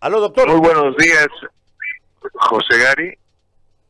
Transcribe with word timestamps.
Aló, 0.00 0.20
doctor. 0.20 0.48
Muy 0.48 0.60
buenos 0.60 0.96
días, 0.96 1.26
José 2.32 2.78
Gary. 2.78 3.18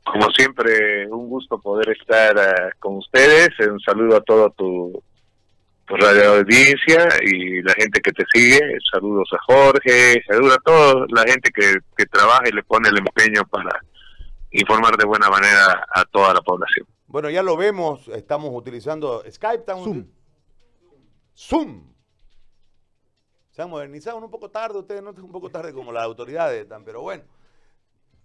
Como 0.04 0.30
siempre, 0.30 1.06
un 1.08 1.28
gusto 1.28 1.60
poder 1.60 1.90
estar 1.90 2.34
eh, 2.38 2.70
con 2.78 2.96
ustedes. 2.96 3.50
Un 3.60 3.78
saludo 3.80 4.16
a 4.16 4.22
toda 4.22 4.48
tu, 4.50 5.02
radio 5.86 6.38
audiencia 6.38 7.08
y 7.22 7.60
la 7.60 7.74
gente 7.74 8.00
que 8.00 8.12
te 8.12 8.24
sigue. 8.32 8.60
Saludos 8.90 9.28
a 9.32 9.52
Jorge, 9.52 10.22
saludos 10.26 10.56
a 10.56 10.60
toda 10.60 11.06
la 11.10 11.30
gente 11.30 11.50
que, 11.50 11.74
que 11.94 12.06
trabaja 12.06 12.44
y 12.46 12.52
le 12.52 12.62
pone 12.62 12.88
el 12.88 12.98
empeño 12.98 13.42
para 13.50 13.78
informar 14.52 14.96
de 14.96 15.04
buena 15.04 15.28
manera 15.28 15.86
a 15.94 16.04
toda 16.06 16.32
la 16.32 16.40
población. 16.40 16.86
Bueno, 17.06 17.28
ya 17.28 17.42
lo 17.42 17.54
vemos, 17.58 18.08
estamos 18.08 18.50
utilizando 18.54 19.22
Skype. 19.30 19.64
Zoom. 19.66 20.06
Zoom. 21.36 21.97
Se 23.58 23.62
han 23.62 23.70
modernizado 23.70 24.18
un 24.18 24.30
poco 24.30 24.52
tarde, 24.52 24.78
ustedes 24.78 25.02
no 25.02 25.10
un 25.10 25.32
poco 25.32 25.50
tarde 25.50 25.72
como 25.72 25.90
las 25.90 26.04
autoridades 26.04 26.62
están, 26.62 26.84
pero 26.84 27.02
bueno, 27.02 27.24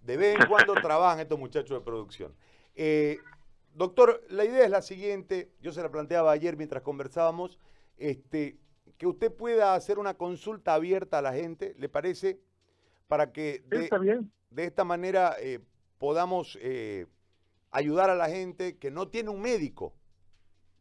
de 0.04 0.16
vez 0.16 0.38
en 0.38 0.46
cuando 0.46 0.74
trabajan 0.74 1.18
estos 1.18 1.36
muchachos 1.40 1.76
de 1.76 1.84
producción. 1.84 2.32
Eh, 2.76 3.18
doctor, 3.74 4.22
la 4.28 4.44
idea 4.44 4.64
es 4.64 4.70
la 4.70 4.80
siguiente, 4.80 5.50
yo 5.60 5.72
se 5.72 5.82
la 5.82 5.90
planteaba 5.90 6.30
ayer 6.30 6.56
mientras 6.56 6.84
conversábamos, 6.84 7.58
este, 7.96 8.60
que 8.96 9.08
usted 9.08 9.32
pueda 9.32 9.74
hacer 9.74 9.98
una 9.98 10.14
consulta 10.14 10.72
abierta 10.72 11.18
a 11.18 11.22
la 11.22 11.32
gente, 11.32 11.74
¿le 11.78 11.88
parece? 11.88 12.38
Para 13.08 13.32
que 13.32 13.64
de, 13.66 13.90
de 14.50 14.64
esta 14.64 14.84
manera 14.84 15.34
eh, 15.40 15.58
podamos 15.98 16.56
eh, 16.60 17.08
ayudar 17.72 18.08
a 18.08 18.14
la 18.14 18.28
gente 18.28 18.78
que 18.78 18.92
no 18.92 19.08
tiene 19.08 19.30
un 19.30 19.40
médico, 19.40 19.96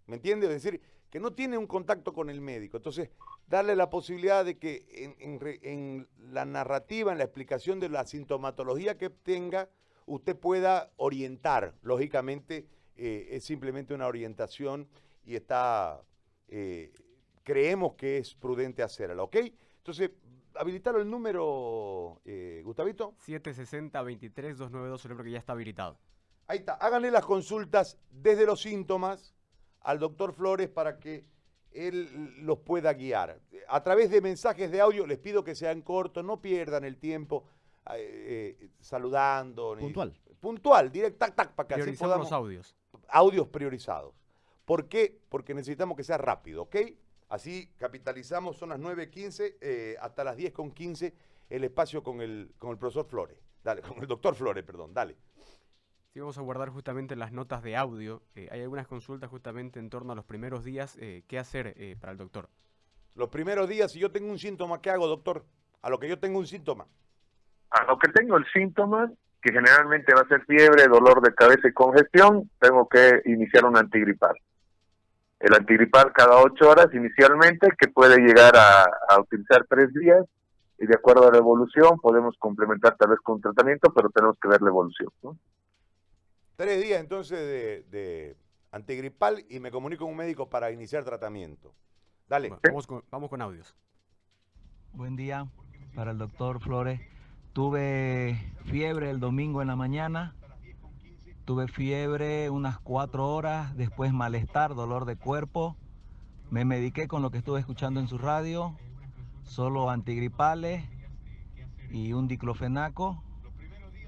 ¿me 0.06 0.18
entiende? 0.18 0.46
Es 0.46 0.62
decir, 0.62 0.80
que 1.14 1.20
no 1.20 1.32
tiene 1.32 1.60
un 1.60 1.68
contacto 1.68 2.12
con 2.12 2.32
el 2.32 2.42
médico. 2.42 2.78
Entonces, 2.78 3.12
darle 3.46 3.76
la 3.76 3.88
posibilidad 3.88 4.44
de 4.44 4.58
que 4.58 5.14
en, 5.62 6.08
la 6.32 6.44
narrativa, 6.44 7.12
en 7.12 7.20
la 7.20 7.24
explicación 7.24 7.80
de 7.80 7.88
la 7.88 8.08
sintomatología 8.08 8.98
que 8.98 9.12
tenga, 9.12 9.70
usted 10.08 10.36
pueda 10.36 10.92
orientar. 10.98 11.76
Lógicamente, 11.84 12.66
eh, 12.96 13.28
es 13.30 13.44
simplemente 13.44 13.94
una 13.94 14.08
orientación 14.08 14.88
y 15.24 15.36
está, 15.36 16.02
eh, 16.48 16.92
creemos 17.44 17.94
que 17.94 18.18
es 18.18 18.34
prudente 18.34 18.82
hacerla, 18.82 19.22
¿ok? 19.22 19.36
Entonces, 19.78 20.10
habilitar 20.56 20.96
el 20.96 21.08
número, 21.08 22.22
eh, 22.26 22.64
Gustavito. 22.66 23.14
760-23-292, 23.24 25.12
el 25.12 25.24
que 25.24 25.30
ya 25.30 25.38
está 25.38 25.54
habilitado. 25.54 26.00
Ahí 26.48 26.58
está, 26.58 26.74
háganle 26.74 27.12
las 27.12 27.24
consultas 27.24 28.00
desde 28.10 28.48
los 28.48 28.64
síntomas 28.64 29.36
al 29.84 30.00
doctor 30.00 30.34
Flores 30.34 30.70
para 30.70 31.00
que 31.00 31.26
él 31.72 32.36
los 32.46 32.60
pueda 32.60 32.94
guiar. 32.94 33.40
A 33.68 33.84
través 33.84 34.10
de 34.10 34.22
mensajes 34.22 34.72
de 34.72 34.82
audio, 34.82 35.06
les 35.06 35.18
pido 35.18 35.44
que 35.44 35.56
sean 35.56 35.82
cortos, 35.82 36.24
no 36.24 36.42
pierdan 36.42 36.84
el 36.84 36.98
tiempo 36.98 37.46
eh, 37.96 38.58
eh, 38.60 38.70
saludando. 38.80 39.76
Puntual. 39.80 40.14
puntual, 40.40 40.92
directo, 40.92 41.20
tac, 41.20 41.36
tac, 41.36 41.52
para 41.54 41.68
que 41.68 41.82
así 41.82 41.92
podamos... 41.94 42.26
los 42.26 42.32
audios. 42.32 42.76
Audios 43.10 43.48
priorizados. 43.48 44.14
¿Por 44.66 44.88
qué? 44.88 45.20
Porque 45.30 45.54
necesitamos 45.54 45.98
que 45.98 46.04
sea 46.04 46.18
rápido, 46.18 46.64
¿ok? 46.64 46.76
Así 47.30 47.72
capitalizamos, 47.78 48.58
son 48.58 48.70
las 48.70 48.80
9.15 48.80 49.56
eh, 49.60 49.96
hasta 50.00 50.24
las 50.24 50.38
10.15 50.38 51.14
el 51.50 51.64
espacio 51.64 52.04
con 52.04 52.22
el, 52.22 52.54
con 52.58 52.72
el 52.72 52.78
profesor 52.78 53.06
Flores. 53.06 53.38
Dale, 53.64 53.82
con 53.82 53.98
el 54.00 54.08
doctor 54.08 54.36
Flores, 54.36 54.64
perdón, 54.64 54.94
dale. 54.94 55.18
Sí, 56.14 56.20
vamos 56.20 56.38
a 56.38 56.42
guardar 56.42 56.70
justamente 56.70 57.16
las 57.16 57.32
notas 57.32 57.64
de 57.64 57.76
audio. 57.76 58.22
Eh, 58.36 58.48
hay 58.52 58.62
algunas 58.62 58.86
consultas 58.86 59.32
justamente 59.32 59.80
en 59.80 59.90
torno 59.90 60.14
a 60.14 60.16
los 60.16 60.26
primeros 60.26 60.64
días. 60.64 60.96
Eh, 61.02 61.24
¿Qué 61.28 61.40
hacer 61.40 61.74
eh, 61.76 61.96
para 62.00 62.12
el 62.12 62.20
doctor? 62.20 62.50
Los 63.16 63.30
primeros 63.30 63.68
días, 63.68 63.92
si 63.92 64.00
yo 64.00 64.12
tengo 64.12 64.30
un 64.30 64.38
síntoma, 64.38 64.80
¿qué 64.80 64.92
hago, 64.92 65.08
doctor? 65.08 65.44
A 65.82 65.90
lo 65.90 65.98
que 65.98 66.08
yo 66.08 66.20
tengo 66.20 66.38
un 66.38 66.46
síntoma. 66.46 66.86
A 67.72 67.86
lo 67.86 67.98
que 67.98 68.12
tengo 68.12 68.38
el 68.38 68.46
síntoma, 68.54 69.12
que 69.42 69.52
generalmente 69.52 70.14
va 70.14 70.22
a 70.22 70.28
ser 70.28 70.46
fiebre, 70.46 70.88
dolor 70.88 71.20
de 71.20 71.34
cabeza 71.34 71.68
y 71.68 71.74
congestión, 71.74 72.48
tengo 72.60 72.88
que 72.88 73.24
iniciar 73.26 73.66
un 73.66 73.76
antigripal. 73.76 74.36
El 75.40 75.56
antigripal 75.56 76.14
cada 76.14 76.38
ocho 76.44 76.70
horas 76.70 76.94
inicialmente, 76.94 77.70
que 77.76 77.88
puede 77.88 78.18
llegar 78.18 78.56
a, 78.56 78.84
a 78.84 79.20
utilizar 79.20 79.66
tres 79.68 79.92
días, 79.96 80.24
y 80.78 80.86
de 80.86 80.94
acuerdo 80.94 81.28
a 81.28 81.32
la 81.32 81.40
evolución 81.40 81.98
podemos 82.00 82.36
complementar 82.38 82.98
tal 82.98 83.10
vez 83.10 83.20
con 83.22 83.38
un 83.38 83.42
tratamiento, 83.42 83.92
pero 83.92 84.12
tenemos 84.12 84.38
que 84.40 84.48
ver 84.48 84.62
la 84.62 84.70
evolución. 84.70 85.10
¿no? 85.24 85.36
Tres 86.56 86.84
días 86.84 87.00
entonces 87.00 87.90
de, 87.90 88.38
antigripal 88.72 89.44
y 89.50 89.60
me 89.60 89.72
comunico 89.72 90.06
con 90.06 90.12
un 90.12 90.18
médico 90.18 90.50
para 90.50 90.72
iniciar 90.72 91.04
tratamiento. 91.04 91.74
Dale. 92.28 92.54
vamos, 92.64 92.86
con, 92.86 93.04
vamos 93.10 93.30
con 93.30 93.42
audios. 93.42 93.76
Buen 94.92 95.16
día 95.16 95.48
para 95.96 96.12
el 96.12 96.20
doctor 96.20 96.60
Flores. 96.60 97.02
Tuve 97.54 98.54
fiebre 98.66 99.10
el 99.10 99.20
domingo 99.20 99.62
en 99.64 99.68
la 99.68 99.76
mañana. 99.76 100.36
Tuve 101.46 101.68
fiebre 101.68 102.50
unas 102.52 102.80
cuatro 102.80 103.28
horas, 103.34 103.76
después 103.76 104.14
malestar, 104.14 104.76
dolor 104.76 105.06
de 105.06 105.16
cuerpo. 105.16 105.76
Me 106.52 106.66
mediqué 106.66 107.08
con 107.08 107.24
lo 107.24 107.32
que 107.32 107.40
estuve 107.40 107.60
escuchando 107.60 108.00
en 108.00 108.08
su 108.08 108.20
radio, 108.20 108.78
solo 109.44 109.90
antigripales 109.90 110.84
y 111.90 112.14
un 112.14 112.28
diclofenaco 112.28 113.24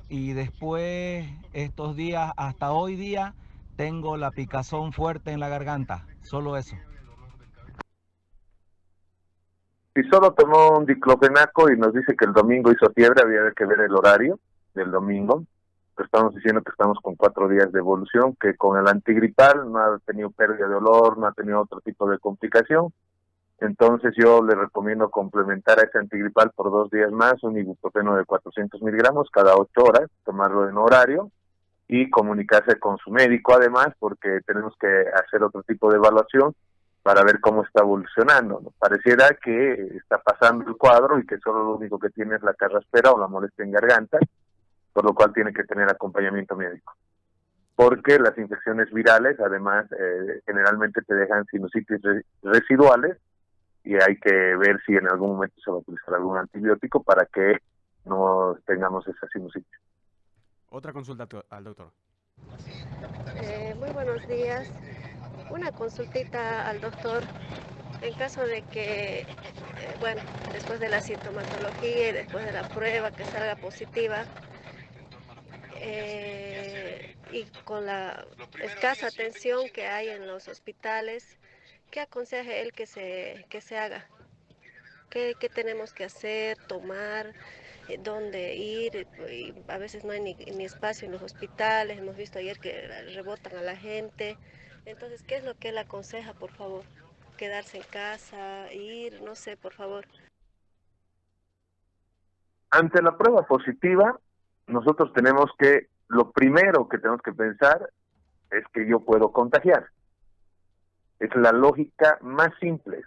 y 0.10 0.34
después 0.34 1.26
estos 1.54 1.96
días, 1.96 2.32
hasta 2.38 2.72
hoy 2.72 2.96
día, 2.96 3.34
tengo 3.76 4.18
la 4.18 4.32
picazón 4.32 4.94
fuerte 4.94 5.32
en 5.32 5.40
la 5.40 5.50
garganta, 5.50 6.06
solo 6.22 6.58
eso. 6.58 6.76
Si 9.96 10.04
solo 10.10 10.34
tomó 10.34 10.78
un 10.78 10.86
diclofenaco 10.86 11.72
y 11.72 11.78
nos 11.78 11.94
dice 11.94 12.16
que 12.18 12.26
el 12.26 12.34
domingo 12.34 12.72
hizo 12.72 12.92
fiebre, 12.94 13.22
había 13.24 13.52
que 13.56 13.66
ver 13.66 13.80
el 13.80 13.96
horario 13.96 14.40
del 14.74 14.92
domingo. 14.92 15.46
estamos 15.98 16.36
diciendo 16.36 16.62
que 16.62 16.72
estamos 16.72 17.00
con 17.02 17.16
cuatro 17.16 17.48
días 17.48 17.72
de 17.72 17.80
evolución, 17.80 18.36
que 18.40 18.56
con 18.56 18.78
el 18.78 18.88
antigripal 18.88 19.72
no 19.72 19.80
ha 19.80 19.98
tenido 20.00 20.30
pérdida 20.32 20.68
de 20.68 20.76
olor, 20.76 21.18
no 21.18 21.28
ha 21.28 21.32
tenido 21.32 21.62
otro 21.62 21.80
tipo 21.80 22.10
de 22.10 22.20
complicación. 22.20 22.94
Entonces 23.60 24.14
yo 24.18 24.44
le 24.44 24.54
recomiendo 24.56 25.10
complementar 25.10 25.80
a 25.80 25.84
ese 25.84 25.98
antigripal 25.98 26.52
por 26.52 26.72
dos 26.72 26.90
días 26.92 27.12
más, 27.12 27.42
un 27.44 27.58
ibuprofeno 27.58 28.16
de 28.16 28.26
400 28.26 28.82
miligramos 28.82 29.30
cada 29.32 29.56
ocho 29.56 29.84
horas, 29.84 30.10
tomarlo 30.26 30.68
en 30.68 30.78
horario 30.78 31.32
y 31.88 32.10
comunicarse 32.10 32.80
con 32.80 32.98
su 32.98 33.12
médico 33.12 33.54
además 33.54 33.90
porque 34.00 34.40
tenemos 34.46 34.74
que 34.80 34.88
hacer 35.14 35.44
otro 35.44 35.64
tipo 35.64 35.90
de 35.90 35.98
evaluación 35.98 36.54
para 37.04 37.24
ver 37.24 37.40
cómo 37.40 37.64
está 37.64 37.84
evolucionando. 37.84 38.74
Pareciera 38.80 39.30
que 39.42 39.74
está 39.96 40.18
pasando 40.18 40.68
el 40.68 40.76
cuadro 40.76 41.20
y 41.20 41.26
que 41.26 41.38
solo 41.38 41.64
lo 41.64 41.76
único 41.76 42.00
que 42.00 42.10
tiene 42.10 42.36
es 42.36 42.42
la 42.42 42.56
carraspera 42.56 43.12
o 43.12 43.20
la 43.20 43.28
molestia 43.28 43.64
en 43.64 43.72
garganta, 43.72 44.18
por 44.92 45.06
lo 45.06 45.14
cual 45.14 45.32
tiene 45.32 45.54
que 45.54 45.64
tener 45.66 45.88
acompañamiento 45.88 46.56
médico. 46.56 46.96
Porque 47.76 48.18
las 48.18 48.36
infecciones 48.40 48.92
virales 48.92 49.40
además 49.40 49.86
eh, 49.92 50.42
generalmente 50.48 51.04
te 51.04 51.14
dejan 51.14 51.46
sinusitis 51.46 52.02
residuales 52.42 53.18
y 53.86 53.94
hay 53.96 54.18
que 54.18 54.34
ver 54.58 54.82
si 54.86 54.96
en 54.96 55.08
algún 55.08 55.36
momento 55.36 55.56
se 55.64 55.70
va 55.70 55.78
a 55.78 55.80
utilizar 55.80 56.16
algún 56.16 56.38
antibiótico 56.38 57.04
para 57.04 57.26
que 57.28 57.60
no 58.06 58.58
tengamos 58.66 59.08
esa 59.08 59.28
sinusitis. 59.32 59.80
Otra 60.70 60.92
consulta 60.92 61.28
al 61.50 61.64
doctor. 61.64 61.92
Eh, 63.36 63.76
muy 63.78 63.92
buenos 63.92 64.28
días. 64.28 64.72
Una 65.52 65.72
consultita 65.72 66.68
al 66.68 66.82
doctor. 66.82 67.24
En 68.02 68.14
caso 68.16 68.46
de 68.46 68.64
que, 68.64 69.22
eh, 69.22 69.26
bueno, 70.00 70.22
después 70.52 70.80
de 70.80 70.90
la 70.90 71.00
sintomatología 71.00 72.10
y 72.10 72.12
después 72.12 72.44
de 72.46 72.52
la 72.52 72.68
prueba 72.68 73.12
que 73.12 73.24
salga 73.26 73.56
positiva, 73.56 74.26
eh, 75.78 77.16
y 77.32 77.46
con 77.64 77.86
la 77.86 78.26
escasa 78.62 79.08
atención 79.08 79.70
que 79.74 79.86
hay 79.86 80.10
en 80.10 80.28
los 80.28 80.48
hospitales, 80.48 81.38
¿Qué 81.92 82.02
aconseja 82.02 82.54
él 82.54 82.74
que 82.74 82.86
se, 82.86 83.46
que 83.50 83.62
se 83.62 83.78
haga? 83.78 84.06
¿Qué, 85.10 85.36
tenemos 85.54 85.94
que 85.94 86.04
hacer, 86.04 86.58
tomar, 86.68 87.28
eh, 87.88 87.98
dónde 87.98 88.56
ir? 88.56 89.08
a 89.70 89.78
veces 89.78 90.04
no 90.04 90.12
hay 90.12 90.20
ni, 90.20 90.34
ni, 90.34 90.66
espacio 90.66 91.06
en 91.06 91.14
los 91.14 91.22
hospitales, 91.22 91.98
hemos 91.98 92.18
visto 92.18 92.38
ayer 92.38 92.60
que 92.60 92.88
rebotan 93.14 93.56
a 93.56 93.62
la 93.62 93.78
gente. 93.78 94.38
Entonces, 94.86 95.24
¿qué 95.24 95.38
es 95.38 95.46
lo 95.46 95.56
que 95.56 95.70
él 95.70 95.78
aconseja, 95.78 96.34
por 96.34 96.52
favor? 96.52 96.84
¿Quedarse 97.38 97.78
en 97.78 97.84
casa, 97.84 98.72
ir? 98.74 99.22
No 99.22 99.36
sé, 99.36 99.56
por 99.56 99.74
favor. 99.74 100.06
Ante 102.72 103.02
la 103.02 103.18
prueba 103.18 103.48
positiva, 103.48 104.20
nosotros 104.68 105.14
tenemos 105.14 105.50
que, 105.58 105.88
lo 106.10 106.32
primero 106.32 106.90
que 106.90 106.98
tenemos 106.98 107.22
que 107.22 107.32
pensar 107.32 107.90
es 108.52 108.64
que 108.74 108.86
yo 108.88 109.00
puedo 109.00 109.32
contagiar. 109.32 109.88
Es 111.20 111.36
la 111.36 111.52
lógica 111.52 112.18
más 112.22 112.50
simple. 112.60 113.02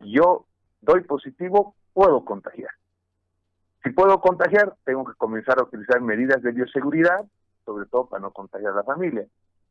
Yo 0.00 0.46
doy 0.80 1.02
positivo, 1.02 1.74
puedo 1.92 2.24
contagiar. 2.24 2.70
Si 3.82 3.90
puedo 3.90 4.20
contagiar, 4.20 4.76
tengo 4.84 5.04
que 5.04 5.14
comenzar 5.14 5.58
a 5.58 5.64
utilizar 5.64 6.00
medidas 6.00 6.42
de 6.42 6.52
bioseguridad, 6.52 7.24
sobre 7.64 7.86
todo 7.86 8.06
para 8.06 8.22
no 8.22 8.30
contagiar 8.30 8.72
a 8.72 8.76
la 8.76 8.84
familia. 8.84 9.26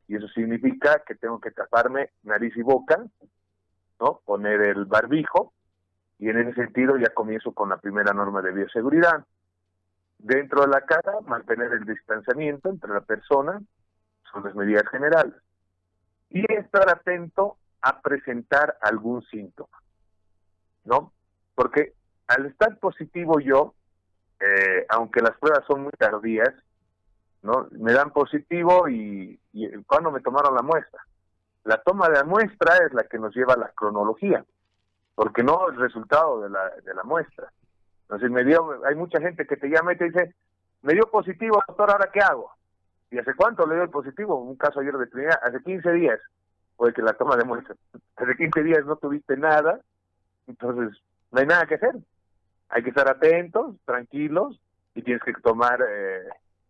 Y 0.08 0.18
eso 0.18 0.28
significa 0.30 1.02
que 1.06 1.16
tengo 1.16 1.40
que 1.40 1.52
taparme 1.52 2.10
nariz 2.24 2.56
y 2.58 2.62
boca, 2.62 3.02
¿no? 4.00 4.20
Poner 4.26 4.62
el 4.62 4.86
barbijo 4.86 5.54
Y 6.20 6.30
en 6.30 6.38
ese 6.38 6.54
sentido 6.54 6.98
ya 6.98 7.10
comienzo 7.14 7.54
con 7.54 7.70
la 7.70 7.78
primera 7.78 8.14
norma 8.14 8.42
de 8.42 8.52
bioseguridad. 8.52 9.26
Dentro 10.20 10.62
de 10.62 10.68
la 10.68 10.82
casa, 10.82 11.14
mantener 11.26 11.72
el 11.74 11.86
distanciamiento 11.86 12.70
entre 12.70 12.94
la 12.94 13.02
persona, 13.02 13.60
son 14.32 14.44
las 14.44 14.54
medidas 14.54 14.88
generales. 14.90 15.34
Y 16.32 16.46
estar 16.54 16.90
atento 16.90 17.58
a 17.82 18.02
presentar 18.02 18.78
algún 18.82 19.22
síntoma, 19.24 19.82
¿no? 20.86 21.12
Porque 21.56 21.94
al 22.28 22.46
estar 22.46 22.78
positivo 22.78 23.40
yo, 23.40 23.74
eh, 24.40 24.86
aunque 24.90 25.22
las 25.22 25.38
pruebas 25.38 25.66
son 25.68 25.84
muy 25.84 25.92
tardías, 25.92 26.54
¿no? 27.44 27.68
Me 27.72 27.94
dan 27.94 28.12
positivo 28.12 28.88
y, 28.88 29.40
y 29.54 29.84
cuando 29.84 30.12
me 30.12 30.22
tomaron 30.22 30.56
la 30.56 30.62
muestra. 30.62 31.02
La 31.64 31.82
toma 31.82 32.08
de 32.10 32.16
la 32.16 32.24
muestra 32.24 32.78
es 32.86 32.94
la 32.94 33.04
que 33.04 33.20
nos 33.20 33.36
lleva 33.36 33.54
a 33.54 33.58
la 33.58 33.70
cronología, 33.70 34.44
porque 35.16 35.44
no 35.44 35.70
el 35.70 35.76
resultado 35.76 36.42
de 36.42 36.50
la, 36.50 36.70
de 36.70 36.94
la 36.94 37.04
muestra. 37.04 37.52
Entonces 38.04 38.32
me 38.32 38.44
dio, 38.44 38.82
hay 38.86 38.96
mucha 38.96 39.20
gente 39.22 39.46
que 39.46 39.58
te 39.58 39.70
llama 39.70 39.94
y 39.94 39.98
te 39.98 40.06
dice, 40.06 40.34
me 40.82 40.94
dio 40.94 41.04
positivo, 41.12 41.62
doctor, 41.68 41.92
¿ahora 41.92 42.10
qué 42.12 42.20
hago? 42.20 42.52
¿Y 43.12 43.20
hace 43.20 43.36
cuánto 43.36 43.68
le 43.68 43.76
dio 43.76 43.84
el 43.84 43.90
positivo? 43.90 44.42
Un 44.42 44.56
caso 44.56 44.80
ayer 44.80 44.98
de 44.98 45.08
Trinidad, 45.08 45.40
hace 45.44 45.62
15 45.62 45.92
días, 45.92 46.20
fue 46.78 46.94
que 46.94 47.02
la 47.02 47.14
toma 47.14 47.36
de 47.36 47.44
muestra. 47.44 47.76
Hace 48.16 48.36
15 48.36 48.64
días 48.64 48.86
no 48.86 48.96
tuviste 48.96 49.38
nada, 49.38 49.82
entonces 50.48 50.98
no 51.32 51.40
hay 51.40 51.46
nada 51.46 51.66
que 51.66 51.76
hacer. 51.76 51.96
Hay 52.70 52.84
que 52.84 52.90
estar 52.90 53.10
atentos, 53.10 53.76
tranquilos, 53.86 54.60
y 54.96 55.02
tienes 55.02 55.22
que 55.24 55.34
tomar 55.34 55.82
eh, 55.88 56.24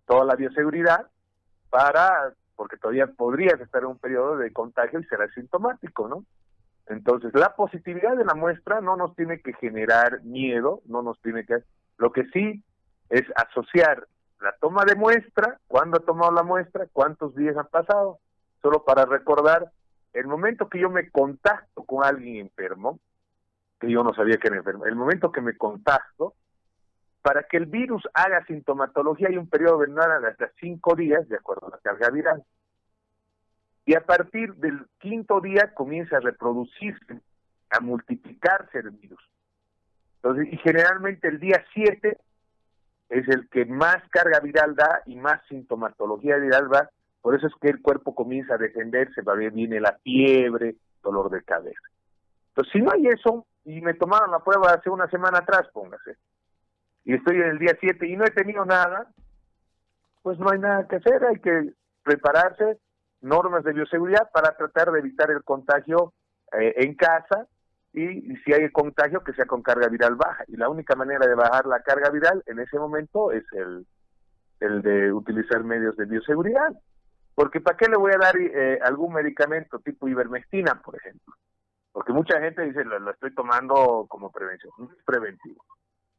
toda 0.06 0.26
la 0.26 0.36
bioseguridad 0.36 1.08
para 1.70 2.34
porque 2.56 2.78
todavía 2.78 3.08
podrías 3.08 3.60
estar 3.60 3.82
en 3.82 3.90
un 3.90 3.98
periodo 3.98 4.38
de 4.38 4.54
contagio 4.54 5.00
y 5.00 5.06
será 5.06 5.28
sintomático, 5.34 6.08
¿no? 6.08 6.26
Entonces, 6.86 7.34
la 7.34 7.56
positividad 7.56 8.16
de 8.16 8.24
la 8.24 8.36
muestra 8.36 8.82
no 8.82 8.96
nos 8.96 9.16
tiene 9.16 9.40
que 9.40 9.54
generar 9.54 10.22
miedo, 10.24 10.82
no 10.86 11.02
nos 11.02 11.20
tiene 11.22 11.44
que... 11.44 11.64
Lo 11.98 12.12
que 12.12 12.26
sí 12.26 12.64
es 13.10 13.24
asociar 13.36 14.08
la 14.42 14.54
toma 14.54 14.84
de 14.86 14.96
muestra, 14.96 15.60
cuándo 15.68 15.98
ha 15.98 16.06
tomado 16.06 16.32
la 16.32 16.44
muestra, 16.44 16.88
cuántos 16.92 17.36
días 17.36 17.56
han 17.58 17.68
pasado, 17.68 18.20
solo 18.62 18.84
para 18.84 19.06
recordar, 19.06 19.72
el 20.14 20.28
momento 20.28 20.68
que 20.68 20.80
yo 20.80 20.90
me 20.90 21.10
contacto 21.10 21.84
con 21.84 22.04
alguien 22.04 22.38
enfermo, 22.38 23.00
que 23.80 23.90
yo 23.90 24.04
no 24.04 24.14
sabía 24.14 24.38
que 24.38 24.48
era 24.48 24.58
enfermo, 24.58 24.86
el 24.86 24.96
momento 24.96 25.32
que 25.32 25.42
me 25.42 25.58
contacto, 25.58 26.34
para 27.22 27.44
que 27.44 27.58
el 27.58 27.68
virus 27.68 28.04
haga 28.14 28.44
sintomatología 28.46 29.30
hay 29.30 29.38
un 29.38 29.48
periodo 29.48 29.78
vernal 29.78 30.22
de 30.22 30.30
hasta 30.30 30.52
cinco 30.60 30.96
días, 30.96 31.28
de 31.30 31.38
acuerdo 31.38 31.68
a 31.68 31.72
la 31.72 31.78
carga 31.78 32.10
viral. 32.10 32.44
Y 33.86 33.96
a 33.96 34.06
partir 34.06 34.56
del 34.56 34.88
quinto 35.00 35.40
día 35.40 35.74
comienza 35.74 36.18
a 36.18 36.20
reproducirse, 36.20 37.22
a 37.70 37.80
multiplicarse 37.80 38.80
el 38.80 38.92
virus. 38.92 39.22
Entonces, 40.16 40.52
y 40.52 40.58
generalmente 40.58 41.28
el 41.28 41.40
día 41.40 41.64
7 41.74 42.18
es 43.12 43.28
el 43.28 43.50
que 43.50 43.66
más 43.66 43.98
carga 44.10 44.40
viral 44.40 44.74
da 44.74 45.02
y 45.06 45.18
más 45.18 45.42
sintomatología 45.50 46.38
viral 46.38 46.74
va. 46.74 46.90
Por 47.22 47.36
eso 47.36 47.48
es 47.48 47.54
que 47.62 47.68
el 47.68 47.82
cuerpo 47.82 48.16
comienza 48.16 48.56
a 48.56 48.58
defenderse, 48.58 49.22
viene 49.52 49.82
la 49.82 49.98
fiebre, 50.02 50.78
dolor 51.04 51.30
de 51.30 51.44
cabeza. 51.44 51.82
Entonces, 52.50 52.72
si 52.72 52.82
no 52.82 52.92
hay 52.92 53.08
eso, 53.08 53.46
y 53.66 53.82
me 53.82 53.94
tomaron 53.96 54.32
la 54.32 54.40
prueba 54.40 54.72
hace 54.72 54.90
una 54.90 55.10
semana 55.10 55.40
atrás, 55.40 55.68
póngase, 55.74 56.16
y 57.04 57.14
estoy 57.14 57.36
en 57.36 57.50
el 57.50 57.60
día 57.60 57.78
7 57.80 58.08
y 58.08 58.16
no 58.16 58.24
he 58.24 58.32
tenido 58.32 58.64
nada, 58.64 59.08
pues 60.22 60.40
no 60.40 60.50
hay 60.50 60.60
nada 60.60 60.88
que 60.88 60.96
hacer, 60.96 61.24
hay 61.26 61.40
que 61.40 61.74
prepararse, 62.04 62.80
normas 63.20 63.66
de 63.66 63.74
bioseguridad 63.74 64.32
para 64.32 64.56
tratar 64.56 64.90
de 64.92 65.00
evitar 65.00 65.30
el 65.32 65.44
contagio 65.44 66.14
eh, 66.58 66.76
en 66.78 66.96
casa 66.96 67.46
y, 67.94 68.36
si 68.38 68.54
hay 68.54 68.70
contagio 68.72 69.24
que 69.24 69.34
sea 69.34 69.46
con 69.46 69.62
carga 69.62 69.88
viral 69.90 70.16
baja. 70.16 70.44
Y 70.48 70.56
la 70.58 70.70
única 70.70 70.96
manera 70.96 71.28
de 71.28 71.36
bajar 71.36 71.66
la 71.66 71.82
carga 71.82 72.10
viral 72.10 72.44
en 72.46 72.60
ese 72.60 72.80
momento 72.80 73.32
es 73.32 73.44
el, 73.54 73.86
el 74.60 74.82
de 74.82 75.12
utilizar 75.12 75.64
medios 75.64 75.98
de 75.98 76.06
bioseguridad. 76.06 76.72
Porque 77.36 77.60
¿para 77.60 77.78
qué 77.78 77.88
le 77.88 77.98
voy 77.98 78.12
a 78.14 78.18
dar 78.18 78.38
eh, 78.38 78.80
algún 78.84 79.14
medicamento 79.14 79.80
tipo 79.80 80.08
ivermectina, 80.08 80.82
por 80.82 80.96
ejemplo? 80.96 81.34
Porque 81.92 82.14
mucha 82.14 82.40
gente 82.40 82.62
dice, 82.62 82.86
lo, 82.86 83.00
lo 83.00 83.12
estoy 83.12 83.34
tomando 83.34 84.06
como 84.08 84.32
prevención, 84.32 84.72
no 84.78 84.92
es 84.92 85.04
preventivo. 85.04 85.64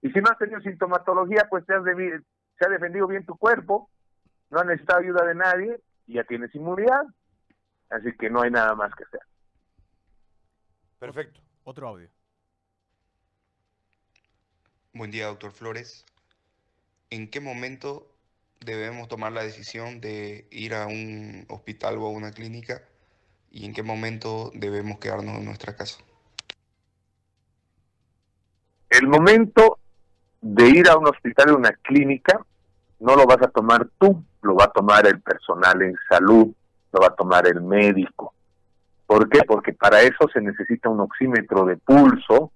Y 0.02 0.10
si 0.10 0.20
no 0.20 0.30
has 0.30 0.38
tenido 0.38 0.60
sintomatología, 0.60 1.46
pues 1.48 1.64
te 1.64 1.74
has 1.74 1.84
se 1.84 2.66
ha 2.66 2.68
defendido 2.68 3.06
bien 3.06 3.24
tu 3.24 3.36
cuerpo, 3.36 3.88
no 4.50 4.58
has 4.58 4.66
necesitado 4.66 5.00
ayuda 5.00 5.24
de 5.24 5.34
nadie 5.34 5.80
y 6.06 6.14
ya 6.14 6.24
tienes 6.24 6.54
inmunidad. 6.54 7.04
Así 7.88 8.12
que 8.16 8.28
no 8.28 8.42
hay 8.42 8.50
nada 8.50 8.74
más 8.74 8.94
que 8.94 9.04
hacer. 9.04 9.20
Perfecto. 10.98 11.40
Otro 11.64 11.86
audio. 11.86 12.08
Buen 14.92 15.12
día, 15.12 15.26
doctor 15.26 15.52
Flores. 15.52 16.04
¿En 17.10 17.30
qué 17.30 17.40
momento 17.40 18.08
debemos 18.58 19.06
tomar 19.06 19.30
la 19.30 19.44
decisión 19.44 20.00
de 20.00 20.48
ir 20.50 20.74
a 20.74 20.88
un 20.88 21.46
hospital 21.48 21.98
o 21.98 22.06
a 22.06 22.10
una 22.10 22.32
clínica? 22.32 22.82
¿Y 23.52 23.64
en 23.64 23.74
qué 23.74 23.84
momento 23.84 24.50
debemos 24.54 24.98
quedarnos 24.98 25.36
en 25.36 25.44
nuestra 25.44 25.76
casa? 25.76 26.02
El 28.90 29.06
momento 29.06 29.78
de 30.40 30.68
ir 30.68 30.88
a 30.88 30.96
un 30.96 31.06
hospital 31.06 31.50
o 31.50 31.56
una 31.58 31.72
clínica, 31.74 32.44
no 32.98 33.14
lo 33.14 33.24
vas 33.24 33.40
a 33.40 33.48
tomar 33.48 33.88
tú, 34.00 34.20
lo 34.42 34.56
va 34.56 34.64
a 34.64 34.72
tomar 34.72 35.06
el 35.06 35.20
personal 35.22 35.80
en 35.80 35.94
salud, 36.08 36.52
lo 36.92 37.00
va 37.00 37.06
a 37.06 37.14
tomar 37.14 37.46
el 37.46 37.60
médico. 37.60 38.34
¿Por 39.12 39.28
qué? 39.28 39.40
Porque 39.46 39.74
para 39.74 40.00
eso 40.00 40.26
se 40.32 40.40
necesita 40.40 40.88
un 40.88 41.00
oxímetro 41.00 41.66
de 41.66 41.76
pulso 41.76 42.50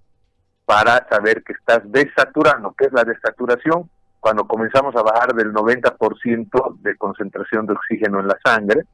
para 0.64 1.06
saber 1.06 1.42
que 1.42 1.52
estás 1.52 1.82
desaturando. 1.84 2.74
¿Qué 2.78 2.86
es 2.86 2.92
la 2.94 3.04
desaturación? 3.04 3.90
Cuando 4.20 4.46
comenzamos 4.46 4.96
a 4.96 5.02
bajar 5.02 5.34
del 5.34 5.52
90% 5.52 6.78
de 6.78 6.96
concentración 6.96 7.66
de 7.66 7.74
oxígeno 7.74 8.20
en 8.20 8.28
la 8.28 8.38
sangre, 8.42 8.84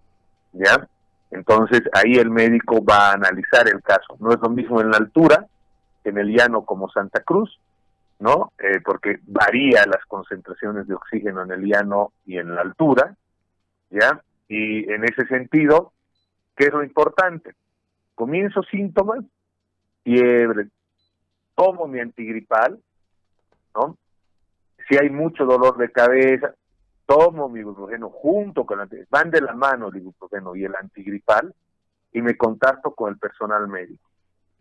¿ya? 0.54 0.88
Entonces 1.30 1.82
ahí 1.92 2.14
el 2.14 2.30
médico 2.30 2.84
va 2.84 3.10
a 3.10 3.12
analizar 3.12 3.68
el 3.68 3.80
caso. 3.80 4.16
No 4.18 4.32
es 4.32 4.40
lo 4.40 4.50
mismo 4.50 4.80
en 4.80 4.90
la 4.90 4.96
altura, 4.96 5.46
en 6.02 6.18
el 6.18 6.36
llano 6.36 6.64
como 6.64 6.90
Santa 6.90 7.20
Cruz, 7.20 7.60
¿no? 8.18 8.50
Eh, 8.58 8.80
porque 8.84 9.20
varía 9.22 9.86
las 9.86 10.04
concentraciones 10.08 10.88
de 10.88 10.94
oxígeno 10.94 11.42
en 11.44 11.52
el 11.52 11.64
llano 11.64 12.12
y 12.26 12.38
en 12.38 12.56
la 12.56 12.62
altura, 12.62 13.14
¿ya? 13.88 14.20
Y 14.48 14.92
en 14.92 15.04
ese 15.04 15.28
sentido, 15.28 15.92
¿qué 16.56 16.64
es 16.64 16.72
lo 16.72 16.82
importante? 16.82 17.54
Comienzo 18.14 18.62
síntomas, 18.64 19.24
fiebre, 20.02 20.68
tomo 21.54 21.86
mi 21.86 22.00
antigripal, 22.00 22.78
¿no? 23.74 23.96
Si 24.88 24.96
hay 24.96 25.10
mucho 25.10 25.44
dolor 25.44 25.76
de 25.78 25.90
cabeza, 25.90 26.54
tomo 27.06 27.48
mi 27.48 27.60
ibuprofeno 27.60 28.10
junto 28.10 28.64
con 28.64 28.80
el 28.80 29.06
van 29.10 29.30
de 29.30 29.40
la 29.40 29.54
mano 29.54 29.88
el 29.88 29.96
ibuprofeno 29.96 30.54
y 30.56 30.64
el 30.64 30.74
antigripal 30.74 31.54
y 32.12 32.22
me 32.22 32.36
contacto 32.36 32.94
con 32.94 33.12
el 33.12 33.18
personal 33.18 33.68
médico. 33.68 34.08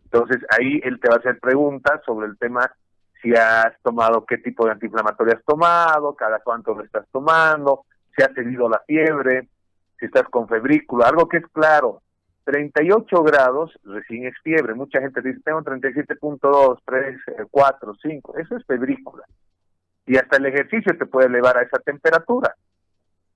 Entonces 0.04 0.38
ahí 0.50 0.80
él 0.84 1.00
te 1.00 1.08
va 1.08 1.16
a 1.16 1.18
hacer 1.18 1.38
preguntas 1.40 2.00
sobre 2.04 2.26
el 2.26 2.38
tema 2.38 2.70
si 3.20 3.32
has 3.34 3.80
tomado, 3.82 4.26
qué 4.26 4.38
tipo 4.38 4.66
de 4.66 4.72
antiinflamatorio 4.72 5.34
has 5.34 5.44
tomado, 5.44 6.14
cada 6.14 6.40
cuánto 6.40 6.74
lo 6.74 6.82
estás 6.82 7.06
tomando, 7.12 7.84
si 8.16 8.22
has 8.22 8.34
tenido 8.34 8.68
la 8.68 8.80
fiebre, 8.86 9.48
si 10.02 10.06
estás 10.06 10.24
con 10.30 10.48
febrícula, 10.48 11.06
algo 11.06 11.28
que 11.28 11.36
es 11.36 11.46
claro, 11.52 12.02
38 12.42 13.22
grados 13.22 13.78
recién 13.84 14.26
es 14.26 14.34
fiebre, 14.42 14.74
mucha 14.74 15.00
gente 15.00 15.22
dice, 15.22 15.38
tengo 15.44 15.62
37.2, 15.62 16.80
3, 16.84 17.20
4, 17.48 17.94
5, 18.02 18.38
eso 18.38 18.56
es 18.56 18.66
febrícula. 18.66 19.22
Y 20.04 20.16
hasta 20.16 20.38
el 20.38 20.46
ejercicio 20.46 20.98
te 20.98 21.06
puede 21.06 21.28
elevar 21.28 21.56
a 21.56 21.62
esa 21.62 21.78
temperatura. 21.78 22.52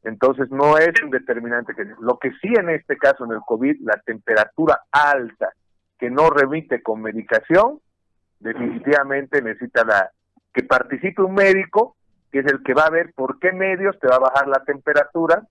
Entonces 0.03 0.51
no 0.51 0.77
es 0.77 0.91
un 1.05 1.11
determinante 1.11 1.73
que 1.73 1.85
lo 2.01 2.19
que 2.19 2.33
sí 2.43 2.49
en 2.59 2.71
este 2.71 2.97
caso 2.97 3.25
en 3.25 3.31
el 3.31 3.41
COVID 3.47 3.77
la 3.83 4.03
temperatura 4.05 4.81
alta 4.91 5.53
que 5.97 6.11
no 6.11 6.31
remite 6.31 6.83
con 6.83 7.01
medicación 7.01 7.79
definitivamente 8.41 9.41
necesita 9.41 9.85
la, 9.85 10.11
que 10.53 10.65
participe 10.65 11.23
un 11.23 11.35
médico, 11.35 11.97
que 12.33 12.41
es 12.41 12.47
el 12.47 12.65
que 12.65 12.75
va 12.75 12.87
a 12.87 12.91
ver 12.91 13.13
por 13.15 13.39
qué 13.39 13.53
medios 13.53 13.97
te 14.01 14.09
va 14.09 14.17
a 14.17 14.31
bajar 14.31 14.49
la 14.49 14.65
temperatura 14.65 15.45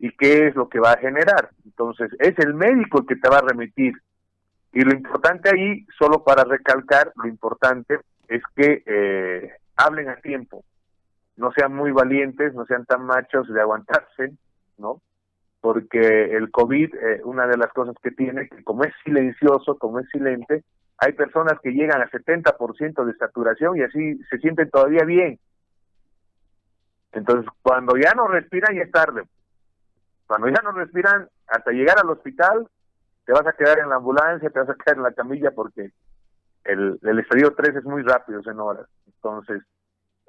y 0.00 0.10
qué 0.12 0.48
es 0.48 0.56
lo 0.56 0.68
que 0.68 0.80
va 0.80 0.92
a 0.92 0.98
generar. 0.98 1.50
Entonces, 1.64 2.10
es 2.18 2.36
el 2.38 2.54
médico 2.54 3.00
el 3.00 3.06
que 3.06 3.16
te 3.16 3.28
va 3.28 3.38
a 3.38 3.46
remitir. 3.46 3.94
Y 4.72 4.80
lo 4.80 4.92
importante 4.92 5.50
ahí, 5.50 5.86
solo 5.98 6.24
para 6.24 6.44
recalcar, 6.44 7.12
lo 7.16 7.28
importante 7.28 8.00
es 8.26 8.42
que 8.56 8.82
eh, 8.86 9.52
hablen 9.76 10.08
a 10.08 10.16
tiempo, 10.16 10.64
no 11.36 11.52
sean 11.52 11.74
muy 11.74 11.90
valientes, 11.92 12.54
no 12.54 12.64
sean 12.64 12.86
tan 12.86 13.04
machos 13.04 13.48
de 13.48 13.60
aguantarse, 13.60 14.32
¿no? 14.78 15.02
Porque 15.60 16.34
el 16.34 16.50
COVID, 16.50 16.94
eh, 16.94 17.20
una 17.24 17.46
de 17.46 17.58
las 17.58 17.70
cosas 17.72 17.94
que 18.02 18.10
tiene, 18.10 18.48
que 18.48 18.64
como 18.64 18.84
es 18.84 18.94
silencioso, 19.04 19.76
como 19.76 19.98
es 19.98 20.08
silente, 20.08 20.64
hay 20.96 21.12
personas 21.12 21.58
que 21.62 21.72
llegan 21.72 22.00
a 22.00 22.10
70% 22.10 23.04
de 23.04 23.14
saturación 23.16 23.76
y 23.76 23.82
así 23.82 24.18
se 24.30 24.38
sienten 24.38 24.70
todavía 24.70 25.04
bien. 25.04 25.38
Entonces, 27.12 27.50
cuando 27.60 27.96
ya 27.96 28.14
no 28.14 28.28
respiran, 28.28 28.74
ya 28.74 28.82
es 28.82 28.90
tarde. 28.90 29.24
Cuando 30.30 30.46
ya 30.46 30.62
no 30.62 30.70
respiran, 30.70 31.28
hasta 31.48 31.72
llegar 31.72 31.98
al 31.98 32.08
hospital, 32.08 32.68
te 33.24 33.32
vas 33.32 33.44
a 33.48 33.52
quedar 33.52 33.80
en 33.80 33.88
la 33.88 33.96
ambulancia, 33.96 34.48
te 34.48 34.60
vas 34.60 34.68
a 34.68 34.76
quedar 34.76 34.98
en 34.98 35.02
la 35.02 35.12
camilla 35.12 35.50
porque 35.50 35.90
el, 36.62 37.00
el 37.02 37.18
estadio 37.18 37.52
3 37.56 37.74
es 37.74 37.84
muy 37.84 38.04
rápido, 38.04 38.38
es 38.38 38.46
en 38.46 38.60
horas. 38.60 38.86
Entonces, 39.06 39.60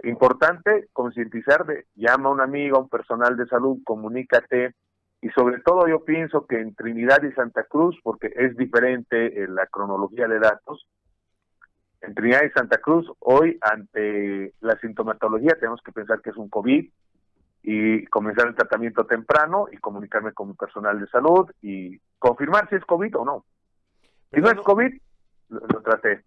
importante 0.02 0.88
concientizar 0.92 1.68
de 1.68 1.86
llama 1.94 2.30
a 2.30 2.32
un 2.32 2.42
amigo, 2.42 2.78
a 2.78 2.80
un 2.80 2.90
personal 2.90 3.38
de 3.38 3.46
salud, 3.46 3.78
comunícate 3.86 4.74
y 5.22 5.30
sobre 5.30 5.62
todo 5.62 5.88
yo 5.88 6.04
pienso 6.04 6.48
que 6.48 6.60
en 6.60 6.74
Trinidad 6.74 7.22
y 7.22 7.32
Santa 7.34 7.66
Cruz, 7.66 7.96
porque 8.02 8.34
es 8.36 8.58
diferente 8.58 9.44
en 9.44 9.54
la 9.54 9.68
cronología 9.68 10.28
de 10.28 10.40
datos, 10.40 10.88
en 12.02 12.16
Trinidad 12.16 12.42
y 12.44 12.50
Santa 12.58 12.80
Cruz, 12.80 13.06
hoy 13.20 13.60
ante 13.62 14.56
la 14.62 14.80
sintomatología 14.80 15.60
tenemos 15.60 15.80
que 15.86 15.92
pensar 15.92 16.22
que 16.22 16.32
es 16.32 16.38
un 16.38 16.50
COVID 16.50 16.90
y 17.64 18.06
comenzar 18.08 18.48
el 18.48 18.56
tratamiento 18.56 19.06
temprano 19.06 19.68
y 19.72 19.78
comunicarme 19.78 20.34
con 20.34 20.50
mi 20.50 20.54
personal 20.56 21.00
de 21.00 21.08
salud 21.08 21.50
y 21.62 22.00
confirmar 22.18 22.68
si 22.70 22.76
es 22.76 22.86
COVID 22.86 23.18
o 23.18 23.26
no. 23.26 23.46
Si 24.34 24.40
no 24.40 24.50
es 24.50 24.60
COVID, 24.60 24.92
lo, 25.50 25.60
lo 25.60 25.82
traté. 25.82 26.24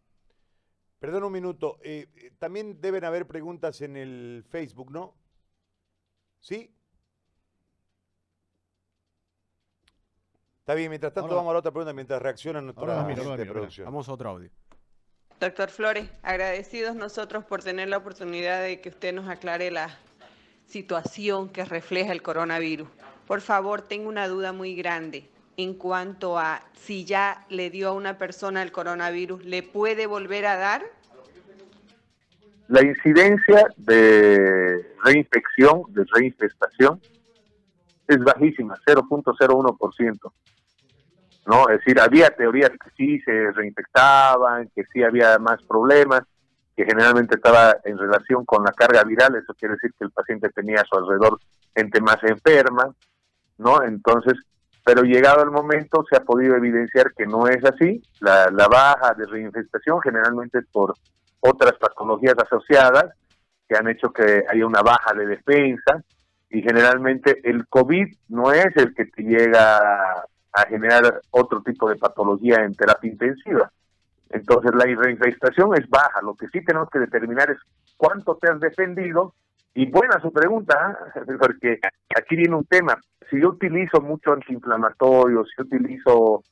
Perdón 0.99 1.25
un 1.25 1.33
minuto. 1.33 1.79
Eh, 1.83 2.07
eh, 2.17 2.31
también 2.39 2.81
deben 2.81 3.05
haber 3.05 3.27
preguntas 3.27 3.81
en 3.83 3.97
el 3.97 4.45
Facebook, 4.49 4.91
¿no? 4.91 5.15
¿Sí? 6.41 6.75
Está 10.61 10.75
bien, 10.75 10.89
mientras 10.89 11.13
tanto 11.13 11.35
vamos 11.35 11.51
a 11.51 11.53
la 11.53 11.59
otra 11.59 11.73
pregunta 11.73 11.93
mientras 11.93 12.23
reaccionan 12.23 12.65
nuestra 12.65 13.05
gente 13.05 13.21
miro, 13.21 13.37
miro, 13.37 13.53
producción. 13.53 13.85
Vamos 13.85 14.09
a 14.09 14.13
otro 14.13 14.31
audio. 14.31 14.51
Doctor 15.39 15.69
Flores, 15.69 16.09
agradecidos 16.23 16.97
nosotros 16.97 17.45
por 17.45 17.63
tener 17.63 17.91
la 17.91 17.99
oportunidad 17.99 18.63
de 18.63 18.81
que 18.81 18.89
usted 18.89 19.13
nos 19.13 19.29
aclare 19.29 19.71
la 19.71 19.91
situación 20.67 21.49
que 21.49 21.65
refleja 21.65 22.13
el 22.13 22.23
coronavirus. 22.23 22.89
Por 23.27 23.41
favor, 23.41 23.83
tengo 23.83 24.09
una 24.09 24.29
duda 24.29 24.53
muy 24.53 24.75
grande 24.75 25.29
en 25.57 25.75
cuanto 25.75 26.39
a 26.39 26.63
si 26.75 27.05
ya 27.05 27.47
le 27.49 27.71
dio 27.71 27.89
a 27.89 27.93
una 27.93 28.19
persona 28.19 28.63
el 28.63 28.73
coronavirus, 28.73 29.45
¿le 29.45 29.63
puede 29.63 30.07
volver 30.07 30.47
a 30.47 30.57
dar? 30.57 30.83
La 32.69 32.83
incidencia 32.83 33.67
de 33.77 34.95
reinfección, 35.05 35.83
de 35.89 36.05
reinfestación, 36.13 37.01
es 38.09 38.19
bajísima, 38.19 38.77
0.01%. 38.87 40.33
¿no? 41.47 41.69
Es 41.69 41.79
decir, 41.79 42.01
había 42.01 42.31
teorías 42.31 42.71
que 42.71 42.91
sí 42.97 43.21
se 43.21 43.53
reinfectaban, 43.53 44.71
que 44.75 44.85
sí 44.93 45.03
había 45.03 45.39
más 45.39 45.63
problemas, 45.65 46.23
que 46.77 46.85
generalmente 46.85 47.37
estaba 47.37 47.77
en 47.85 47.99
relación 47.99 48.45
con 48.45 48.65
la 48.65 48.73
carga 48.73 49.05
viral, 49.05 49.37
eso 49.37 49.55
quiere 49.55 49.75
decir 49.75 49.93
que 49.99 50.05
el 50.05 50.11
paciente 50.11 50.49
tenía 50.51 50.81
a 50.81 50.85
su 50.85 50.97
alrededor 50.97 51.39
gente 51.75 52.01
más 52.01 52.19
enferma, 52.23 52.93
¿no? 53.59 53.83
Entonces, 53.83 54.35
pero 54.85 55.03
llegado 55.03 55.43
el 55.43 55.51
momento 55.51 56.05
se 56.09 56.17
ha 56.17 56.21
podido 56.21 56.57
evidenciar 56.57 57.13
que 57.17 57.27
no 57.27 57.47
es 57.49 57.65
así, 57.65 58.03
la, 58.21 58.51
la 58.51 58.69
baja 58.69 59.15
de 59.15 59.27
reinfestación 59.27 60.01
generalmente 60.03 60.59
es 60.59 60.67
por 60.71 60.95
otras 61.41 61.73
patologías 61.79 62.35
asociadas 62.39 63.15
que 63.69 63.77
han 63.77 63.89
hecho 63.89 64.13
que 64.13 64.45
haya 64.49 64.67
una 64.67 64.83
baja 64.83 65.15
de 65.15 65.27
defensa 65.27 66.03
y 66.51 66.63
generalmente 66.63 67.41
el 67.45 67.67
COVID 67.67 68.07
no 68.29 68.53
es 68.53 68.77
el 68.77 68.95
que 68.95 69.07
te 69.07 69.23
llega 69.23 70.25
a 70.55 70.67
generar 70.69 71.21
otro 71.31 71.63
tipo 71.63 71.89
de 71.89 71.97
patología 71.97 72.57
en 72.65 72.75
terapia 72.75 73.11
intensiva. 73.11 73.73
Entonces 74.35 74.73
la 74.75 74.85
reinfestación 74.85 75.77
es 75.77 75.89
baja. 75.89 76.21
Lo 76.21 76.35
que 76.35 76.49
sí 76.49 76.63
tenemos 76.65 76.91
que 76.91 76.99
determinar 76.99 77.51
es 77.51 77.59
cuánto 77.97 78.37
te 78.37 78.51
has 78.51 78.59
defendido. 78.59 79.33
Y 79.75 79.91
buena 79.91 80.21
su 80.21 80.33
pregunta, 80.33 80.99
¿eh? 81.15 81.21
porque 81.39 81.79
aquí 82.17 82.37
viene 82.37 82.57
un 82.57 82.65
tema. 82.65 82.99
Si 83.31 83.41
yo 83.41 83.51
utilizo 83.51 84.01
mucho 84.01 84.33
antiinflamatorios, 84.33 85.49
si 85.55 85.63
utilizo 85.63 86.43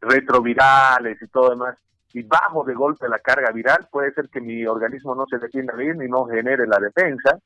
retrovirales 0.00 1.20
y 1.20 1.26
todo 1.28 1.50
demás, 1.50 1.76
y 2.12 2.22
bajo 2.22 2.64
de 2.64 2.74
golpe 2.74 3.08
la 3.08 3.18
carga 3.18 3.50
viral, 3.50 3.88
puede 3.90 4.12
ser 4.12 4.28
que 4.28 4.40
mi 4.40 4.64
organismo 4.66 5.14
no 5.14 5.26
se 5.26 5.38
defienda 5.38 5.74
bien 5.74 6.00
y 6.02 6.08
no 6.08 6.26
genere 6.26 6.66
la 6.66 6.78
defensa, 6.78 7.38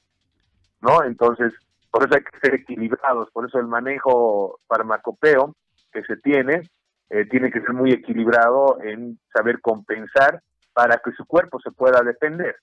¿no? 0.81 1.05
Entonces, 1.05 1.53
por 1.91 2.05
eso 2.05 2.17
hay 2.17 2.23
que 2.23 2.39
ser 2.41 2.55
equilibrados, 2.55 3.31
por 3.31 3.47
eso 3.47 3.59
el 3.59 3.67
manejo 3.67 4.59
farmacopeo 4.67 5.55
que 5.93 6.03
se 6.03 6.17
tiene 6.17 6.69
eh, 7.11 7.27
tiene 7.27 7.51
que 7.51 7.61
ser 7.61 7.73
muy 7.73 7.93
equilibrado 7.93 8.79
en 8.83 9.19
saber 9.33 9.61
compensar 9.61 10.43
para 10.73 10.99
que 10.99 11.13
su 11.13 11.25
cuerpo 11.27 11.61
se 11.61 11.71
pueda 11.71 12.03
defender. 12.03 12.57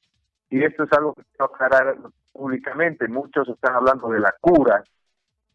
Y 0.49 0.63
esto 0.63 0.83
es 0.83 0.93
algo 0.93 1.13
que 1.13 1.23
quiero 1.23 1.45
aclarar 1.45 1.97
públicamente. 2.31 3.07
Muchos 3.07 3.47
están 3.49 3.75
hablando 3.75 4.09
de 4.09 4.19
la 4.19 4.35
cura, 4.39 4.83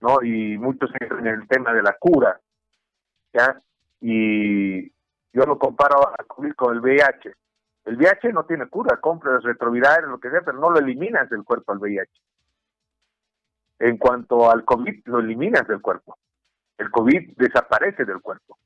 ¿no? 0.01 0.23
Y 0.23 0.59
muchos 0.59 0.91
entran 0.99 1.27
en 1.27 1.41
el 1.41 1.49
tema 1.49 1.73
de 1.73 1.83
la 1.83 1.97
cura, 1.99 2.41
¿ya? 3.33 3.61
Y 4.01 4.89
yo 5.33 5.45
lo 5.47 5.59
comparo 5.59 6.09
a 6.09 6.25
COVID 6.25 6.55
con 6.55 6.75
el 6.75 6.81
VIH. 6.81 7.33
El 7.85 7.97
VIH 7.97 8.33
no 8.33 8.45
tiene 8.45 8.69
cura, 8.69 8.99
compras 8.99 9.43
retrovirales, 9.43 10.09
lo 10.09 10.19
que 10.19 10.31
sea, 10.31 10.43
pero 10.43 10.59
no 10.59 10.71
lo 10.71 10.79
eliminas 10.79 11.31
del 11.31 11.45
cuerpo 11.45 11.73
al 11.73 11.79
VIH. 11.79 12.11
En 13.81 13.97
cuanto 13.99 14.51
al 14.51 14.65
COVID, 14.65 15.07
lo 15.07 15.21
eliminas 15.21 15.67
del 15.69 15.81
cuerpo. 15.81 16.19
El 16.77 16.91
COVID 16.91 17.37
desaparece 17.37 18.05
del 18.05 18.21
cuerpo, 18.21 18.59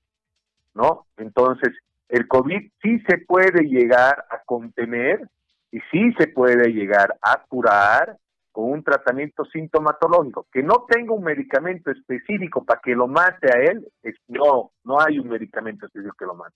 ¿no? 0.74 1.06
Entonces, 1.16 1.70
el 2.08 2.28
COVID 2.28 2.70
sí 2.82 3.00
se 3.08 3.18
puede 3.18 3.64
llegar 3.64 4.24
a 4.30 4.42
contener 4.44 5.28
y 5.70 5.80
sí 5.90 6.12
se 6.18 6.28
puede 6.28 6.72
llegar 6.72 7.16
a 7.22 7.42
curar 7.48 8.18
con 8.52 8.70
un 8.70 8.84
tratamiento 8.84 9.44
sintomatológico. 9.46 10.46
Que 10.52 10.62
no 10.62 10.84
tenga 10.88 11.14
un 11.14 11.24
medicamento 11.24 11.90
específico 11.90 12.64
para 12.64 12.80
que 12.80 12.94
lo 12.94 13.08
mate 13.08 13.48
a 13.50 13.60
él, 13.62 13.88
no, 14.28 14.72
no 14.84 15.00
hay 15.00 15.18
un 15.18 15.28
medicamento 15.28 15.86
específico 15.86 16.16
que 16.18 16.26
lo 16.26 16.34
mate. 16.34 16.54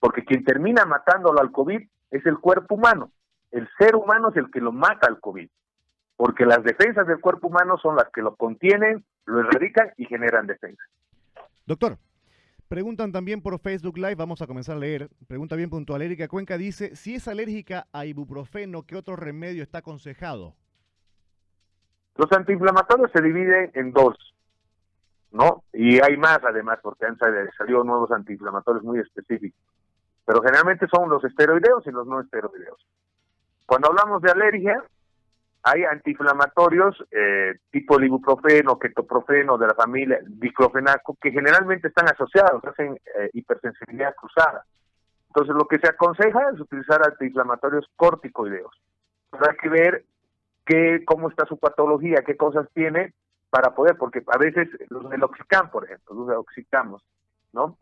Porque 0.00 0.24
quien 0.24 0.42
termina 0.42 0.86
matándolo 0.86 1.40
al 1.40 1.52
COVID 1.52 1.82
es 2.10 2.26
el 2.26 2.38
cuerpo 2.38 2.74
humano. 2.74 3.10
El 3.50 3.68
ser 3.78 3.94
humano 3.94 4.30
es 4.30 4.36
el 4.36 4.50
que 4.50 4.60
lo 4.60 4.72
mata 4.72 5.06
al 5.06 5.20
COVID. 5.20 5.48
Porque 6.16 6.46
las 6.46 6.62
defensas 6.64 7.06
del 7.06 7.20
cuerpo 7.20 7.48
humano 7.48 7.76
son 7.78 7.96
las 7.96 8.08
que 8.10 8.22
lo 8.22 8.36
contienen, 8.36 9.04
lo 9.26 9.40
erradican 9.40 9.92
y 9.96 10.06
generan 10.06 10.46
defensa. 10.46 10.82
Doctor, 11.66 11.98
preguntan 12.68 13.12
también 13.12 13.40
por 13.42 13.58
Facebook 13.58 13.96
Live, 13.98 14.14
vamos 14.16 14.42
a 14.42 14.46
comenzar 14.46 14.76
a 14.76 14.80
leer. 14.80 15.08
Pregunta 15.26 15.56
bien 15.56 15.70
puntual. 15.70 16.02
Erika 16.02 16.28
Cuenca 16.28 16.56
dice, 16.58 16.96
si 16.96 17.14
es 17.16 17.28
alérgica 17.28 17.86
a 17.92 18.06
ibuprofeno, 18.06 18.82
¿qué 18.82 18.96
otro 18.96 19.16
remedio 19.16 19.62
está 19.62 19.78
aconsejado? 19.78 20.54
Los 22.16 22.30
antiinflamatorios 22.32 23.10
se 23.12 23.22
dividen 23.22 23.70
en 23.74 23.92
dos, 23.92 24.16
¿no? 25.32 25.64
Y 25.72 26.00
hay 26.00 26.16
más 26.16 26.38
además, 26.44 26.78
porque 26.82 27.06
han 27.06 27.18
sal- 27.18 27.50
salido 27.58 27.82
nuevos 27.82 28.10
antiinflamatorios 28.12 28.84
muy 28.84 29.00
específicos. 29.00 29.60
Pero 30.24 30.40
generalmente 30.40 30.86
son 30.88 31.10
los 31.10 31.22
esteroideos 31.24 31.86
y 31.86 31.90
los 31.90 32.06
no 32.06 32.20
esteroideos. 32.20 32.78
Cuando 33.66 33.88
hablamos 33.88 34.22
de 34.22 34.30
alergia, 34.30 34.82
hay 35.66 35.82
antiinflamatorios 35.84 37.02
eh, 37.10 37.54
tipo 37.70 37.98
ibuprofeno, 37.98 38.78
ketoprofeno 38.78 39.56
de 39.56 39.66
la 39.66 39.74
familia 39.74 40.18
diclofenaco, 40.22 41.16
que 41.18 41.30
generalmente 41.30 41.88
están 41.88 42.06
asociados, 42.06 42.62
hacen 42.66 42.98
eh, 43.18 43.30
hipersensibilidad 43.32 44.14
cruzada. 44.14 44.66
Entonces, 45.28 45.54
lo 45.56 45.66
que 45.66 45.78
se 45.78 45.88
aconseja 45.88 46.50
es 46.52 46.60
utilizar 46.60 47.00
antiinflamatorios 47.02 47.86
corticoideos. 47.96 48.78
Pero 49.30 49.50
hay 49.50 49.56
que 49.56 49.68
ver 49.70 50.04
qué, 50.66 51.02
cómo 51.06 51.30
está 51.30 51.46
su 51.46 51.58
patología, 51.58 52.22
qué 52.26 52.36
cosas 52.36 52.68
tiene 52.74 53.14
para 53.48 53.74
poder, 53.74 53.96
porque 53.96 54.22
a 54.26 54.36
veces 54.36 54.68
los 54.90 55.04
meloxicam, 55.04 55.70
por 55.70 55.86
ejemplo, 55.86 56.14
los 56.14 56.26
meloxicamos, 56.26 57.02
¿no? 57.54 57.78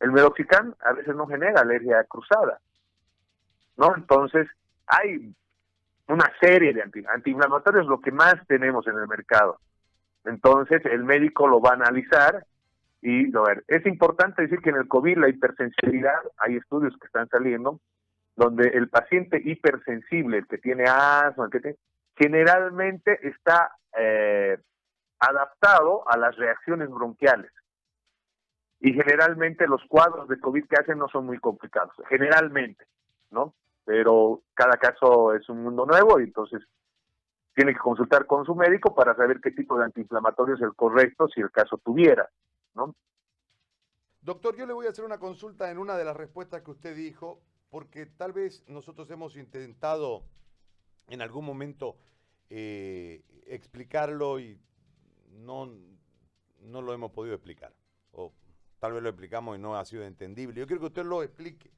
El 0.00 0.10
meloxicam 0.10 0.74
a 0.80 0.94
veces 0.94 1.14
no 1.14 1.26
genera 1.26 1.60
alergia 1.60 2.02
cruzada, 2.04 2.60
¿no? 3.76 3.94
Entonces, 3.94 4.48
hay 4.86 5.34
una 6.08 6.30
serie 6.40 6.72
de 6.72 6.82
anti, 6.82 7.04
antiinflamatorios, 7.06 7.86
lo 7.86 8.00
que 8.00 8.12
más 8.12 8.34
tenemos 8.46 8.86
en 8.86 8.98
el 8.98 9.08
mercado. 9.08 9.58
Entonces, 10.24 10.84
el 10.86 11.04
médico 11.04 11.46
lo 11.46 11.60
va 11.60 11.70
a 11.70 11.74
analizar 11.74 12.46
y 13.02 13.36
a 13.36 13.40
ver, 13.42 13.64
es 13.68 13.86
importante 13.86 14.42
decir 14.42 14.58
que 14.60 14.70
en 14.70 14.76
el 14.76 14.88
COVID 14.88 15.18
la 15.18 15.28
hipersensibilidad, 15.28 16.18
hay 16.38 16.56
estudios 16.56 16.96
que 16.98 17.06
están 17.06 17.28
saliendo, 17.28 17.80
donde 18.34 18.68
el 18.68 18.88
paciente 18.88 19.40
hipersensible, 19.44 20.38
el 20.38 20.46
que 20.46 20.58
tiene 20.58 20.84
asma, 20.88 21.44
el 21.44 21.50
que 21.50 21.60
tiene, 21.60 21.76
generalmente 22.16 23.18
está 23.26 23.72
eh, 23.96 24.58
adaptado 25.20 26.08
a 26.08 26.16
las 26.16 26.36
reacciones 26.36 26.88
bronquiales. 26.90 27.52
Y 28.80 28.92
generalmente 28.92 29.66
los 29.66 29.82
cuadros 29.88 30.28
de 30.28 30.38
COVID 30.38 30.66
que 30.66 30.76
hacen 30.76 30.98
no 30.98 31.08
son 31.08 31.26
muy 31.26 31.38
complicados, 31.38 31.94
generalmente, 32.08 32.84
¿no? 33.30 33.54
Pero 33.86 34.42
cada 34.52 34.76
caso 34.76 35.32
es 35.32 35.48
un 35.48 35.62
mundo 35.62 35.86
nuevo 35.86 36.20
y 36.20 36.24
entonces 36.24 36.60
tiene 37.54 37.72
que 37.72 37.78
consultar 37.78 38.26
con 38.26 38.44
su 38.44 38.54
médico 38.54 38.94
para 38.94 39.14
saber 39.14 39.40
qué 39.40 39.52
tipo 39.52 39.78
de 39.78 39.84
antiinflamatorio 39.84 40.56
es 40.56 40.60
el 40.60 40.74
correcto 40.74 41.28
si 41.28 41.40
el 41.40 41.50
caso 41.50 41.78
tuviera, 41.78 42.28
¿no? 42.74 42.94
Doctor, 44.20 44.56
yo 44.56 44.66
le 44.66 44.72
voy 44.72 44.86
a 44.86 44.90
hacer 44.90 45.04
una 45.04 45.18
consulta 45.18 45.70
en 45.70 45.78
una 45.78 45.96
de 45.96 46.04
las 46.04 46.16
respuestas 46.16 46.62
que 46.62 46.72
usted 46.72 46.96
dijo, 46.96 47.40
porque 47.70 48.06
tal 48.06 48.32
vez 48.32 48.64
nosotros 48.68 49.08
hemos 49.10 49.36
intentado 49.36 50.24
en 51.08 51.22
algún 51.22 51.44
momento 51.44 51.96
eh, 52.50 53.22
explicarlo 53.46 54.40
y 54.40 54.60
no, 55.30 55.70
no 56.60 56.82
lo 56.82 56.92
hemos 56.92 57.12
podido 57.12 57.36
explicar. 57.36 57.72
O 58.10 58.32
tal 58.80 58.94
vez 58.94 59.02
lo 59.02 59.10
explicamos 59.10 59.56
y 59.56 59.60
no 59.60 59.76
ha 59.76 59.84
sido 59.84 60.04
entendible. 60.04 60.60
Yo 60.60 60.66
quiero 60.66 60.80
que 60.80 60.86
usted 60.88 61.04
lo 61.04 61.22
explique. 61.22 61.70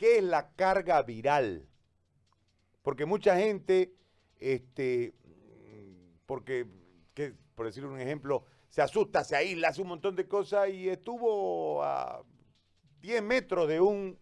¿Qué 0.00 0.16
es 0.16 0.24
la 0.24 0.50
carga 0.52 1.02
viral? 1.02 1.68
Porque 2.80 3.04
mucha 3.04 3.36
gente, 3.36 3.92
este, 4.38 5.12
porque, 6.24 6.66
por 7.54 7.66
decir 7.66 7.84
un 7.84 8.00
ejemplo, 8.00 8.46
se 8.70 8.80
asusta, 8.80 9.24
se 9.24 9.36
aísla, 9.36 9.68
hace 9.68 9.82
un 9.82 9.88
montón 9.88 10.16
de 10.16 10.26
cosas 10.26 10.70
y 10.70 10.88
estuvo 10.88 11.84
a 11.84 12.22
10 13.02 13.22
metros 13.22 13.68
de 13.68 13.82
un 13.82 14.18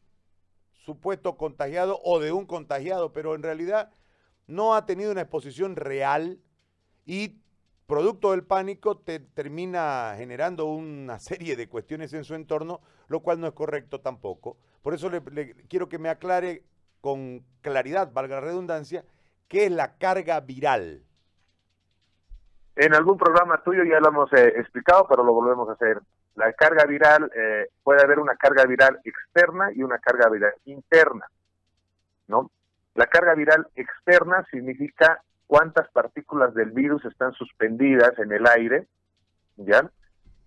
supuesto 0.73 1.37
contagiado 1.37 2.01
o 2.03 2.19
de 2.19 2.33
un 2.33 2.47
contagiado, 2.47 3.13
pero 3.13 3.37
en 3.37 3.45
realidad 3.45 3.93
no 4.49 4.75
ha 4.75 4.85
tenido 4.85 5.13
una 5.13 5.21
exposición 5.21 5.77
real 5.77 6.41
y 7.07 7.37
producto 7.87 8.33
del 8.33 8.43
pánico 8.43 8.99
te 8.99 9.21
termina 9.21 10.15
generando 10.17 10.67
una 10.67 11.19
serie 11.21 11.55
de 11.55 11.69
cuestiones 11.69 12.13
en 12.15 12.25
su 12.25 12.35
entorno, 12.35 12.81
lo 13.07 13.21
cual 13.21 13.39
no 13.39 13.47
es 13.47 13.53
correcto 13.53 14.01
tampoco. 14.01 14.59
Por 14.89 14.95
eso 14.95 15.11
le, 15.11 15.55
quiero 15.69 15.91
que 15.91 15.99
me 15.99 16.09
aclare 16.09 16.63
con 17.03 17.45
claridad, 17.61 18.11
valga 18.11 18.37
la 18.37 18.41
redundancia, 18.41 19.05
qué 19.47 19.67
es 19.67 19.71
la 19.71 19.99
carga 19.99 20.41
viral. 20.41 21.03
En 22.75 22.95
algún 22.95 23.19
programa 23.19 23.63
tuyo 23.63 23.85
ya 23.85 24.01
lo 24.01 24.09
hemos 24.09 24.33
eh, 24.33 24.55
explicado, 24.57 25.07
pero 25.07 25.23
lo 25.25 25.35
volvemos 25.35 25.69
a 25.69 25.73
hacer. 25.73 26.01
La 26.37 26.55
carga 26.55 26.87
viral, 26.87 27.31
eh, 27.37 27.67
puede 27.83 28.03
haber 28.03 28.19
una 28.19 28.35
carga 28.37 28.65
viral 28.65 28.99
externa 29.05 29.71
y 29.75 29.83
una 29.83 29.99
carga 29.99 30.31
viral 30.31 30.55
interna, 30.65 31.27
¿no? 32.27 32.51
La 32.95 33.09
carga 33.09 33.35
viral 33.35 33.69
externa 33.75 34.47
significa 34.51 35.23
cuántas 35.47 35.87
partículas 35.91 36.55
del 36.55 36.71
virus 36.71 37.05
están 37.05 37.35
suspendidas 37.35 38.19
en 38.19 38.33
el 38.33 38.47
aire, 38.47 38.87
¿ya? 39.59 39.91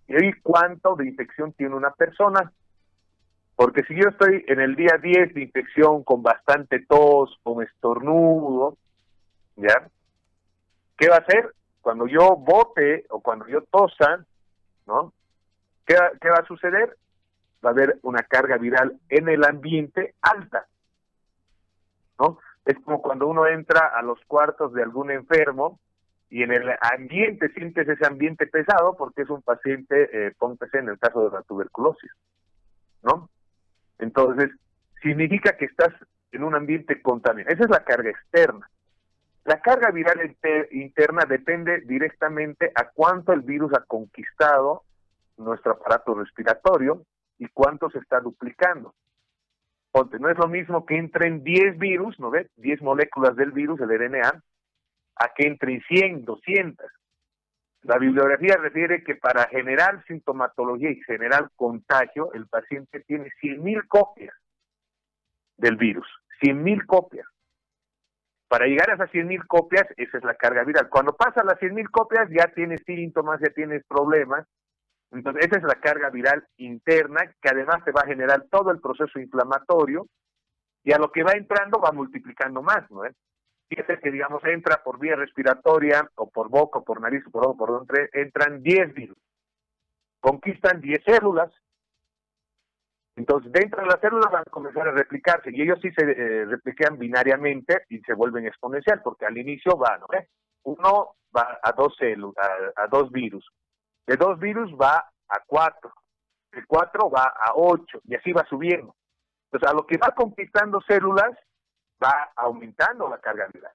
Y 0.08 0.34
cuánto 0.42 0.96
de 0.96 1.06
infección 1.06 1.54
tiene 1.54 1.76
una 1.76 1.92
persona. 1.92 2.52
Porque 3.62 3.84
si 3.84 3.94
yo 3.94 4.10
estoy 4.10 4.44
en 4.48 4.60
el 4.60 4.76
día 4.76 4.98
10 5.00 5.36
de 5.36 5.44
infección 5.44 6.04
con 6.04 6.24
bastante 6.24 6.80
tos, 6.80 7.40
con 7.44 7.62
estornudo, 7.62 8.76
¿ya? 9.56 9.88
¿Qué 10.98 11.08
va 11.08 11.18
a 11.18 11.20
hacer? 11.20 11.54
Cuando 11.80 12.08
yo 12.08 12.38
bote 12.38 13.06
o 13.12 13.22
cuando 13.22 13.48
yo 13.48 13.62
tosa, 13.70 14.26
¿no? 14.88 15.14
¿Qué, 15.86 15.96
¿Qué 16.20 16.30
va 16.30 16.38
a 16.38 16.48
suceder? 16.48 16.98
Va 17.64 17.70
a 17.70 17.74
haber 17.74 18.00
una 18.02 18.24
carga 18.24 18.58
viral 18.58 19.00
en 19.10 19.30
el 19.30 19.44
ambiente 19.44 20.16
alta, 20.22 20.66
¿no? 22.18 22.40
Es 22.66 22.80
como 22.84 23.00
cuando 23.00 23.28
uno 23.28 23.46
entra 23.46 23.92
a 23.96 24.02
los 24.02 24.18
cuartos 24.26 24.74
de 24.74 24.82
algún 24.82 25.12
enfermo 25.12 25.80
y 26.32 26.42
en 26.42 26.52
el 26.52 26.68
ambiente 26.82 27.50
sientes 27.50 27.88
ese 27.88 28.08
ambiente 28.08 28.48
pesado 28.48 28.98
porque 28.98 29.22
es 29.22 29.30
un 29.30 29.44
paciente, 29.44 30.10
eh, 30.12 30.34
póngase 30.40 30.80
en 30.80 30.90
el 30.90 30.98
caso 30.98 31.30
de 31.30 31.38
la 31.38 31.44
tuberculosis, 31.44 32.10
¿no? 33.04 33.30
Entonces, 34.02 34.52
significa 35.02 35.56
que 35.56 35.66
estás 35.66 35.94
en 36.32 36.44
un 36.44 36.56
ambiente 36.56 37.02
contaminado. 37.02 37.54
Esa 37.54 37.64
es 37.64 37.70
la 37.70 37.84
carga 37.84 38.10
externa. 38.10 38.70
La 39.46 39.60
carga 39.62 39.90
viral 39.92 40.36
interna 40.72 41.26
depende 41.28 41.82
directamente 41.82 42.72
a 42.76 42.90
cuánto 42.90 43.34
el 43.34 43.42
virus 43.42 43.74
ha 43.74 43.84
conquistado 43.86 44.84
nuestro 45.38 45.72
aparato 45.72 46.14
respiratorio 46.14 47.04
y 47.40 47.48
cuánto 47.48 47.90
se 47.90 47.98
está 48.00 48.20
duplicando 48.20 48.94
no 50.20 50.30
es 50.30 50.38
lo 50.38 50.48
mismo 50.48 50.86
que 50.86 50.98
entren 50.98 51.44
10 51.44 51.78
virus, 51.78 52.20
¿no 52.20 52.32
ves? 52.32 52.48
10 52.58 52.82
moléculas 52.82 53.36
del 53.36 53.52
virus, 53.52 53.80
el 53.82 53.90
RNA, 53.90 54.42
a 55.16 55.34
que 55.36 55.48
entren 55.48 55.82
100, 55.88 56.26
200. 56.26 56.86
La 57.84 57.98
bibliografía 57.98 58.58
refiere 58.58 59.04
que 59.04 59.16
para 59.16 59.48
generar 59.48 60.04
sintomatología 60.06 60.92
y 60.92 61.02
generar 61.04 61.50
contagio, 61.56 62.32
el 62.34 62.48
paciente 62.48 63.02
tiene 63.02 63.30
100.000 63.42 63.88
copias 63.88 64.36
del 65.58 65.78
virus, 65.78 66.08
100.000 66.42 66.86
copias. 66.86 67.28
Para 68.48 68.66
llegar 68.66 68.92
a 68.92 68.96
esas 68.96 69.10
100.000 69.12 69.48
copias, 69.48 69.86
esa 69.98 70.18
es 70.18 70.24
la 70.24 70.36
carga 70.36 70.64
viral. 70.64 70.90
Cuando 70.90 71.16
pasa 71.16 71.44
las 71.44 71.60
100.000 71.60 71.90
copias, 71.90 72.30
ya 72.30 72.48
tienes 72.54 72.82
síntomas, 72.86 73.40
ya 73.40 73.50
tienes 73.50 73.84
problemas, 73.86 74.46
entonces, 75.12 75.46
esa 75.46 75.58
es 75.58 75.64
la 75.64 75.76
carga 75.76 76.10
viral 76.10 76.46
interna 76.58 77.22
que 77.42 77.50
además 77.50 77.84
te 77.84 77.92
va 77.92 78.02
a 78.02 78.08
generar 78.08 78.46
todo 78.50 78.72
el 78.72 78.80
proceso 78.80 79.20
inflamatorio 79.20 80.08
y 80.84 80.94
a 80.94 80.98
lo 80.98 81.12
que 81.12 81.24
va 81.24 81.34
entrando 81.34 81.80
va 81.80 81.92
multiplicando 81.92 82.62
más, 82.62 82.90
¿no? 82.90 83.02
Fíjate 83.02 83.31
que, 83.76 84.12
digamos, 84.12 84.44
entra 84.46 84.82
por 84.84 85.00
vía 85.00 85.16
respiratoria 85.16 86.10
o 86.16 86.30
por 86.30 86.50
boca 86.50 86.80
o 86.80 86.84
por 86.84 87.02
nariz 87.02 87.24
o 87.28 87.32
por 87.32 87.58
por 87.58 87.70
donde 87.70 88.10
entran 88.14 88.62
10 88.62 88.94
virus. 88.94 89.18
Conquistan 90.20 90.82
10 90.82 91.04
células. 91.04 91.52
Entonces, 93.16 93.52
dentro 93.52 93.82
de 93.82 93.88
las 93.88 94.00
células 94.00 94.32
van 94.32 94.44
a 94.48 94.52
comenzar 94.52 94.88
a 94.88 94.92
replicarse 94.92 95.50
y 95.52 95.62
ellos 95.62 95.80
sí 95.82 95.92
se 95.92 96.04
eh, 96.04 96.46
replican 96.46 96.98
binariamente 96.98 97.84
y 97.90 98.00
se 98.00 98.14
vuelven 98.14 98.48
exponencial 98.48 99.02
porque 99.04 99.26
al 99.26 99.38
inicio 99.38 99.78
va, 99.78 99.98
¿no? 99.98 100.08
Uno 100.64 101.16
va 101.36 101.60
a 101.62 101.72
dos 101.74 101.96
células, 101.98 102.36
a 102.76 102.88
dos 102.88 103.12
virus 103.12 103.46
de 104.08 104.18
dos 104.18 104.40
virus 104.40 104.72
va 104.74 105.10
a 105.30 105.40
cuatro, 105.46 105.94
de 106.52 106.66
cuatro 106.66 107.10
va 107.10 107.24
a 107.24 107.54
ocho, 107.56 108.02
y 108.04 108.16
así 108.16 108.34
va 108.34 108.46
subiendo. 108.50 108.96
Entonces, 109.46 109.70
a 109.70 109.74
lo 109.74 109.86
que 109.86 109.98
va 109.98 110.14
conquistando 110.16 110.82
células, 110.82 111.32
va 112.04 112.32
aumentando 112.36 113.08
la 113.08 113.20
carga 113.20 113.48
viral. 113.54 113.74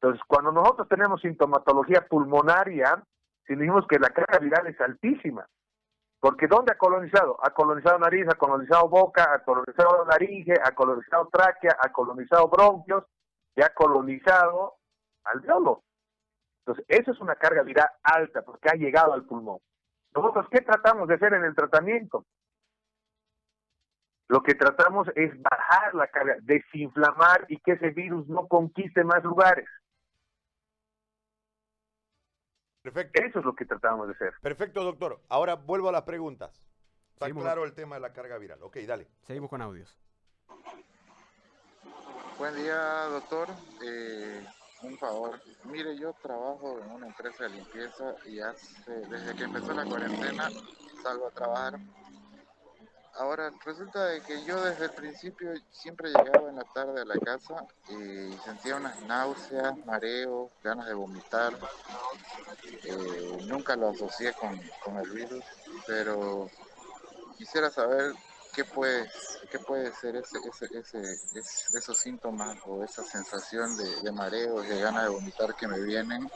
Entonces, 0.00 0.22
cuando 0.26 0.52
nosotros 0.52 0.88
tenemos 0.88 1.20
sintomatología 1.20 2.06
pulmonaria, 2.08 3.02
decimos 3.46 3.86
que 3.88 3.98
la 3.98 4.10
carga 4.10 4.38
viral 4.38 4.66
es 4.68 4.80
altísima. 4.80 5.46
Porque 6.20 6.48
¿dónde 6.48 6.72
ha 6.72 6.78
colonizado? 6.78 7.38
Ha 7.42 7.50
colonizado 7.50 7.98
nariz, 7.98 8.26
ha 8.28 8.34
colonizado 8.34 8.88
boca, 8.88 9.32
ha 9.32 9.42
colonizado 9.44 10.04
laringe, 10.04 10.54
ha 10.62 10.72
colonizado 10.72 11.28
tráquea, 11.32 11.76
ha 11.80 11.92
colonizado 11.92 12.48
bronquios 12.48 13.04
y 13.54 13.62
ha 13.62 13.70
colonizado 13.70 14.78
alveolo. 15.24 15.82
Entonces, 16.64 16.84
eso 16.88 17.12
es 17.12 17.20
una 17.20 17.36
carga 17.36 17.62
viral 17.62 17.88
alta 18.02 18.42
porque 18.42 18.68
ha 18.68 18.74
llegado 18.74 19.12
al 19.12 19.24
pulmón. 19.24 19.58
Nosotros, 20.14 20.46
¿qué 20.50 20.60
tratamos 20.60 21.08
de 21.08 21.14
hacer 21.14 21.34
en 21.34 21.44
el 21.44 21.54
tratamiento? 21.54 22.24
Lo 24.28 24.42
que 24.42 24.54
tratamos 24.54 25.08
es 25.16 25.32
bajar 25.40 25.94
la 25.94 26.06
carga, 26.08 26.36
desinflamar 26.42 27.46
y 27.48 27.58
que 27.60 27.72
ese 27.72 27.90
virus 27.90 28.28
no 28.28 28.46
conquiste 28.46 29.02
más 29.02 29.24
lugares. 29.24 29.66
Perfecto. 32.82 33.22
Eso 33.22 33.38
es 33.38 33.44
lo 33.44 33.54
que 33.54 33.64
tratamos 33.64 34.06
de 34.06 34.14
hacer. 34.14 34.34
Perfecto, 34.40 34.84
doctor. 34.84 35.20
Ahora 35.28 35.54
vuelvo 35.54 35.88
a 35.88 35.92
las 35.92 36.02
preguntas. 36.02 36.62
Está 37.12 37.30
claro 37.30 37.64
el 37.64 37.74
tema 37.74 37.96
de 37.96 38.00
la 38.00 38.12
carga 38.12 38.38
viral. 38.38 38.62
Ok, 38.62 38.76
dale. 38.86 39.08
Seguimos 39.22 39.50
con 39.50 39.60
audios. 39.60 39.98
Buen 42.38 42.54
día, 42.54 42.76
doctor. 43.10 43.48
Eh, 43.84 44.46
un 44.82 44.96
favor. 44.98 45.40
Mire, 45.64 45.98
yo 45.98 46.12
trabajo 46.22 46.78
en 46.80 46.90
una 46.92 47.06
empresa 47.08 47.44
de 47.44 47.50
limpieza 47.50 48.14
y 48.26 48.38
hace, 48.38 48.92
desde 49.08 49.34
que 49.34 49.44
empezó 49.44 49.72
la 49.72 49.84
cuarentena 49.84 50.48
salgo 51.02 51.26
a 51.26 51.30
trabajar. 51.30 51.80
Ahora, 53.18 53.52
resulta 53.64 54.04
de 54.06 54.20
que 54.22 54.44
yo 54.44 54.62
desde 54.62 54.84
el 54.84 54.90
principio 54.92 55.52
siempre 55.72 56.10
llegaba 56.10 56.50
en 56.50 56.56
la 56.56 56.64
tarde 56.72 57.00
a 57.00 57.04
la 57.04 57.18
casa 57.18 57.66
y 57.88 58.32
sentía 58.44 58.76
unas 58.76 59.02
náuseas, 59.02 59.76
mareos, 59.84 60.52
ganas 60.62 60.86
de 60.86 60.94
vomitar. 60.94 61.52
Eh, 62.84 63.38
nunca 63.48 63.74
lo 63.74 63.88
asocié 63.88 64.32
con, 64.34 64.60
con 64.84 64.98
el 64.98 65.10
virus, 65.10 65.44
pero 65.84 66.48
quisiera 67.36 67.70
saber 67.70 68.14
qué 68.54 68.64
puede, 68.64 69.10
qué 69.50 69.58
puede 69.58 69.92
ser 69.94 70.14
ese, 70.14 70.38
ese, 70.48 70.78
ese, 70.78 71.76
esos 71.76 71.98
síntomas 71.98 72.56
o 72.66 72.84
esa 72.84 73.02
sensación 73.02 73.76
de, 73.76 74.00
de 74.00 74.12
mareo 74.12 74.62
y 74.62 74.68
de 74.68 74.80
ganas 74.80 75.02
de 75.02 75.08
vomitar 75.08 75.56
que 75.56 75.66
me 75.66 75.80
vienen 75.80 76.30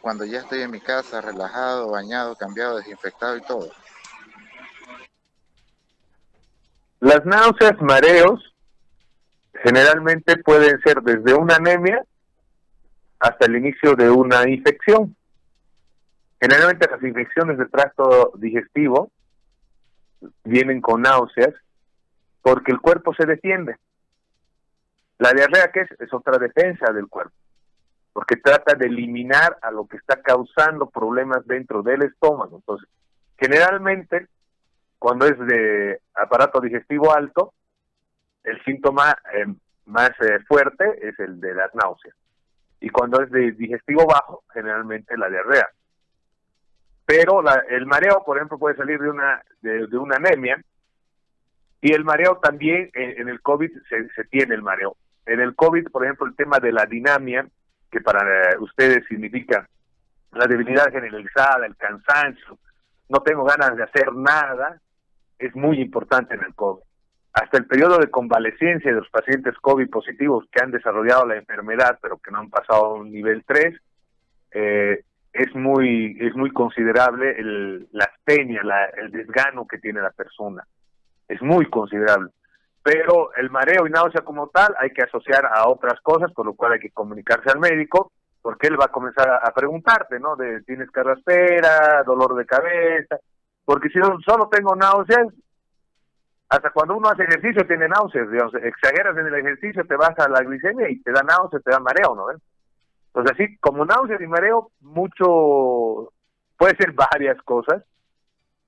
cuando 0.00 0.24
ya 0.24 0.40
estoy 0.40 0.62
en 0.62 0.72
mi 0.72 0.80
casa, 0.80 1.20
relajado, 1.20 1.88
bañado, 1.88 2.34
cambiado, 2.34 2.78
desinfectado 2.78 3.36
y 3.36 3.42
todo. 3.42 3.70
Las 7.02 7.26
náuseas, 7.26 7.82
mareos, 7.82 8.54
generalmente 9.54 10.36
pueden 10.36 10.80
ser 10.82 11.02
desde 11.02 11.34
una 11.34 11.56
anemia 11.56 12.04
hasta 13.18 13.46
el 13.46 13.56
inicio 13.56 13.96
de 13.96 14.08
una 14.08 14.48
infección. 14.48 15.16
Generalmente 16.40 16.88
las 16.88 17.02
infecciones 17.02 17.58
de 17.58 17.66
tracto 17.66 18.30
digestivo 18.36 19.10
vienen 20.44 20.80
con 20.80 21.02
náuseas 21.02 21.52
porque 22.40 22.70
el 22.70 22.80
cuerpo 22.80 23.12
se 23.14 23.26
defiende. 23.26 23.78
La 25.18 25.32
diarrea, 25.32 25.72
¿qué 25.72 25.80
es? 25.80 25.90
Es 25.98 26.14
otra 26.14 26.38
defensa 26.38 26.92
del 26.92 27.08
cuerpo, 27.08 27.34
porque 28.12 28.36
trata 28.36 28.76
de 28.76 28.86
eliminar 28.86 29.58
a 29.60 29.72
lo 29.72 29.88
que 29.88 29.96
está 29.96 30.22
causando 30.22 30.88
problemas 30.88 31.44
dentro 31.48 31.82
del 31.82 32.04
estómago. 32.04 32.58
Entonces, 32.58 32.88
generalmente, 33.38 34.28
cuando 35.02 35.26
es 35.26 35.36
de 35.36 36.00
aparato 36.14 36.60
digestivo 36.60 37.12
alto, 37.12 37.54
el 38.44 38.62
síntoma 38.64 39.18
eh, 39.34 39.46
más 39.86 40.10
eh, 40.20 40.38
fuerte 40.46 40.84
es 41.02 41.18
el 41.18 41.40
de 41.40 41.54
las 41.54 41.74
náuseas. 41.74 42.14
Y 42.80 42.88
cuando 42.88 43.20
es 43.20 43.28
de 43.32 43.50
digestivo 43.50 44.06
bajo, 44.06 44.44
generalmente 44.52 45.16
la 45.16 45.28
diarrea 45.28 45.68
pero 47.04 47.42
el 47.68 47.84
mareo, 47.84 48.22
por 48.24 48.36
ejemplo, 48.36 48.58
puede 48.58 48.76
salir 48.76 49.00
de 49.00 49.10
una, 49.10 49.42
de, 49.60 49.98
una 49.98 50.16
anemia, 50.16 50.62
Y 51.80 51.92
el 51.92 52.04
mareo 52.04 52.36
también, 52.36 52.90
en, 52.94 53.28
el 53.28 53.42
COVID 53.42 53.70
se, 53.88 54.08
se, 54.10 54.24
tiene 54.26 54.54
el 54.54 54.62
mareo. 54.62 54.96
En 55.26 55.40
el 55.40 55.56
COVID, 55.56 55.88
por 55.90 56.04
ejemplo, 56.04 56.26
el 56.26 56.36
tema 56.36 56.60
de 56.60 56.70
la 56.70 56.86
dinamia, 56.86 57.44
que 57.90 58.00
para 58.00 58.56
ustedes 58.60 59.04
significa 59.08 59.68
la 60.30 60.46
debilidad 60.46 60.92
generalizada, 60.92 61.66
el 61.66 61.76
cansancio, 61.76 62.56
no 63.08 63.20
tengo 63.20 63.44
ganas 63.44 63.76
de 63.76 63.82
hacer 63.82 64.14
nada, 64.14 64.80
es 65.42 65.54
muy 65.56 65.80
importante 65.80 66.34
en 66.34 66.44
el 66.44 66.54
COVID. 66.54 66.82
Hasta 67.34 67.58
el 67.58 67.66
periodo 67.66 67.98
de 67.98 68.10
convalecencia 68.10 68.90
de 68.90 68.98
los 68.98 69.08
pacientes 69.08 69.54
COVID 69.60 69.88
positivos 69.88 70.44
que 70.52 70.62
han 70.62 70.70
desarrollado 70.70 71.26
la 71.26 71.36
enfermedad, 71.36 71.98
pero 72.00 72.18
que 72.18 72.30
no 72.30 72.38
han 72.38 72.50
pasado 72.50 72.84
a 72.84 72.94
un 72.94 73.10
nivel 73.10 73.42
3, 73.46 73.74
eh, 74.52 75.04
es 75.32 75.54
muy 75.54 76.16
es 76.20 76.34
muy 76.36 76.50
considerable 76.50 77.30
el, 77.38 77.88
la 77.92 78.04
astenia, 78.04 78.62
la, 78.62 78.84
el 78.84 79.10
desgano 79.10 79.66
que 79.66 79.78
tiene 79.78 80.00
la 80.00 80.10
persona. 80.10 80.66
Es 81.26 81.40
muy 81.40 81.66
considerable. 81.66 82.30
Pero 82.82 83.32
el 83.34 83.48
mareo 83.48 83.86
y 83.86 83.90
náusea 83.90 84.22
como 84.22 84.48
tal 84.48 84.74
hay 84.78 84.90
que 84.90 85.02
asociar 85.02 85.46
a 85.46 85.68
otras 85.68 86.00
cosas, 86.02 86.32
por 86.32 86.44
lo 86.44 86.54
cual 86.54 86.72
hay 86.72 86.80
que 86.80 86.90
comunicarse 86.90 87.50
al 87.50 87.60
médico, 87.60 88.12
porque 88.42 88.66
él 88.66 88.78
va 88.78 88.86
a 88.86 88.92
comenzar 88.92 89.40
a, 89.42 89.54
preguntarte, 89.54 90.18
¿no? 90.18 90.34
De 90.36 90.62
tienes 90.62 90.90
carraspera, 90.90 92.02
dolor 92.04 92.34
de 92.34 92.44
cabeza, 92.44 93.18
porque 93.64 93.88
si 93.90 93.98
no, 93.98 94.18
solo 94.26 94.48
tengo 94.48 94.74
náuseas, 94.74 95.28
hasta 96.48 96.70
cuando 96.70 96.96
uno 96.96 97.08
hace 97.08 97.22
ejercicio 97.22 97.66
tiene 97.66 97.88
náuseas, 97.88 98.30
digamos, 98.30 98.54
exageras 98.56 99.16
en 99.16 99.26
el 99.26 99.34
ejercicio, 99.34 99.84
te 99.86 99.96
vas 99.96 100.18
a 100.18 100.28
la 100.28 100.42
glicemia 100.42 100.90
y 100.90 101.00
te 101.00 101.12
da 101.12 101.22
náuseas, 101.22 101.62
te 101.62 101.70
da 101.70 101.80
mareo, 101.80 102.14
¿no? 102.14 102.26
Entonces, 103.06 103.32
así 103.32 103.56
como 103.58 103.84
náuseas 103.84 104.20
y 104.20 104.26
mareo, 104.26 104.70
mucho, 104.80 106.12
puede 106.58 106.76
ser 106.76 106.92
varias 106.92 107.40
cosas, 107.42 107.82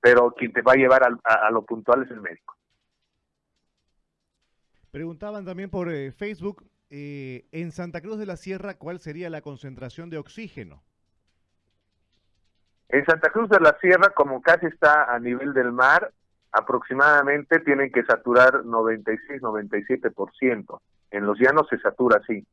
pero 0.00 0.32
quien 0.32 0.52
te 0.52 0.62
va 0.62 0.72
a 0.72 0.76
llevar 0.76 1.02
a, 1.02 1.50
lo 1.50 1.64
puntual 1.64 2.02
es 2.04 2.10
el 2.10 2.20
médico. 2.20 2.54
Preguntaban 4.90 5.44
también 5.44 5.70
por 5.70 5.90
eh, 5.90 6.12
Facebook, 6.12 6.64
eh, 6.88 7.46
en 7.52 7.72
Santa 7.72 8.00
Cruz 8.00 8.18
de 8.18 8.26
la 8.26 8.36
Sierra, 8.36 8.78
¿cuál 8.78 9.00
sería 9.00 9.28
la 9.28 9.40
concentración 9.40 10.08
de 10.08 10.18
oxígeno? 10.18 10.82
En 12.94 13.04
Santa 13.06 13.30
Cruz 13.30 13.48
de 13.48 13.58
la 13.58 13.76
Sierra, 13.80 14.10
como 14.10 14.40
casi 14.40 14.66
está 14.66 15.12
a 15.12 15.18
nivel 15.18 15.52
del 15.52 15.72
mar, 15.72 16.12
aproximadamente 16.52 17.58
tienen 17.58 17.90
que 17.90 18.04
saturar 18.04 18.62
96-97%. 18.62 20.80
En 21.10 21.26
los 21.26 21.36
llanos 21.40 21.66
se 21.68 21.80
satura 21.80 22.20
así. 22.22 22.46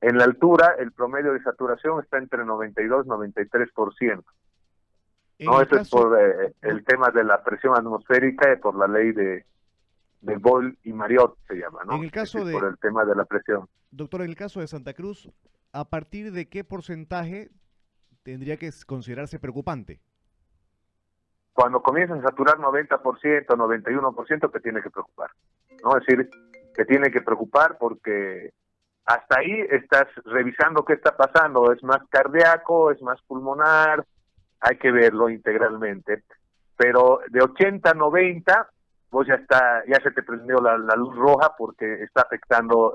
En 0.00 0.18
la 0.18 0.24
altura, 0.24 0.74
el 0.80 0.90
promedio 0.90 1.34
de 1.34 1.42
saturación 1.44 2.02
está 2.02 2.18
entre 2.18 2.44
92 2.44 3.06
y 3.06 3.10
93%. 3.10 4.24
No, 5.38 5.62
eso 5.62 5.76
es 5.76 5.88
por 5.88 6.20
eh, 6.20 6.52
el 6.62 6.84
tema 6.84 7.10
de 7.10 7.22
la 7.22 7.44
presión 7.44 7.76
atmosférica 7.76 8.52
y 8.52 8.56
por 8.56 8.76
la 8.76 8.88
ley 8.88 9.12
de, 9.12 9.44
de 10.20 10.36
Boyle 10.36 10.76
y 10.82 10.92
Mariot, 10.92 11.38
se 11.46 11.54
llama, 11.54 11.84
¿no? 11.86 11.94
En 11.94 12.02
el 12.02 12.10
caso 12.10 12.44
de... 12.44 12.54
Por 12.54 12.64
el 12.64 12.76
tema 12.78 13.04
de 13.04 13.14
la 13.14 13.24
presión. 13.24 13.68
Doctor, 13.92 14.22
en 14.22 14.30
el 14.30 14.36
caso 14.36 14.58
de 14.58 14.66
Santa 14.66 14.94
Cruz, 14.94 15.30
¿a 15.72 15.88
partir 15.88 16.32
de 16.32 16.48
qué 16.48 16.64
porcentaje 16.64 17.52
tendría 18.22 18.56
que 18.56 18.70
considerarse 18.86 19.38
preocupante? 19.38 20.00
Cuando 21.52 21.82
comienzan 21.82 22.20
a 22.20 22.22
saturar 22.22 22.58
90%, 22.58 23.46
91%, 23.46 24.52
te 24.52 24.60
tiene 24.60 24.82
que 24.82 24.90
preocupar. 24.90 25.30
¿no? 25.82 25.96
Es 25.96 26.06
decir, 26.06 26.30
te 26.74 26.84
tiene 26.84 27.10
que 27.10 27.20
preocupar 27.20 27.76
porque 27.78 28.52
hasta 29.04 29.40
ahí 29.40 29.66
estás 29.70 30.06
revisando 30.24 30.84
qué 30.84 30.94
está 30.94 31.16
pasando, 31.16 31.72
es 31.72 31.82
más 31.82 32.00
cardíaco, 32.08 32.90
es 32.90 33.02
más 33.02 33.20
pulmonar, 33.22 34.04
hay 34.60 34.76
que 34.76 34.92
verlo 34.92 35.28
integralmente. 35.28 36.22
Pero 36.76 37.20
de 37.28 37.42
80 37.42 37.90
a 37.90 37.94
90, 37.94 38.70
vos 39.10 39.26
ya 39.26 39.34
está, 39.34 39.82
ya 39.86 40.00
se 40.02 40.12
te 40.12 40.22
prendió 40.22 40.60
la, 40.60 40.76
luz 40.96 41.14
roja 41.16 41.54
porque 41.58 42.04
está 42.04 42.22
afectando 42.22 42.94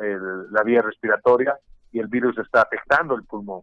la 0.52 0.64
vía 0.64 0.82
respiratoria 0.82 1.58
y 1.92 2.00
el 2.00 2.08
virus 2.08 2.38
está 2.38 2.62
afectando 2.62 3.16
el 3.16 3.24
pulmón. 3.26 3.62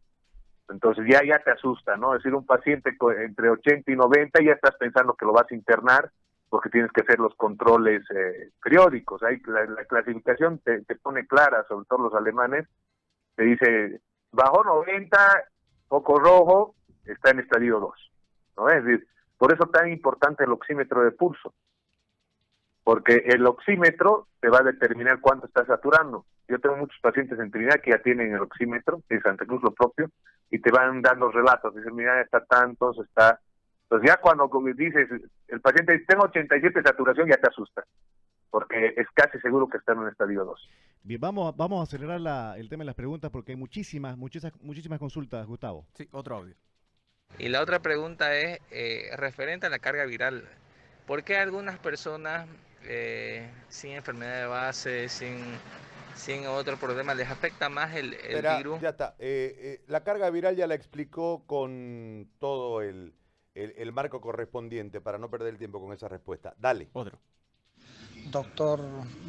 Entonces 0.68 1.04
ya 1.08 1.22
ya 1.24 1.38
te 1.38 1.50
asusta, 1.50 1.96
¿no? 1.96 2.14
Es 2.14 2.22
decir, 2.22 2.34
un 2.34 2.46
paciente 2.46 2.96
entre 3.18 3.50
80 3.50 3.90
y 3.90 3.96
90 3.96 4.42
ya 4.42 4.52
estás 4.52 4.76
pensando 4.76 5.14
que 5.14 5.26
lo 5.26 5.32
vas 5.32 5.46
a 5.50 5.54
internar 5.54 6.10
porque 6.52 6.68
tienes 6.68 6.92
que 6.92 7.00
hacer 7.00 7.18
los 7.18 7.34
controles 7.34 8.02
eh, 8.10 8.50
periódicos. 8.62 9.22
Ahí 9.22 9.40
la, 9.46 9.84
clasificación 9.86 10.58
te, 10.58 10.82
pone 10.96 11.26
clara, 11.26 11.64
sobre 11.66 11.86
todo 11.86 12.10
los 12.10 12.14
alemanes, 12.14 12.68
te 13.36 13.44
dice, 13.44 14.02
bajo 14.32 14.62
90, 14.62 15.16
poco 15.88 16.18
rojo, 16.18 16.74
está 17.06 17.30
en 17.30 17.40
estadio 17.40 17.80
2. 17.80 18.12
¿no? 18.58 18.68
Es 18.68 18.84
decir, 18.84 19.06
por 19.38 19.54
eso 19.54 19.64
tan 19.68 19.90
importante 19.90 20.44
el 20.44 20.52
oxímetro 20.52 21.02
de 21.02 21.12
pulso, 21.12 21.54
porque 22.84 23.22
el 23.24 23.46
oxímetro 23.46 24.28
te 24.40 24.50
va 24.50 24.58
a 24.58 24.62
determinar 24.64 25.20
cuánto 25.20 25.46
está 25.46 25.64
saturando. 25.64 26.26
Yo 26.48 26.58
tengo 26.58 26.76
muchos 26.76 27.00
pacientes 27.00 27.38
en 27.38 27.50
Trinidad 27.50 27.80
que 27.80 27.92
ya 27.92 28.02
tienen 28.02 28.34
el 28.34 28.42
oxímetro, 28.42 29.00
en 29.08 29.22
Santa 29.22 29.46
Cruz 29.46 29.62
lo 29.62 29.72
propio, 29.72 30.10
y 30.52 30.60
te 30.60 30.70
van 30.70 31.00
dando 31.02 31.32
relatos, 31.32 31.74
dicen, 31.74 31.96
mira, 31.96 32.20
está 32.20 32.44
tantos, 32.44 32.98
está 32.98 33.40
pues 33.88 34.02
ya 34.06 34.16
cuando 34.16 34.50
dices, 34.74 35.06
el 35.48 35.60
paciente 35.60 35.92
dice, 35.92 36.06
tengo 36.06 36.24
87 36.24 36.80
de 36.80 36.82
saturación, 36.82 37.28
ya 37.28 37.36
te 37.36 37.48
asusta, 37.48 37.84
porque 38.50 38.94
es 38.96 39.06
casi 39.12 39.38
seguro 39.40 39.68
que 39.68 39.76
está 39.76 39.92
en 39.92 39.98
un 39.98 40.08
estadio 40.08 40.46
2. 40.46 40.70
Bien, 41.02 41.20
vamos, 41.20 41.54
vamos 41.56 41.80
a 41.80 41.82
acelerar 41.82 42.56
el 42.56 42.70
tema 42.70 42.82
de 42.82 42.86
las 42.86 42.94
preguntas 42.94 43.30
porque 43.30 43.52
hay 43.52 43.56
muchísimas, 43.56 44.16
muchísimas, 44.16 44.58
muchísimas 44.62 44.98
consultas, 44.98 45.46
Gustavo. 45.46 45.84
Sí, 45.92 46.08
otro 46.12 46.36
audio. 46.36 46.54
Y 47.38 47.50
la 47.50 47.60
otra 47.60 47.80
pregunta 47.80 48.34
es 48.34 48.60
eh, 48.70 49.10
referente 49.16 49.66
a 49.66 49.70
la 49.70 49.78
carga 49.78 50.06
viral. 50.06 50.48
¿Por 51.06 51.22
qué 51.22 51.36
algunas 51.36 51.78
personas 51.78 52.48
eh, 52.84 53.46
sin 53.68 53.92
enfermedad 53.92 54.40
de 54.40 54.46
base, 54.46 55.08
sin, 55.10 55.36
sin 56.14 56.46
otro 56.46 56.76
problema, 56.76 57.14
les 57.14 57.28
afecta 57.28 57.68
más 57.68 57.94
el, 57.94 58.16
virus? 58.58 58.80
Ya 58.80 58.90
está. 58.90 59.14
Eh, 59.18 59.82
la 59.86 60.04
carga 60.04 60.30
viral 60.30 60.56
ya 60.56 60.66
la 60.66 60.74
explicó 60.74 61.44
con 61.46 62.28
todo 62.38 62.82
el 62.82 63.14
el, 63.54 63.92
marco 63.92 64.20
correspondiente 64.20 65.00
para 65.00 65.18
no 65.18 65.30
perder 65.30 65.48
el 65.48 65.58
tiempo 65.58 65.80
con 65.80 65.92
esa 65.92 66.08
respuesta. 66.08 66.54
Dale. 66.58 66.88
Otro. 66.92 67.18
Doctor, 68.30 68.80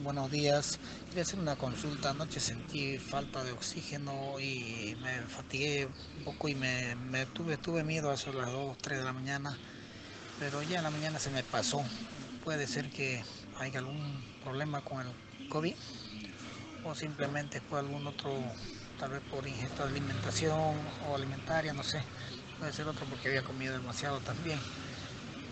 buenos 0.04 0.30
días. 0.30 0.80
Quería 1.10 1.24
hacer 1.24 1.40
una 1.40 1.56
consulta. 1.56 2.12
Anoche 2.12 2.40
sentí 2.40 2.98
falta 3.00 3.44
de 3.44 3.52
oxígeno 3.52 4.40
y 4.40 4.96
me 5.02 5.22
fatigué 5.24 5.88
un 6.20 6.24
poco 6.24 6.48
y 6.48 6.56
me, 6.56 6.96
tuve, 7.34 7.58
tuve 7.58 7.84
miedo 7.84 8.12
a 8.12 8.14
eso 8.14 8.30
a 8.30 8.34
las 8.34 8.52
2, 8.52 8.78
3 8.78 9.00
de 9.00 9.04
la 9.04 9.14
mañana, 9.14 9.58
pero 10.40 10.62
ya 10.62 10.78
en 10.78 10.84
la 10.84 10.92
mañana 10.92 11.20
se 11.20 11.32
me 11.32 11.44
pasó. 11.44 11.84
Puede 12.44 12.68
ser 12.68 12.90
que 12.92 13.24
haya 13.60 13.80
algún 13.80 14.24
problema 14.44 14.82
con 14.82 15.02
el 15.02 15.50
COVID 15.50 15.76
o 16.86 16.96
simplemente 16.96 17.62
fue 17.62 17.80
algún 17.80 18.06
otro, 18.08 18.32
tal 19.00 19.12
vez 19.12 19.22
por 19.32 19.48
ingesta 19.48 19.84
de 19.84 19.92
alimentación 19.92 20.76
o 21.08 21.16
alimentaria, 21.16 21.74
no 21.74 21.84
sé 21.84 22.02
puede 22.64 22.72
ser 22.72 22.88
otro 22.88 23.06
porque 23.10 23.28
había 23.28 23.44
comido 23.44 23.74
demasiado 23.74 24.20
también. 24.22 24.58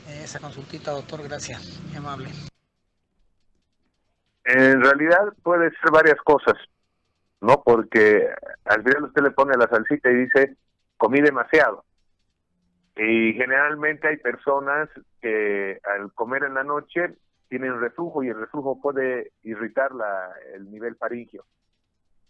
Eh, 0.07 0.21
esa 0.23 0.39
consultita, 0.39 0.91
doctor, 0.91 1.21
gracias, 1.23 1.81
muy 1.89 1.97
amable. 1.97 2.29
En 4.45 4.81
realidad 4.81 5.33
puede 5.43 5.71
ser 5.71 5.91
varias 5.91 6.15
cosas, 6.23 6.55
¿no? 7.41 7.61
Porque 7.63 8.29
al 8.63 8.83
final 8.83 9.03
usted 9.03 9.23
le 9.23 9.31
pone 9.31 9.57
la 9.57 9.67
salsita 9.67 10.09
y 10.09 10.15
dice, 10.15 10.55
comí 10.95 11.19
demasiado. 11.19 11.83
Y 12.95 13.33
generalmente 13.33 14.07
hay 14.07 14.15
personas 14.15 14.87
que 15.21 15.81
al 15.83 16.13
comer 16.13 16.43
en 16.45 16.53
la 16.53 16.63
noche 16.63 17.13
tienen 17.51 17.81
reflujo 17.81 18.23
y 18.23 18.29
el 18.29 18.39
reflujo 18.39 18.79
puede 18.79 19.33
irritar 19.43 19.93
la, 19.93 20.33
el 20.53 20.71
nivel 20.71 20.95
faríngeo 20.95 21.43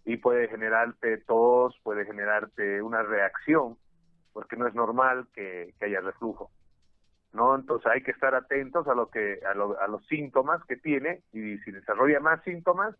y 0.03 0.17
puede 0.17 0.47
generarte 0.47 1.19
tos, 1.19 1.79
puede 1.83 2.05
generarte 2.05 2.81
una 2.81 3.03
reacción 3.03 3.77
porque 4.33 4.55
no 4.55 4.65
es 4.65 4.73
normal 4.73 5.27
que, 5.31 5.75
haya 5.79 6.01
reflujo. 6.01 6.49
¿no? 7.33 7.53
Entonces 7.53 7.85
hay 7.91 8.01
que 8.01 8.09
estar 8.09 8.33
atentos 8.33 8.87
a 8.87 8.95
lo 8.95 9.11
que 9.11 9.39
a, 9.45 9.51
a, 9.51 9.87
los 9.87 10.03
síntomas 10.07 10.65
que 10.65 10.77
tiene 10.77 11.21
y 11.31 11.59
si 11.59 11.69
desarrolla 11.69 12.19
más 12.19 12.43
síntomas 12.43 12.95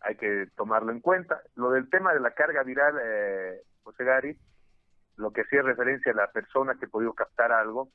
hay 0.00 0.16
que 0.16 0.48
tomarlo 0.54 0.92
en 0.92 1.00
cuenta. 1.00 1.40
Lo 1.54 1.70
del 1.70 1.88
tema 1.88 2.12
de 2.12 2.20
la 2.20 2.32
carga 2.32 2.62
viral, 2.64 2.98
eh, 3.02 3.62
José 3.82 4.04
Gary, 4.04 4.36
lo 5.16 5.30
que 5.30 5.40
hacía 5.40 5.62
referencia 5.62 6.12
a 6.12 6.16
la 6.16 6.30
persona 6.32 6.74
que 6.78 6.86
podido 6.86 7.14
captar 7.14 7.50
algo, 7.50 7.88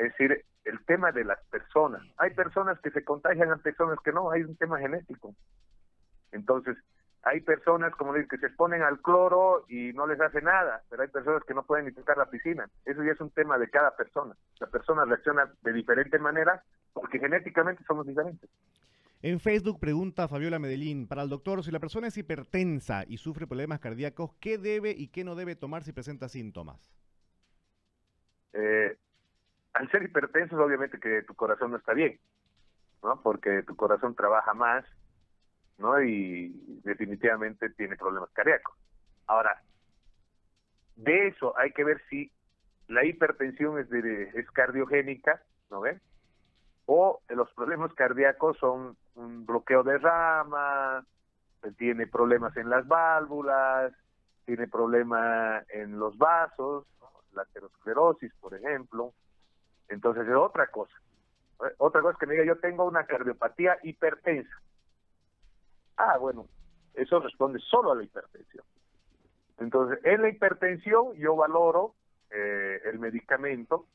es 0.00 0.12
decir, 0.12 0.44
el 0.64 0.84
tema 0.86 1.12
de 1.12 1.24
las 1.24 1.38
personas. 1.50 2.02
Hay 2.16 2.30
personas 2.30 2.80
que 2.80 2.90
se 2.90 3.04
contagian, 3.04 3.52
hay 3.52 3.58
personas 3.58 3.98
que 4.02 4.12
no, 4.12 4.30
hay 4.30 4.42
un 4.42 4.56
tema 4.56 4.78
genético. 4.78 5.34
Entonces, 6.32 6.78
hay 7.22 7.42
personas, 7.42 7.94
como 7.96 8.14
digo, 8.14 8.28
que 8.28 8.38
se 8.38 8.46
exponen 8.46 8.82
al 8.82 9.02
cloro 9.02 9.66
y 9.68 9.92
no 9.92 10.06
les 10.06 10.18
hace 10.18 10.40
nada, 10.40 10.82
pero 10.88 11.02
hay 11.02 11.08
personas 11.08 11.44
que 11.44 11.52
no 11.52 11.64
pueden 11.64 11.84
ni 11.84 11.92
tocar 11.92 12.16
la 12.16 12.30
piscina. 12.30 12.66
Eso 12.86 13.02
ya 13.04 13.12
es 13.12 13.20
un 13.20 13.30
tema 13.30 13.58
de 13.58 13.68
cada 13.68 13.94
persona. 13.94 14.34
La 14.58 14.68
persona 14.68 15.04
reacciona 15.04 15.52
de 15.60 15.72
diferente 15.74 16.18
manera 16.18 16.62
porque 16.94 17.18
genéticamente 17.18 17.84
somos 17.84 18.06
diferentes. 18.06 18.48
En 19.20 19.38
Facebook 19.38 19.80
pregunta 19.80 20.28
Fabiola 20.28 20.58
Medellín, 20.58 21.06
para 21.06 21.22
el 21.22 21.28
doctor, 21.28 21.62
si 21.62 21.70
la 21.70 21.78
persona 21.78 22.06
es 22.06 22.16
hipertensa 22.16 23.04
y 23.06 23.18
sufre 23.18 23.46
problemas 23.46 23.80
cardíacos, 23.80 24.30
¿qué 24.40 24.56
debe 24.56 24.92
y 24.92 25.08
qué 25.08 25.24
no 25.24 25.34
debe 25.34 25.56
tomar 25.56 25.82
si 25.82 25.92
presenta 25.92 26.30
síntomas? 26.30 26.90
Eh, 28.54 28.96
al 29.72 29.90
ser 29.90 30.02
hipertenso, 30.02 30.56
obviamente 30.56 30.98
que 30.98 31.22
tu 31.22 31.34
corazón 31.34 31.70
no 31.70 31.76
está 31.76 31.92
bien. 31.94 32.18
¿no? 33.02 33.20
Porque 33.22 33.62
tu 33.62 33.76
corazón 33.76 34.14
trabaja 34.14 34.54
más, 34.54 34.84
¿no? 35.78 36.00
Y 36.02 36.52
definitivamente 36.84 37.70
tiene 37.70 37.96
problemas 37.96 38.30
cardíacos. 38.30 38.76
Ahora, 39.26 39.62
de 40.96 41.28
eso 41.28 41.56
hay 41.58 41.72
que 41.72 41.84
ver 41.84 42.02
si 42.10 42.30
la 42.88 43.04
hipertensión 43.04 43.78
es, 43.78 43.88
de, 43.88 44.30
es 44.34 44.50
cardiogénica, 44.50 45.42
¿no 45.70 45.80
ven? 45.80 46.00
O 46.86 47.20
los 47.28 47.50
problemas 47.54 47.94
cardíacos 47.94 48.58
son 48.58 48.96
un 49.14 49.46
bloqueo 49.46 49.82
de 49.82 49.98
rama, 49.98 51.04
tiene 51.78 52.06
problemas 52.06 52.56
en 52.56 52.68
las 52.68 52.86
válvulas, 52.88 53.92
tiene 54.44 54.66
problemas 54.66 55.64
en 55.70 55.98
los 55.98 56.18
vasos, 56.18 56.86
la 57.32 57.42
aterosclerosis, 57.42 58.32
por 58.40 58.54
ejemplo. 58.54 59.14
Entonces 59.90 60.26
es 60.26 60.34
otra 60.34 60.68
cosa. 60.68 60.94
Otra 61.76 62.00
cosa 62.00 62.12
es 62.12 62.18
que 62.18 62.26
me 62.26 62.34
diga, 62.34 62.46
yo 62.46 62.58
tengo 62.58 62.86
una 62.86 63.04
cardiopatía 63.04 63.76
hipertensa. 63.82 64.62
Ah, 65.96 66.16
bueno, 66.16 66.46
eso 66.94 67.20
responde 67.20 67.58
solo 67.58 67.92
a 67.92 67.96
la 67.96 68.04
hipertensión. 68.04 68.64
Entonces, 69.58 69.98
en 70.04 70.22
la 70.22 70.30
hipertensión 70.30 71.12
yo 71.16 71.36
valoro 71.36 71.94
eh, 72.30 72.80
el 72.84 72.98
medicamento 72.98 73.86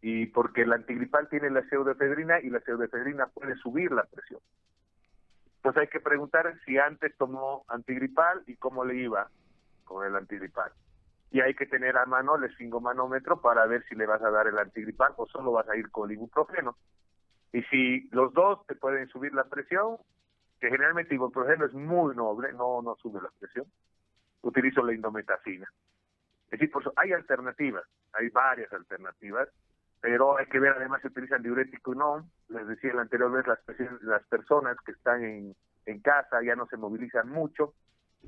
y 0.00 0.26
porque 0.26 0.62
el 0.62 0.72
antigripal 0.72 1.28
tiene 1.28 1.50
la 1.50 1.62
pseudoefedrina 1.68 2.40
y 2.40 2.50
la 2.50 2.60
pseudoefedrina 2.60 3.28
puede 3.28 3.54
subir 3.56 3.92
la 3.92 4.04
presión. 4.04 4.40
Entonces 5.56 5.82
hay 5.82 5.88
que 5.88 6.00
preguntar 6.00 6.52
si 6.64 6.78
antes 6.78 7.16
tomó 7.16 7.64
antigripal 7.68 8.42
y 8.46 8.56
cómo 8.56 8.84
le 8.84 8.96
iba 8.96 9.28
con 9.84 10.04
el 10.06 10.16
antigripal. 10.16 10.72
Y 11.30 11.40
hay 11.40 11.54
que 11.54 11.66
tener 11.66 11.96
a 11.98 12.06
mano 12.06 12.36
el 12.36 12.44
esfingomanómetro 12.44 13.40
para 13.40 13.66
ver 13.66 13.84
si 13.88 13.94
le 13.94 14.06
vas 14.06 14.22
a 14.22 14.30
dar 14.30 14.46
el 14.46 14.58
antigripal 14.58 15.12
o 15.16 15.26
solo 15.26 15.52
vas 15.52 15.68
a 15.68 15.76
ir 15.76 15.90
con 15.90 16.08
el 16.08 16.16
ibuprofeno. 16.16 16.76
Y 17.52 17.62
si 17.64 18.08
los 18.10 18.32
dos 18.32 18.66
te 18.66 18.74
pueden 18.74 19.08
subir 19.08 19.34
la 19.34 19.44
presión, 19.44 19.96
que 20.60 20.68
generalmente 20.68 21.14
ibuprofeno 21.14 21.66
es 21.66 21.74
muy 21.74 22.16
noble, 22.16 22.52
no, 22.52 22.82
no 22.82 22.96
sube 22.96 23.20
la 23.20 23.30
presión, 23.38 23.66
utilizo 24.42 24.82
la 24.82 24.94
indometacina. 24.94 25.68
Es 26.46 26.52
decir, 26.52 26.70
por 26.70 26.82
eso 26.82 26.92
hay 26.96 27.12
alternativas, 27.12 27.84
hay 28.14 28.28
varias 28.30 28.72
alternativas, 28.72 29.48
pero 30.00 30.38
hay 30.38 30.46
que 30.46 30.60
ver 30.60 30.72
además 30.72 31.02
si 31.02 31.08
utilizan 31.08 31.42
diurético 31.42 31.90
o 31.90 31.94
no. 31.94 32.30
Les 32.48 32.66
decía 32.66 32.94
la 32.94 33.02
anterior 33.02 33.30
vez, 33.30 33.46
las, 33.46 33.58
las 34.02 34.22
personas 34.28 34.76
que 34.84 34.92
están 34.92 35.22
en, 35.24 35.54
en 35.86 36.00
casa 36.00 36.42
ya 36.42 36.54
no 36.54 36.66
se 36.66 36.76
movilizan 36.76 37.28
mucho, 37.28 37.74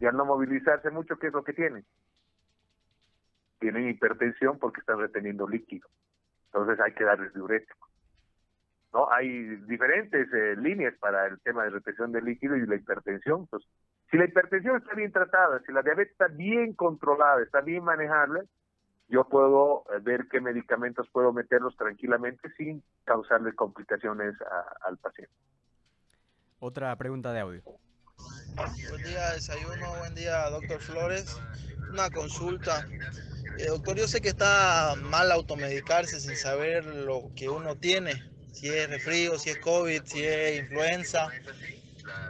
y 0.00 0.06
al 0.06 0.16
no 0.16 0.24
movilizarse 0.24 0.90
mucho, 0.90 1.18
¿qué 1.18 1.28
es 1.28 1.32
lo 1.32 1.44
que 1.44 1.52
tienen? 1.52 1.84
Tienen 3.60 3.88
hipertensión 3.88 4.58
porque 4.58 4.80
están 4.80 4.98
reteniendo 4.98 5.46
líquido. 5.46 5.88
Entonces 6.46 6.80
hay 6.80 6.92
que 6.94 7.04
darles 7.04 7.32
diurético. 7.32 7.88
¿No? 8.92 9.08
Hay 9.12 9.28
diferentes 9.66 10.26
eh, 10.32 10.56
líneas 10.56 10.94
para 10.98 11.26
el 11.26 11.40
tema 11.42 11.62
de 11.62 11.70
retención 11.70 12.10
de 12.10 12.22
líquido 12.22 12.56
y 12.56 12.66
la 12.66 12.74
hipertensión. 12.74 13.42
Entonces, 13.42 13.70
si 14.10 14.16
la 14.16 14.24
hipertensión 14.24 14.78
está 14.78 14.94
bien 14.96 15.12
tratada, 15.12 15.60
si 15.64 15.72
la 15.72 15.82
diabetes 15.82 16.10
está 16.10 16.26
bien 16.26 16.74
controlada, 16.74 17.40
está 17.40 17.60
bien 17.60 17.84
manejable, 17.84 18.48
yo 19.08 19.28
puedo 19.28 19.84
eh, 19.92 20.00
ver 20.02 20.26
qué 20.28 20.40
medicamentos 20.40 21.08
puedo 21.12 21.32
meterlos 21.32 21.76
tranquilamente 21.76 22.50
sin 22.56 22.82
causarle 23.04 23.54
complicaciones 23.54 24.34
al 24.82 24.98
paciente. 24.98 25.34
Otra 26.58 26.94
pregunta 26.96 27.32
de 27.32 27.40
audio. 27.40 27.62
Buen 28.90 29.02
día, 29.02 29.30
desayuno. 29.32 29.96
Buen 29.98 30.14
día, 30.14 30.50
doctor 30.50 30.80
Flores. 30.80 31.36
Una 31.90 32.10
consulta. 32.10 32.86
Eh, 33.58 33.66
doctor, 33.66 33.96
yo 33.96 34.08
sé 34.08 34.20
que 34.20 34.28
está 34.28 34.94
mal 35.02 35.30
automedicarse 35.32 36.20
sin 36.20 36.36
saber 36.36 36.84
lo 36.84 37.30
que 37.34 37.48
uno 37.48 37.76
tiene, 37.76 38.22
si 38.52 38.68
es 38.68 38.88
resfrío, 38.88 39.38
si 39.38 39.50
es 39.50 39.58
COVID, 39.58 40.02
si 40.04 40.24
es 40.24 40.60
influenza. 40.60 41.28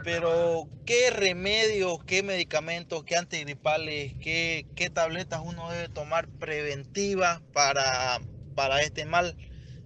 Pero, 0.03 0.67
¿qué 0.85 1.09
remedios, 1.11 2.03
qué 2.05 2.23
medicamentos, 2.23 3.03
qué 3.03 3.17
antigripales, 3.17 4.13
qué, 4.21 4.65
qué 4.75 4.89
tabletas 4.89 5.41
uno 5.43 5.69
debe 5.71 5.89
tomar 5.89 6.27
preventivas 6.27 7.41
para, 7.53 8.19
para 8.55 8.81
este 8.81 9.05
mal? 9.05 9.35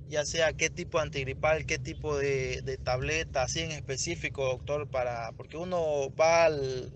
Ya 0.08 0.24
sea 0.26 0.54
qué 0.54 0.70
tipo 0.70 0.98
de 0.98 1.06
antigripal, 1.06 1.66
qué 1.66 1.80
tipo 1.80 2.18
de, 2.18 2.80
tableta, 2.84 3.44
así 3.44 3.62
en 3.62 3.72
específico, 3.72 4.46
doctor, 4.46 4.90
para 4.90 5.32
porque 5.34 5.58
uno 5.58 6.14
va 6.20 6.46
al, 6.46 6.92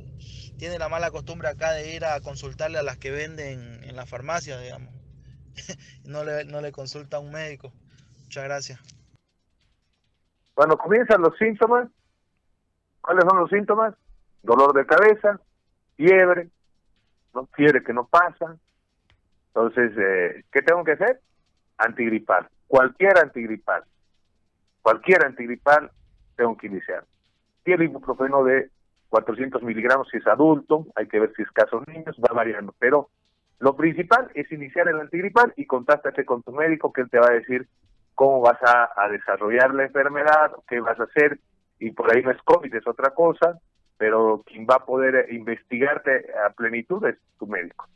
tiene 0.57 0.77
la 0.77 0.89
mala 0.89 1.11
costumbre 1.11 1.47
acá 1.47 1.71
de 1.71 1.95
ir 1.95 2.05
a 2.05 2.19
consultarle 2.21 2.77
a 2.77 2.83
las 2.83 2.97
que 2.97 3.11
venden 3.11 3.83
en 3.83 3.95
la 3.95 4.05
farmacia, 4.05 4.59
digamos. 4.59 4.93
no, 6.05 6.23
le, 6.23 6.45
no 6.45 6.61
le 6.61 6.71
consulta 6.71 7.17
a 7.17 7.19
un 7.19 7.31
médico. 7.31 7.73
Muchas 8.23 8.43
gracias. 8.43 8.79
Cuando 10.53 10.77
comienzan 10.77 11.21
los 11.21 11.37
síntomas, 11.37 11.89
¿cuáles 13.01 13.23
son 13.27 13.39
los 13.39 13.49
síntomas? 13.49 13.95
Dolor 14.43 14.73
de 14.73 14.85
cabeza, 14.85 15.39
fiebre, 15.95 16.49
¿no? 17.33 17.47
fiebre 17.55 17.83
que 17.83 17.93
no 17.93 18.07
pasa. 18.07 18.57
Entonces, 19.47 19.91
eh, 19.97 20.45
¿qué 20.51 20.61
tengo 20.61 20.83
que 20.83 20.91
hacer? 20.91 21.21
Antigripal 21.77 22.49
cualquier 22.69 23.17
antigripal, 23.17 23.83
cualquier 24.83 25.25
antigripal 25.25 25.91
tengo 26.37 26.55
que 26.55 26.67
iniciar. 26.67 27.03
Tiene 27.63 27.85
ibuprofeno 27.85 28.43
de 28.43 28.69
400 29.09 29.63
miligramos 29.63 30.07
si 30.09 30.17
es 30.17 30.27
adulto, 30.27 30.85
hay 30.95 31.07
que 31.07 31.19
ver 31.19 31.33
si 31.35 31.41
es 31.41 31.51
caso 31.51 31.83
niños, 31.87 32.15
va 32.23 32.33
variando, 32.33 32.73
pero 32.77 33.09
lo 33.57 33.75
principal 33.75 34.29
es 34.35 34.49
iniciar 34.51 34.87
el 34.87 34.99
antigripal 34.99 35.51
y 35.57 35.65
contáctate 35.65 36.23
con 36.25 36.43
tu 36.43 36.51
médico 36.51 36.93
que 36.93 37.01
él 37.01 37.09
te 37.09 37.17
va 37.17 37.27
a 37.29 37.33
decir 37.33 37.67
cómo 38.13 38.39
vas 38.41 38.59
a, 38.61 39.09
desarrollar 39.09 39.73
la 39.73 39.85
enfermedad, 39.85 40.51
qué 40.67 40.79
vas 40.79 40.99
a 40.99 41.03
hacer, 41.03 41.39
y 41.79 41.91
por 41.91 42.15
ahí 42.15 42.21
no 42.21 42.31
es 42.31 42.41
COVID, 42.43 42.73
es 42.73 42.85
otra 42.85 43.15
cosa, 43.15 43.57
pero 43.97 44.43
quien 44.45 44.67
va 44.69 44.75
a 44.75 44.85
poder 44.85 45.33
investigarte 45.33 46.27
a 46.45 46.51
plenitud 46.51 47.03
es 47.05 47.17
tu 47.39 47.47
médico. 47.47 47.87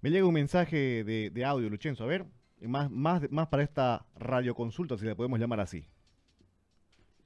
Me 0.00 0.10
llega 0.10 0.26
un 0.26 0.34
mensaje 0.34 1.04
de, 1.04 1.30
de 1.30 1.44
audio, 1.44 1.70
Luchenzo, 1.70 2.02
a 2.02 2.08
ver 2.08 2.24
más, 2.68 2.90
más, 2.90 3.30
más 3.30 3.48
para 3.48 3.62
esta 3.62 4.06
radioconsulta, 4.16 4.96
si 4.96 5.04
le 5.04 5.16
podemos 5.16 5.38
llamar 5.38 5.60
así. 5.60 5.86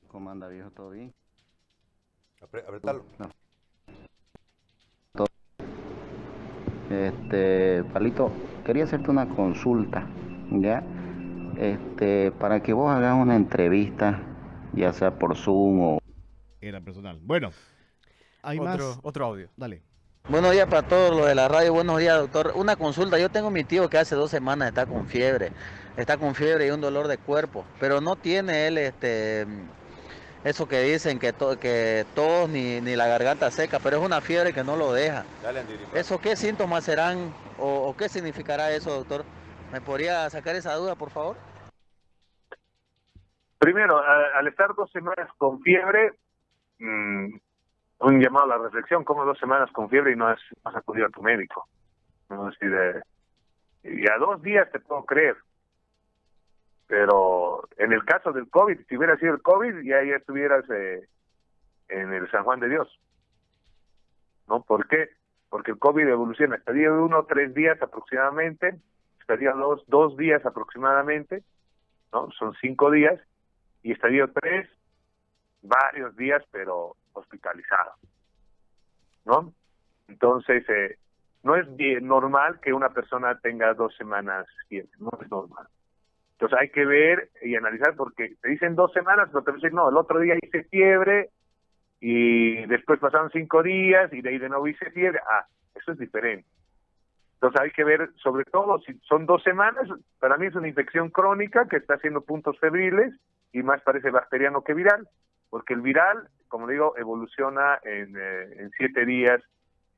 ¿Cómo 0.08 0.30
anda, 0.30 0.48
viejo? 0.48 0.70
¿Todo 0.70 0.90
bien? 0.90 1.12
Apretalo. 2.40 3.04
Este, 6.90 7.82
Palito, 7.92 8.30
quería 8.64 8.84
hacerte 8.84 9.10
una 9.10 9.28
consulta, 9.28 10.06
¿ya? 10.52 10.84
Este, 11.58 12.30
para 12.32 12.62
que 12.62 12.72
vos 12.72 12.90
hagas 12.90 13.20
una 13.20 13.34
entrevista, 13.34 14.22
ya 14.72 14.92
sea 14.92 15.18
por 15.18 15.36
Zoom 15.36 15.80
o... 15.80 15.98
Era 16.60 16.80
personal. 16.80 17.18
Bueno, 17.22 17.50
hay 18.42 18.58
otro, 18.58 18.70
más... 18.70 19.00
Otro 19.02 19.26
audio. 19.26 19.48
Dale. 19.56 19.82
Buenos 20.28 20.50
días 20.50 20.66
para 20.66 20.82
todos 20.82 21.16
los 21.16 21.28
de 21.28 21.36
la 21.36 21.46
radio. 21.46 21.72
Buenos 21.72 21.98
días, 22.00 22.18
doctor. 22.18 22.50
Una 22.56 22.74
consulta. 22.74 23.16
Yo 23.16 23.28
tengo 23.28 23.48
mi 23.48 23.62
tío 23.62 23.88
que 23.88 23.96
hace 23.96 24.16
dos 24.16 24.28
semanas 24.28 24.68
está 24.68 24.84
con 24.84 25.06
fiebre. 25.06 25.52
Está 25.96 26.16
con 26.16 26.34
fiebre 26.34 26.66
y 26.66 26.70
un 26.70 26.80
dolor 26.80 27.06
de 27.06 27.16
cuerpo. 27.16 27.64
Pero 27.78 28.00
no 28.00 28.16
tiene 28.16 28.66
él 28.66 28.76
este 28.76 29.46
eso 30.42 30.66
que 30.66 30.80
dicen 30.80 31.20
que, 31.20 31.32
to, 31.32 31.60
que 31.60 32.06
tos 32.16 32.48
ni, 32.48 32.80
ni, 32.80 32.96
la 32.96 33.06
garganta 33.06 33.50
seca, 33.52 33.78
pero 33.80 33.98
es 33.98 34.04
una 34.04 34.20
fiebre 34.20 34.52
que 34.52 34.64
no 34.64 34.76
lo 34.76 34.92
deja. 34.92 35.24
¿Eso 35.94 36.20
qué 36.20 36.34
síntomas 36.34 36.82
serán 36.84 37.32
o, 37.58 37.94
qué 37.96 38.08
significará 38.08 38.72
eso, 38.72 38.90
doctor? 38.90 39.24
¿Me 39.72 39.80
podría 39.80 40.28
sacar 40.30 40.56
esa 40.56 40.74
duda, 40.74 40.96
por 40.96 41.10
favor? 41.10 41.36
Primero, 43.58 44.00
al 44.00 44.46
estar 44.48 44.74
dos 44.74 44.90
semanas 44.92 45.28
con 45.38 45.60
fiebre, 45.62 46.12
mmm, 46.78 47.36
un 48.00 48.20
llamado 48.20 48.44
a 48.44 48.58
la 48.58 48.64
reflexión, 48.64 49.04
como 49.04 49.24
dos 49.24 49.38
semanas 49.38 49.70
con 49.72 49.88
fiebre 49.88 50.12
y 50.12 50.16
no 50.16 50.28
has, 50.28 50.40
acudido 50.64 51.06
a 51.06 51.10
tu 51.10 51.22
médico. 51.22 51.68
¿no? 52.28 52.50
y 53.84 54.10
a 54.10 54.18
dos 54.18 54.42
días 54.42 54.70
te 54.72 54.80
puedo 54.80 55.04
creer. 55.04 55.36
Pero 56.88 57.68
en 57.78 57.92
el 57.92 58.04
caso 58.04 58.32
del 58.32 58.48
COVID, 58.48 58.80
si 58.88 58.96
hubiera 58.96 59.16
sido 59.16 59.34
el 59.34 59.42
COVID, 59.42 59.82
ya, 59.82 60.02
ya 60.04 60.16
estuvieras 60.16 60.64
eh, 60.70 61.08
en 61.88 62.12
el 62.12 62.30
San 62.30 62.44
Juan 62.44 62.60
de 62.60 62.68
Dios. 62.68 63.00
¿No? 64.48 64.62
¿Por 64.62 64.86
qué? 64.88 65.10
Porque 65.48 65.72
el 65.72 65.78
COVID 65.78 66.06
evoluciona. 66.06 66.56
Estaría 66.56 66.90
de 66.90 66.98
uno 66.98 67.24
tres 67.24 67.54
días 67.54 67.80
aproximadamente, 67.82 68.76
estaría 69.20 69.52
dos, 69.52 69.84
dos 69.88 70.16
días 70.16 70.44
aproximadamente, 70.44 71.42
¿no? 72.12 72.30
Son 72.32 72.54
cinco 72.60 72.90
días, 72.90 73.20
y 73.82 73.92
estaría 73.92 74.26
tres, 74.28 74.68
varios 75.66 76.16
días, 76.16 76.42
pero 76.50 76.96
hospitalizado. 77.12 77.92
¿No? 79.24 79.52
Entonces, 80.08 80.68
eh, 80.68 80.98
no 81.42 81.54
es 81.54 81.66
normal 82.02 82.60
que 82.60 82.72
una 82.72 82.90
persona 82.90 83.38
tenga 83.38 83.72
dos 83.74 83.94
semanas 83.96 84.46
no 84.98 85.10
es 85.20 85.30
normal. 85.30 85.66
Entonces 86.32 86.58
hay 86.60 86.68
que 86.68 86.84
ver 86.84 87.30
y 87.40 87.54
analizar 87.56 87.94
porque 87.96 88.34
te 88.42 88.48
dicen 88.50 88.74
dos 88.74 88.92
semanas, 88.92 89.28
pero 89.32 89.42
te 89.42 89.52
dicen, 89.52 89.74
no, 89.74 89.88
el 89.88 89.96
otro 89.96 90.20
día 90.20 90.34
hice 90.42 90.64
fiebre 90.64 91.30
y 92.00 92.66
después 92.66 93.00
pasaron 93.00 93.30
cinco 93.30 93.62
días 93.62 94.12
y 94.12 94.20
de 94.20 94.28
ahí 94.28 94.38
de 94.38 94.48
nuevo 94.48 94.68
hice 94.68 94.90
fiebre. 94.90 95.18
Ah, 95.30 95.46
eso 95.74 95.92
es 95.92 95.98
diferente. 95.98 96.46
Entonces 97.34 97.60
hay 97.60 97.70
que 97.70 97.84
ver, 97.84 98.10
sobre 98.16 98.44
todo, 98.44 98.80
si 98.80 98.94
son 99.08 99.24
dos 99.24 99.42
semanas, 99.42 99.88
para 100.18 100.36
mí 100.36 100.46
es 100.46 100.54
una 100.54 100.68
infección 100.68 101.10
crónica 101.10 101.66
que 101.68 101.76
está 101.76 101.94
haciendo 101.94 102.22
puntos 102.22 102.58
febriles 102.58 103.14
y 103.52 103.62
más 103.62 103.80
parece 103.82 104.10
bacteriano 104.10 104.62
que 104.62 104.74
viral, 104.74 105.08
porque 105.56 105.72
el 105.72 105.80
viral, 105.80 106.28
como 106.48 106.68
digo, 106.68 106.98
evoluciona 106.98 107.80
en, 107.82 108.14
eh, 108.14 108.42
en 108.58 108.70
siete 108.76 109.06
días. 109.06 109.42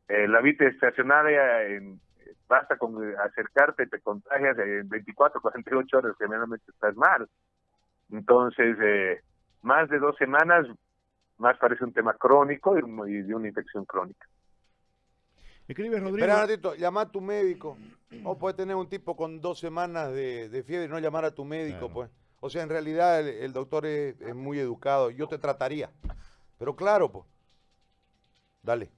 Eh, 0.07 0.29
la 0.29 0.41
vida 0.41 0.69
estacionaria, 0.69 1.65
en, 1.65 2.01
basta 2.47 2.77
con 2.77 2.95
acercarte, 3.19 3.89
te 3.89 3.99
contagias 3.99 4.57
en 4.57 4.89
24, 4.89 5.41
48 5.41 5.99
horas, 5.99 6.15
generalmente 6.17 6.71
estás 6.71 6.95
mal. 6.95 7.29
Entonces, 8.13 8.79
eh, 8.81 9.21
más 9.63 9.89
de 9.89 9.99
dos 9.99 10.17
semanas, 10.17 10.65
más 11.39 11.59
parece 11.59 11.83
un 11.83 11.93
tema 11.93 12.15
crónico 12.15 12.79
y, 12.79 13.23
de 13.23 13.35
una 13.35 13.49
infección 13.49 13.85
crónica. 13.85 14.29
Escribe 15.67 15.99
Rodrigo. 15.99 16.19
Espera 16.19 16.35
un 16.37 16.41
ratito, 16.43 16.75
llama 16.77 17.01
a 17.01 17.11
tu 17.11 17.21
médico. 17.21 17.77
O 18.23 18.39
puede 18.39 18.55
tener 18.55 18.77
un 18.77 18.89
tipo 18.89 19.17
con 19.17 19.41
dos 19.41 19.59
semanas 19.59 20.13
de, 20.13 20.51
de 20.51 20.63
fiebre 20.63 20.87
y 20.87 20.89
no 20.89 21.01
llamar 21.01 21.25
a 21.25 21.35
tu 21.35 21.45
médico, 21.45 21.93
pues. 21.93 22.09
O 22.41 22.51
sea, 22.51 22.63
en 22.63 22.69
realidad 22.69 23.27
el, 23.27 23.53
doctor 23.53 23.87
es, 23.87 24.17
muy 24.35 24.59
educado. 24.59 25.11
Yo 25.11 25.27
te 25.27 25.39
trataría. 25.39 25.91
Pero 26.59 26.77
claro, 26.77 27.11
pues. 27.11 27.25
Dale. 28.63 28.91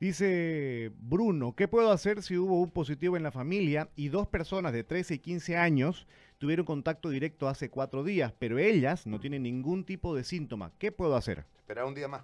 Dice 0.00 0.90
Bruno, 0.96 1.54
¿qué 1.54 1.68
puedo 1.68 1.92
hacer 1.92 2.22
si 2.22 2.36
hubo 2.36 2.60
un 2.60 2.70
positivo 2.70 3.16
en 3.16 3.22
la 3.22 3.30
familia 3.30 3.88
y 3.94 4.08
dos 4.08 4.26
personas 4.26 4.72
de 4.72 4.82
13 4.82 5.14
y 5.14 5.18
15 5.20 5.56
años 5.56 6.08
tuvieron 6.38 6.66
contacto 6.66 7.08
directo 7.08 7.48
hace 7.48 7.70
cuatro 7.70 8.02
días, 8.02 8.32
pero 8.36 8.58
ellas 8.58 9.06
no 9.06 9.20
tienen 9.20 9.44
ningún 9.44 9.84
tipo 9.84 10.16
de 10.16 10.24
síntoma? 10.24 10.72
¿Qué 10.80 10.90
puedo 10.90 11.14
hacer? 11.14 11.44
Esperar 11.58 11.84
un 11.84 11.94
día 11.94 12.08
más. 12.08 12.22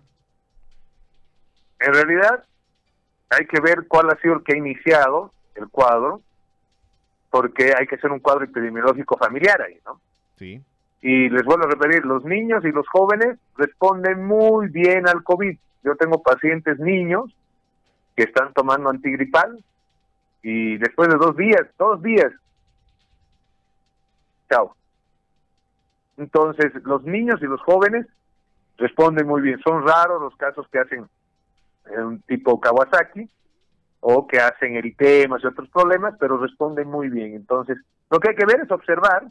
En 1.79 1.95
realidad, 1.95 2.45
hay 3.31 3.47
que 3.47 3.61
ver 3.61 3.87
cuál 3.87 4.11
ha 4.11 4.21
sido 4.21 4.35
el 4.35 4.43
que 4.43 4.55
ha 4.55 4.59
iniciado 4.59 5.33
el 5.55 5.69
cuadro, 5.69 6.21
porque 7.31 7.75
hay 7.79 7.87
que 7.87 7.95
hacer 7.95 8.11
un 8.11 8.19
cuadro 8.19 8.45
epidemiológico 8.45 9.17
familiar 9.17 9.63
ahí, 9.63 9.79
¿no? 9.85 10.01
Sí. 10.39 10.63
Y 11.01 11.29
les 11.29 11.45
vuelvo 11.45 11.65
a 11.65 11.71
repetir, 11.71 12.05
los 12.05 12.25
niños 12.25 12.65
y 12.65 12.73
los 12.73 12.89
jóvenes 12.89 13.39
responden 13.57 14.25
muy 14.25 14.69
bien 14.69 15.09
al 15.09 15.23
COVID. 15.23 15.57
Yo 15.85 15.97
tengo 15.97 16.23
pacientes 16.23 16.79
niños 16.79 17.35
que 18.17 18.25
están 18.25 18.53
tomando 18.53 18.91
antigripal 18.91 19.63
y 20.43 20.77
después 20.79 21.09
de 21.09 21.17
dos 21.17 21.37
días, 21.37 21.63
dos 21.79 22.03
días, 22.03 22.33
chao. 24.51 24.75
Entonces, 26.17 26.73
los 26.85 27.05
niños 27.05 27.41
y 27.41 27.47
los 27.47 27.61
jóvenes 27.63 28.07
responden 28.77 29.27
muy 29.27 29.41
bien. 29.41 29.61
Son 29.61 29.87
raros 29.87 30.21
los 30.21 30.35
casos 30.37 30.67
que 30.69 30.81
hacen 30.81 31.09
un 31.97 32.21
tipo 32.23 32.59
Kawasaki 32.61 33.29
o 34.01 34.27
que 34.27 34.39
hacen 34.39 34.77
eritemas 34.77 35.43
y 35.43 35.47
otros 35.47 35.69
problemas, 35.71 36.15
pero 36.19 36.39
responden 36.39 36.89
muy 36.89 37.09
bien. 37.09 37.35
Entonces, 37.35 37.79
lo 38.11 38.19
que 38.19 38.31
hay 38.31 38.37
que 38.37 38.47
ver 38.47 38.61
es 38.61 38.71
observar 38.71 39.29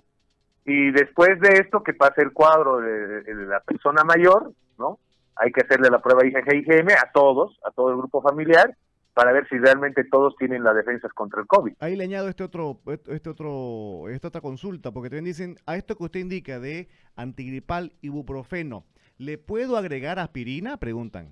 y 0.67 0.91
después 0.91 1.39
de 1.39 1.59
esto 1.61 1.81
que 1.81 1.93
pase 1.93 2.21
el 2.21 2.33
cuadro 2.33 2.81
de, 2.81 3.23
la 3.47 3.61
persona 3.61 4.03
mayor, 4.03 4.51
¿no? 4.77 4.99
Hay 5.37 5.49
que 5.53 5.61
hacerle 5.61 5.89
la 5.89 5.99
prueba 5.99 6.23
IgG-IgM 6.23 6.91
a 6.91 7.09
todos, 7.13 7.57
a 7.65 7.71
todo 7.71 7.91
el 7.91 7.97
grupo 7.97 8.21
familiar, 8.21 8.75
para 9.13 9.31
ver 9.31 9.47
si 9.47 9.57
realmente 9.57 10.03
todos 10.03 10.35
tienen 10.35 10.65
las 10.65 10.75
defensas 10.75 11.13
contra 11.13 11.39
el 11.39 11.47
COVID. 11.47 11.75
Ahí 11.79 11.95
le 11.95 12.03
añado 12.03 12.27
este 12.27 12.43
otro, 12.43 12.81
este 12.85 13.29
otro, 13.29 14.09
esta 14.09 14.27
otra 14.27 14.41
consulta, 14.41 14.91
porque 14.91 15.09
también 15.09 15.23
dicen, 15.23 15.55
a 15.65 15.77
esto 15.77 15.95
que 15.95 16.03
usted 16.03 16.19
indica 16.19 16.59
de 16.59 16.89
antigripal 17.15 17.93
ibuprofeno, 18.01 18.83
¿le 19.17 19.37
puedo 19.37 19.77
agregar 19.77 20.19
aspirina? 20.19 20.75
Preguntan. 20.75 21.29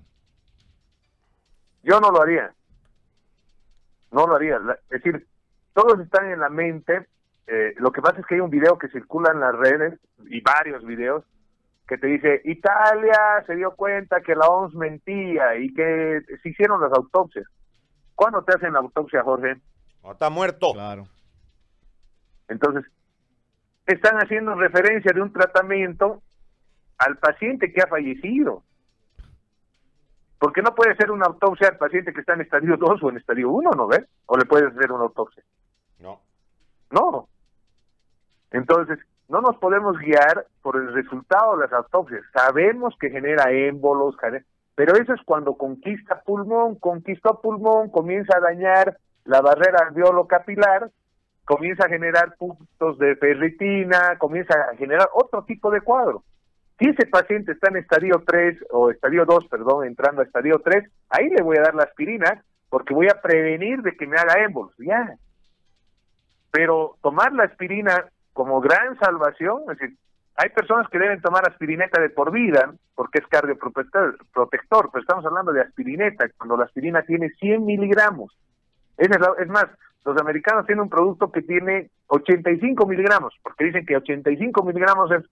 Yo 1.82 2.00
no 2.00 2.10
lo 2.10 2.22
haría. 2.22 2.54
No 4.12 4.26
lo 4.26 4.36
haría. 4.36 4.58
Es 4.88 5.02
decir, 5.02 5.26
todos 5.74 6.00
están 6.00 6.30
en 6.30 6.40
la 6.40 6.48
mente 6.48 7.06
eh, 7.46 7.74
lo 7.78 7.92
que 7.92 8.02
pasa 8.02 8.20
es 8.20 8.26
que 8.26 8.34
hay 8.34 8.40
un 8.40 8.50
video 8.50 8.78
que 8.78 8.88
circula 8.88 9.30
en 9.32 9.40
las 9.40 9.54
redes 9.54 9.98
y 10.28 10.40
varios 10.40 10.84
videos 10.84 11.24
que 11.86 11.98
te 11.98 12.08
dice 12.08 12.40
Italia 12.44 13.44
se 13.46 13.54
dio 13.54 13.72
cuenta 13.76 14.20
que 14.20 14.34
la 14.34 14.46
OMS 14.48 14.74
mentía 14.74 15.56
y 15.56 15.72
que 15.72 16.22
se 16.42 16.48
hicieron 16.48 16.80
las 16.80 16.92
autopsias. 16.92 17.46
¿Cuándo 18.14 18.42
te 18.42 18.54
hacen 18.54 18.72
la 18.72 18.80
autopsia, 18.80 19.22
Jorge? 19.22 19.56
No 20.02 20.12
está 20.12 20.30
muerto. 20.30 20.72
Claro. 20.72 21.06
Entonces, 22.48 22.84
están 23.86 24.16
haciendo 24.16 24.54
referencia 24.54 25.12
de 25.12 25.20
un 25.20 25.32
tratamiento 25.32 26.22
al 26.98 27.18
paciente 27.18 27.72
que 27.72 27.82
ha 27.82 27.86
fallecido. 27.86 28.62
Porque 30.38 30.62
no 30.62 30.74
puede 30.74 30.96
ser 30.96 31.10
una 31.10 31.26
autopsia 31.26 31.68
al 31.68 31.78
paciente 31.78 32.12
que 32.12 32.20
está 32.20 32.34
en 32.34 32.42
estadio 32.42 32.76
2 32.76 33.02
o 33.02 33.10
en 33.10 33.16
estadio 33.18 33.50
1, 33.50 33.70
¿no 33.70 33.86
ves? 33.86 34.04
O 34.26 34.36
le 34.36 34.44
puedes 34.44 34.74
hacer 34.74 34.90
una 34.92 35.04
autopsia. 35.04 35.42
No. 35.98 36.20
No. 36.90 37.28
Entonces, 38.56 38.98
no 39.28 39.40
nos 39.42 39.56
podemos 39.58 39.98
guiar 39.98 40.46
por 40.62 40.76
el 40.76 40.92
resultado 40.94 41.56
de 41.56 41.64
las 41.64 41.72
autopsias. 41.72 42.22
Sabemos 42.32 42.94
que 42.98 43.10
genera 43.10 43.50
émbolos, 43.50 44.16
pero 44.74 44.94
eso 44.96 45.12
es 45.12 45.20
cuando 45.24 45.56
conquista 45.56 46.22
pulmón, 46.24 46.76
conquistó 46.76 47.40
pulmón, 47.40 47.90
comienza 47.90 48.36
a 48.36 48.40
dañar 48.40 48.96
la 49.24 49.42
barrera 49.42 49.88
alveolo-capilar, 49.88 50.90
comienza 51.44 51.84
a 51.84 51.88
generar 51.88 52.34
puntos 52.36 52.98
de 52.98 53.16
ferritina, 53.16 54.16
comienza 54.18 54.54
a 54.54 54.76
generar 54.76 55.08
otro 55.12 55.44
tipo 55.44 55.70
de 55.70 55.82
cuadro. 55.82 56.22
Si 56.78 56.88
ese 56.88 57.06
paciente 57.06 57.52
está 57.52 57.68
en 57.68 57.76
estadio 57.76 58.22
3 58.26 58.58
o 58.70 58.90
estadio 58.90 59.26
2, 59.26 59.48
perdón, 59.48 59.86
entrando 59.86 60.22
a 60.22 60.24
estadio 60.24 60.60
3, 60.64 60.90
ahí 61.10 61.28
le 61.28 61.42
voy 61.42 61.58
a 61.58 61.62
dar 61.62 61.74
la 61.74 61.84
aspirina 61.84 62.42
porque 62.70 62.94
voy 62.94 63.08
a 63.08 63.20
prevenir 63.20 63.82
de 63.82 63.92
que 63.96 64.06
me 64.06 64.16
haga 64.16 64.44
émbolos. 64.44 64.74
Ya. 64.78 65.14
Pero 66.50 66.96
tomar 67.02 67.32
la 67.32 67.44
aspirina 67.44 68.06
como 68.36 68.60
gran 68.60 68.98
salvación, 68.98 69.62
es 69.62 69.78
decir, 69.78 69.96
hay 70.36 70.50
personas 70.50 70.86
que 70.90 70.98
deben 70.98 71.22
tomar 71.22 71.48
aspirineta 71.48 72.00
de 72.00 72.10
por 72.10 72.30
vida 72.30 72.74
porque 72.94 73.20
es 73.20 73.26
cardioprotector, 73.26 74.18
protector, 74.30 74.90
pero 74.92 75.00
estamos 75.00 75.24
hablando 75.24 75.52
de 75.52 75.62
aspirineta, 75.62 76.28
cuando 76.36 76.58
la 76.58 76.64
aspirina 76.64 77.02
tiene 77.02 77.30
100 77.30 77.64
miligramos. 77.64 78.36
Es, 78.98 79.08
más, 79.48 79.66
los 80.04 80.20
americanos 80.20 80.66
tienen 80.66 80.82
un 80.82 80.90
producto 80.90 81.32
que 81.32 81.40
tiene 81.40 81.88
85 82.08 82.86
miligramos, 82.86 83.34
porque 83.42 83.64
dicen 83.64 83.86
que 83.86 83.96
85 83.96 84.62
miligramos 84.62 85.10
es 85.10 85.24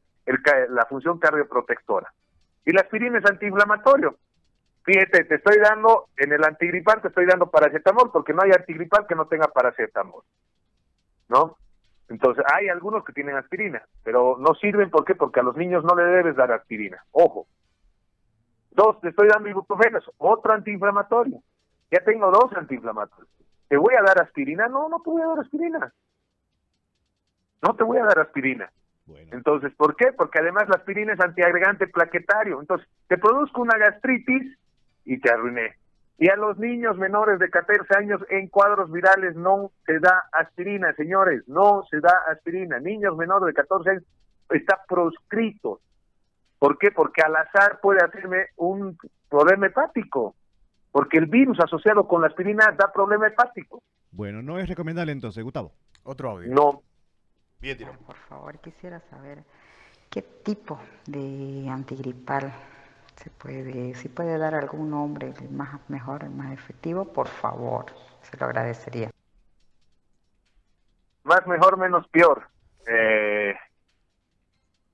la 0.70 0.86
función 0.86 1.18
cardioprotectora. 1.18 2.10
Y 2.64 2.72
la 2.72 2.80
aspirina 2.80 3.18
es 3.18 3.26
antiinflamatorio. 3.26 4.16
Fíjate, 4.84 5.24
te 5.24 5.34
estoy 5.34 5.58
dando, 5.58 6.06
en 6.16 6.32
el 6.32 6.42
antigripal 6.42 7.02
te 7.02 7.08
estoy 7.08 7.26
dando 7.26 7.50
paracetamol, 7.50 8.10
porque 8.10 8.32
no 8.32 8.42
hay 8.42 8.52
antigripal 8.52 9.06
que 9.06 9.14
no 9.14 9.26
tenga 9.26 9.48
paracetamol. 9.48 10.22
¿No? 11.28 11.58
Entonces, 12.08 12.44
hay 12.52 12.68
algunos 12.68 13.04
que 13.04 13.12
tienen 13.12 13.36
aspirina, 13.36 13.82
pero 14.02 14.36
no 14.38 14.54
sirven, 14.54 14.90
¿por 14.90 15.04
qué? 15.04 15.14
Porque 15.14 15.40
a 15.40 15.42
los 15.42 15.56
niños 15.56 15.84
no 15.84 15.94
le 15.94 16.04
debes 16.04 16.36
dar 16.36 16.52
aspirina. 16.52 17.02
Ojo. 17.12 17.46
Dos, 18.72 19.00
te 19.00 19.08
estoy 19.08 19.28
dando 19.28 19.48
ibuprofeno, 19.48 20.00
otro 20.18 20.52
antiinflamatorio. 20.52 21.40
Ya 21.90 22.00
tengo 22.04 22.30
dos 22.30 22.52
antiinflamatorios. 22.56 23.28
¿Te 23.68 23.76
voy 23.76 23.94
a 23.94 24.02
dar 24.02 24.20
aspirina? 24.20 24.66
No, 24.68 24.88
no 24.88 25.00
te 25.00 25.10
voy 25.10 25.22
a 25.22 25.26
dar 25.26 25.38
aspirina. 25.38 25.92
No 27.62 27.74
te 27.74 27.84
voy 27.84 27.98
a 27.98 28.04
dar 28.04 28.18
aspirina. 28.18 28.70
Entonces, 29.30 29.72
¿por 29.74 29.96
qué? 29.96 30.12
Porque 30.12 30.40
además 30.40 30.68
la 30.68 30.76
aspirina 30.76 31.12
es 31.12 31.20
antiagregante 31.20 31.86
plaquetario. 31.86 32.60
Entonces, 32.60 32.88
te 33.06 33.18
produzco 33.18 33.62
una 33.62 33.78
gastritis 33.78 34.58
y 35.04 35.18
te 35.20 35.30
arruiné. 35.30 35.76
Y 36.18 36.29
a 36.29 36.37
los 36.37 36.59
niños 36.59 36.96
menores 36.96 37.38
de 37.40 37.50
14 37.50 37.96
años 37.98 38.20
en 38.31 38.48
cuadros 38.48 38.90
virales 38.90 39.35
no 39.35 39.72
se 39.85 39.98
da 39.98 40.29
aspirina, 40.33 40.94
señores, 40.94 41.42
no 41.48 41.85
se 41.90 42.00
da 42.00 42.22
aspirina. 42.31 42.79
Niños 42.79 43.16
menores 43.16 43.46
de 43.46 43.55
14 43.55 43.90
años 43.90 44.05
está 44.50 44.81
proscrito. 44.88 45.81
¿Por 46.59 46.79
qué? 46.79 46.92
Porque 46.92 47.22
al 47.22 47.35
azar 47.35 47.81
puede 47.81 48.00
hacerme 48.05 48.46
un 48.57 48.96
problema 49.29 49.66
hepático. 49.66 50.37
Porque 50.92 51.18
el 51.18 51.27
virus 51.27 51.59
asociado 51.59 52.07
con 52.07 52.20
la 52.20 52.29
aspirina 52.29 52.72
da 52.79 52.92
problema 52.92 53.27
hepático. 53.27 53.83
Bueno, 54.12 54.40
no 54.42 54.61
es 54.61 54.68
recomendable 54.68 55.11
entonces, 55.11 55.42
Gustavo. 55.42 55.72
Otro 56.05 56.31
audio. 56.31 56.55
No. 56.55 56.83
Bien, 57.61 57.77
tiro. 57.77 57.92
Por 58.07 58.16
favor, 58.29 58.59
quisiera 58.61 59.00
saber 59.11 59.42
qué 60.09 60.22
tipo 60.22 60.79
de 61.07 61.68
antigripal 61.68 62.52
se 63.17 63.31
puede, 63.31 63.94
si 63.94 64.08
puede 64.08 64.38
dar 64.38 64.54
algún 64.54 64.90
nombre 64.90 65.33
más 65.50 65.79
mejor, 65.88 66.29
más 66.31 66.52
efectivo, 66.52 67.12
por 67.12 67.29
favor, 67.29 67.87
se 68.23 68.37
lo 68.37 68.46
agradecería. 68.46 69.10
Más 71.25 71.46
mejor, 71.46 71.79
menos 71.79 72.06
peor. 72.08 72.46
Eh, 72.87 73.54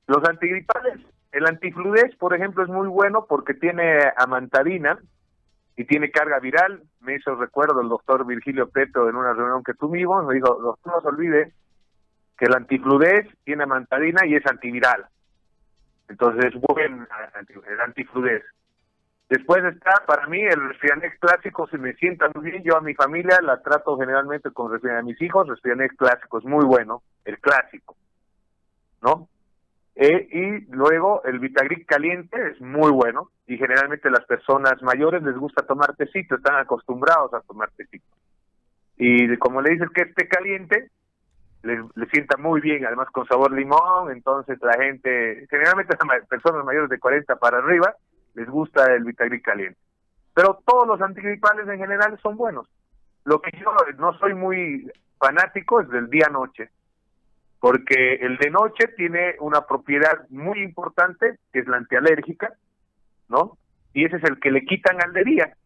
los 0.07 0.29
antigripales, 0.29 1.01
el 1.33 1.47
antifludez, 1.47 2.15
por 2.17 2.35
ejemplo, 2.35 2.63
es 2.63 2.69
muy 2.69 2.89
bueno 2.89 3.27
porque 3.29 3.55
tiene 3.55 3.99
amantadina 4.17 4.99
y 5.77 5.85
tiene 5.85 6.11
carga 6.11 6.39
viral. 6.39 6.83
Me 7.01 7.17
hizo 7.17 7.35
recuerdo 7.35 7.81
el 7.81 7.89
doctor 7.89 8.27
Virgilio 8.27 8.69
Petro 8.69 9.09
en 9.09 9.17
una 9.17 9.33
reunión 9.33 9.65
que 9.65 9.75
tuvimos, 9.75 10.27
me 10.27 10.35
dijo, 10.35 10.77
no 10.85 11.01
se 11.01 11.09
olvide 11.09 11.53
que 12.39 12.47
el 12.47 12.55
antifludez 12.55 13.27
tiene 13.45 13.65
amantadina 13.65 14.27
y 14.27 14.35
es 14.35 14.47
antiviral. 14.47 15.07
Entonces 16.11 16.53
es 16.53 16.61
buen 16.61 17.07
el 17.69 17.81
antifludez. 17.81 18.43
Después 19.29 19.63
está, 19.65 19.93
para 20.07 20.27
mí, 20.27 20.41
el 20.43 20.69
Resfrianex 20.69 21.21
clásico 21.21 21.69
se 21.69 21.79
me 21.79 21.95
sienta 21.95 22.29
muy 22.35 22.51
bien. 22.51 22.65
Yo 22.65 22.77
a 22.77 22.81
mi 22.81 22.95
familia 22.95 23.39
la 23.41 23.63
trato 23.63 23.97
generalmente 23.97 24.51
con 24.51 24.73
Resfrianex. 24.73 25.03
A 25.03 25.07
mis 25.07 25.23
hijos, 25.23 25.47
Resfrianex 25.47 25.97
clásico 25.97 26.39
es 26.39 26.45
muy 26.45 26.65
bueno, 26.65 27.03
el 27.25 27.39
clásico. 27.39 27.97
¿No? 29.03 29.29
Eh, 29.95 30.29
y 30.33 30.75
luego 30.75 31.23
el 31.25 31.39
Vitagric 31.39 31.87
caliente 31.87 32.37
es 32.51 32.61
muy 32.61 32.91
bueno 32.91 33.31
y 33.47 33.57
generalmente 33.57 34.11
las 34.11 34.25
personas 34.25 34.83
mayores 34.83 35.23
les 35.23 35.37
gusta 35.37 35.67
tomar 35.67 35.95
tecito, 35.95 36.37
están 36.37 36.57
acostumbrados 36.57 37.33
a 37.35 37.41
tomar 37.41 37.71
tecito. 37.77 38.07
Y 38.97 39.37
como 39.37 39.63
le 39.63 39.75
dices 39.75 39.89
que 39.95 40.03
esté 40.03 40.27
caliente, 40.27 40.91
le, 41.63 42.07
sienta 42.13 42.37
muy 42.37 42.61
bien, 42.61 42.87
además 42.87 43.09
con 43.11 43.27
sabor 43.27 43.53
limón, 43.53 44.11
entonces 44.11 44.59
la 44.63 44.75
gente, 44.75 45.47
generalmente 45.51 45.97
personas 46.29 46.65
mayores 46.65 46.89
de 46.89 46.99
40 46.99 47.37
para 47.37 47.59
arriba, 47.59 47.95
les 48.35 48.49
gusta 48.49 48.93
el 48.95 49.05
Vitagric 49.05 49.45
caliente. 49.45 49.79
Pero 50.35 50.63
todos 50.65 50.87
los 50.87 51.01
antigripales 51.01 51.69
en 51.69 51.79
general 51.79 52.19
son 52.23 52.37
buenos. 52.37 52.67
Lo 53.25 53.41
que 53.41 53.51
yo 53.59 53.75
no 53.99 54.17
soy 54.19 54.35
muy 54.35 54.91
fanático 55.19 55.81
es 55.81 55.89
del 55.91 56.09
día-noche, 56.09 56.71
porque 57.59 58.15
el 58.15 58.39
de 58.39 58.51
noche 58.51 58.89
tiene 58.97 59.37
una 59.41 59.67
propiedad 59.67 60.27
muy 60.31 60.63
importante, 60.63 61.39
que 61.53 61.59
es 61.59 61.67
la 61.67 61.77
antialérgica, 61.77 62.55
¿no? 63.29 63.59
Y 63.93 64.07
ese 64.07 64.17
es 64.17 64.25
el 64.25 64.41
que 64.41 64.51
le 64.51 64.65
quitan 64.65 65.03
al 65.03 65.13
de 65.13 65.25
día. 65.25 65.57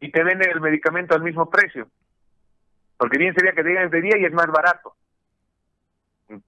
Y 0.00 0.10
te 0.10 0.24
venden 0.24 0.50
el 0.50 0.60
medicamento 0.62 1.14
al 1.14 1.22
mismo 1.22 1.50
precio. 1.50 1.88
Porque 3.00 3.16
bien 3.16 3.34
sería 3.34 3.52
que 3.52 3.62
digan 3.62 3.84
el 3.84 3.90
de 3.90 4.02
día 4.02 4.18
y 4.18 4.26
es 4.26 4.32
más 4.34 4.48
barato. 4.48 4.94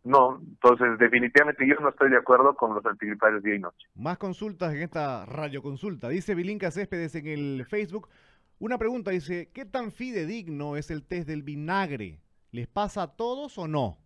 No, 0.04 0.38
entonces 0.38 0.98
definitivamente 0.98 1.66
yo 1.66 1.76
no 1.76 1.88
estoy 1.88 2.10
de 2.10 2.18
acuerdo 2.18 2.54
con 2.54 2.74
los 2.74 2.84
antigripales 2.84 3.42
día 3.42 3.54
y 3.54 3.58
noche. 3.58 3.88
Más 3.94 4.18
consultas 4.18 4.74
en 4.74 4.82
esta 4.82 5.24
radioconsulta. 5.24 6.10
Dice 6.10 6.34
Vilinca 6.34 6.70
Céspedes 6.70 7.14
en 7.14 7.26
el 7.26 7.64
Facebook. 7.64 8.10
Una 8.58 8.76
pregunta 8.76 9.12
dice, 9.12 9.48
¿qué 9.54 9.64
tan 9.64 9.92
fidedigno 9.92 10.76
es 10.76 10.90
el 10.90 11.06
test 11.06 11.26
del 11.26 11.42
vinagre? 11.42 12.20
¿Les 12.50 12.68
pasa 12.68 13.04
a 13.04 13.16
todos 13.16 13.56
o 13.56 13.66
no? 13.66 13.96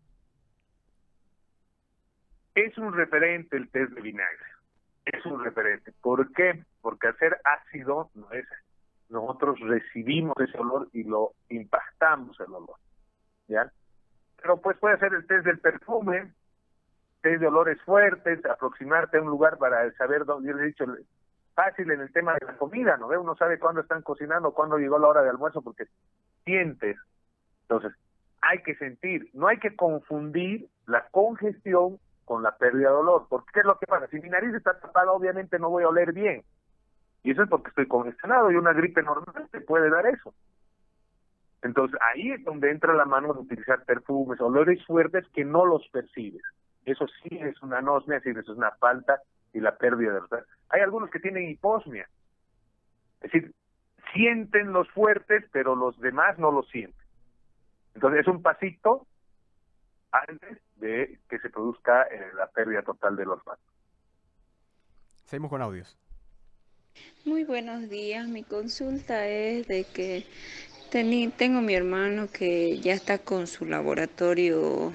Es 2.55 2.78
un 2.78 2.92
referente 2.92 3.57
el 3.57 3.68
test 3.70 3.90
de 3.90 4.03
vinagre. 4.03 4.47
Es 5.05 5.26
un 5.26 5.42
referente. 5.42 5.92
¿Por 6.01 6.32
qué? 6.32 6.62
Porque 6.80 7.09
hacer 7.09 7.40
ácido 7.42 8.09
no 8.14 8.30
es. 8.30 8.47
Nosotros 9.09 9.59
recibimos 9.61 10.34
ese 10.38 10.59
olor 10.59 10.88
y 10.92 11.04
lo 11.04 11.32
impactamos 11.48 12.38
el 12.40 12.52
olor. 12.52 12.76
¿Ya? 13.48 13.70
pero 14.46 14.59
pues 14.59 14.78
puede 14.78 14.96
ser 14.98 15.12
el 15.12 15.26
test 15.26 15.44
del 15.44 15.59
perfume, 15.59 16.32
test 17.20 17.40
de 17.40 17.48
olores 17.48 17.82
fuertes, 17.82 18.44
aproximarte 18.46 19.18
a 19.18 19.22
un 19.22 19.28
lugar 19.28 19.59
para 19.59 19.90
saber 19.94 20.24
dónde, 20.24 20.50
yo 20.50 20.57
le 20.57 20.62
he 20.62 20.66
dicho, 20.66 20.84
fácil 21.52 21.90
en 21.90 22.00
el 22.00 22.12
tema 22.12 22.34
de 22.34 22.46
la 22.46 22.57
comida, 22.57 22.96
¿no? 22.96 23.09
Uno 23.09 23.34
sabe 23.34 23.59
cuándo 23.59 23.80
están 23.80 24.02
cocinando, 24.02 24.52
cuándo 24.52 24.78
llegó 24.78 25.00
la 25.00 25.09
hora 25.09 25.22
de 25.22 25.30
almuerzo, 25.30 25.62
porque 25.62 25.86
sientes. 26.44 26.96
Entonces, 27.62 27.92
hay 28.40 28.62
que 28.62 28.76
sentir, 28.76 29.30
no 29.32 29.48
hay 29.48 29.59
que 29.59 29.74
confundir 29.74 30.68
la 30.86 31.09
congestión 31.09 31.98
con 32.24 32.44
la 32.44 32.57
pérdida 32.57 32.90
de 32.90 32.96
olor, 32.96 33.26
porque 33.28 33.50
¿qué 33.52 33.61
es 33.61 33.66
lo 33.66 33.78
que 33.78 33.86
pasa? 33.86 34.07
Si 34.07 34.20
mi 34.20 34.28
nariz 34.28 34.54
está 34.54 34.78
tapada, 34.78 35.11
obviamente 35.11 35.59
no 35.59 35.70
voy 35.70 35.82
a 35.82 35.88
oler 35.88 36.12
bien. 36.12 36.44
Y 37.27 37.33
eso 37.33 37.43
es 37.43 37.49
porque 37.49 37.70
estoy 37.70 37.89
congestionado 37.89 38.53
y 38.53 38.55
una 38.55 38.72
gripe 38.72 39.03
normal 39.03 39.49
te 39.51 39.61
puede 39.61 39.91
dar 39.91 40.07
eso. 40.07 40.33
Entonces 41.61 41.99
ahí 42.01 42.31
es 42.31 42.45
donde 42.45 42.70
entra 42.70 42.95
la 42.95 43.05
mano 43.05 43.35
de 43.35 43.41
utilizar 43.41 43.85
perfumes, 43.85 44.41
olores 44.41 44.87
fuertes 44.87 45.27
que 45.35 45.45
no 45.45 45.66
los 45.66 45.89
percibes. 45.89 46.45
Eso 46.85 47.05
sí 47.09 47.37
es 47.37 47.61
una 47.62 47.79
anosmia, 47.79 48.20
sí, 48.20 48.31
eso 48.31 48.53
es 48.53 48.57
una 48.57 48.70
falta 48.77 49.20
y 49.53 49.59
la 49.59 49.77
pérdida 49.77 50.12
de 50.12 50.20
verdad. 50.20 50.47
Hay 50.68 50.83
algunos 50.83 51.11
que 51.11 51.18
tienen 51.18 51.49
hiposmia, 51.49 52.09
es 53.22 53.33
decir, 53.33 53.53
sienten 54.14 54.72
los 54.72 54.89
fuertes, 54.93 55.47
pero 55.51 55.74
los 55.74 55.99
demás 55.99 56.39
no 56.39 56.53
los 56.53 56.68
sienten. 56.68 57.07
Entonces 57.97 58.20
es 58.20 58.29
un 58.29 58.41
pasito 58.41 59.05
antes 60.12 60.62
de 60.77 61.18
que 61.29 61.41
se 61.41 61.51
produzca 61.51 62.05
eh, 62.05 62.31
la 62.37 62.47
pérdida 62.47 62.83
total 62.83 63.16
de 63.16 63.24
los 63.24 63.39
olfato. 63.39 63.62
Seguimos 65.24 65.51
con 65.51 65.61
audios. 65.61 65.99
Muy 67.26 67.42
buenos 67.42 67.90
días. 67.90 68.28
Mi 68.28 68.44
consulta 68.44 69.28
es 69.28 69.66
de 69.66 69.82
que 69.82 70.24
tengo 71.36 71.61
mi 71.61 71.74
hermano 71.74 72.30
que 72.30 72.78
ya 72.78 72.94
está 72.94 73.18
con 73.18 73.49
su 73.49 73.64
laboratorio, 73.64 74.92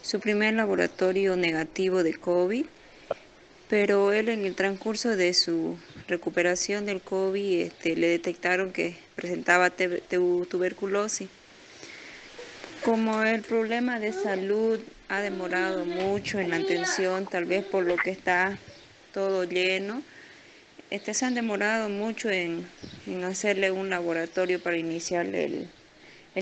su 0.00 0.20
primer 0.20 0.54
laboratorio 0.54 1.36
negativo 1.36 2.02
de 2.02 2.14
COVID, 2.14 2.64
pero 3.68 4.12
él 4.12 4.30
en 4.30 4.46
el 4.46 4.54
transcurso 4.54 5.16
de 5.16 5.34
su 5.34 5.76
recuperación 6.08 6.86
del 6.86 7.02
COVID 7.02 7.60
este, 7.60 7.94
le 7.94 8.08
detectaron 8.08 8.72
que 8.72 8.96
presentaba 9.14 9.68
tuberculosis. 9.68 11.28
Como 12.82 13.22
el 13.22 13.42
problema 13.42 14.00
de 14.00 14.14
salud 14.14 14.80
ha 15.10 15.20
demorado 15.20 15.84
mucho 15.84 16.38
en 16.38 16.48
la 16.48 16.56
atención, 16.56 17.26
tal 17.26 17.44
vez 17.44 17.66
por 17.66 17.84
lo 17.84 17.96
que 17.96 18.10
está 18.10 18.58
todo 19.12 19.44
lleno, 19.44 20.02
este, 20.90 21.14
se 21.14 21.24
han 21.24 21.34
demorado 21.34 21.88
mucho 21.88 22.30
en, 22.30 22.66
hacerle 23.24 23.70
un 23.70 23.90
laboratorio 23.90 24.60
para 24.60 24.76
iniciar 24.76 25.26
el, 25.26 25.68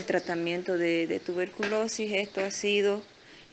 tratamiento 0.07 0.77
de, 0.77 1.21
tuberculosis. 1.25 2.13
Esto 2.13 2.45
ha 2.45 2.51
sido, 2.51 3.03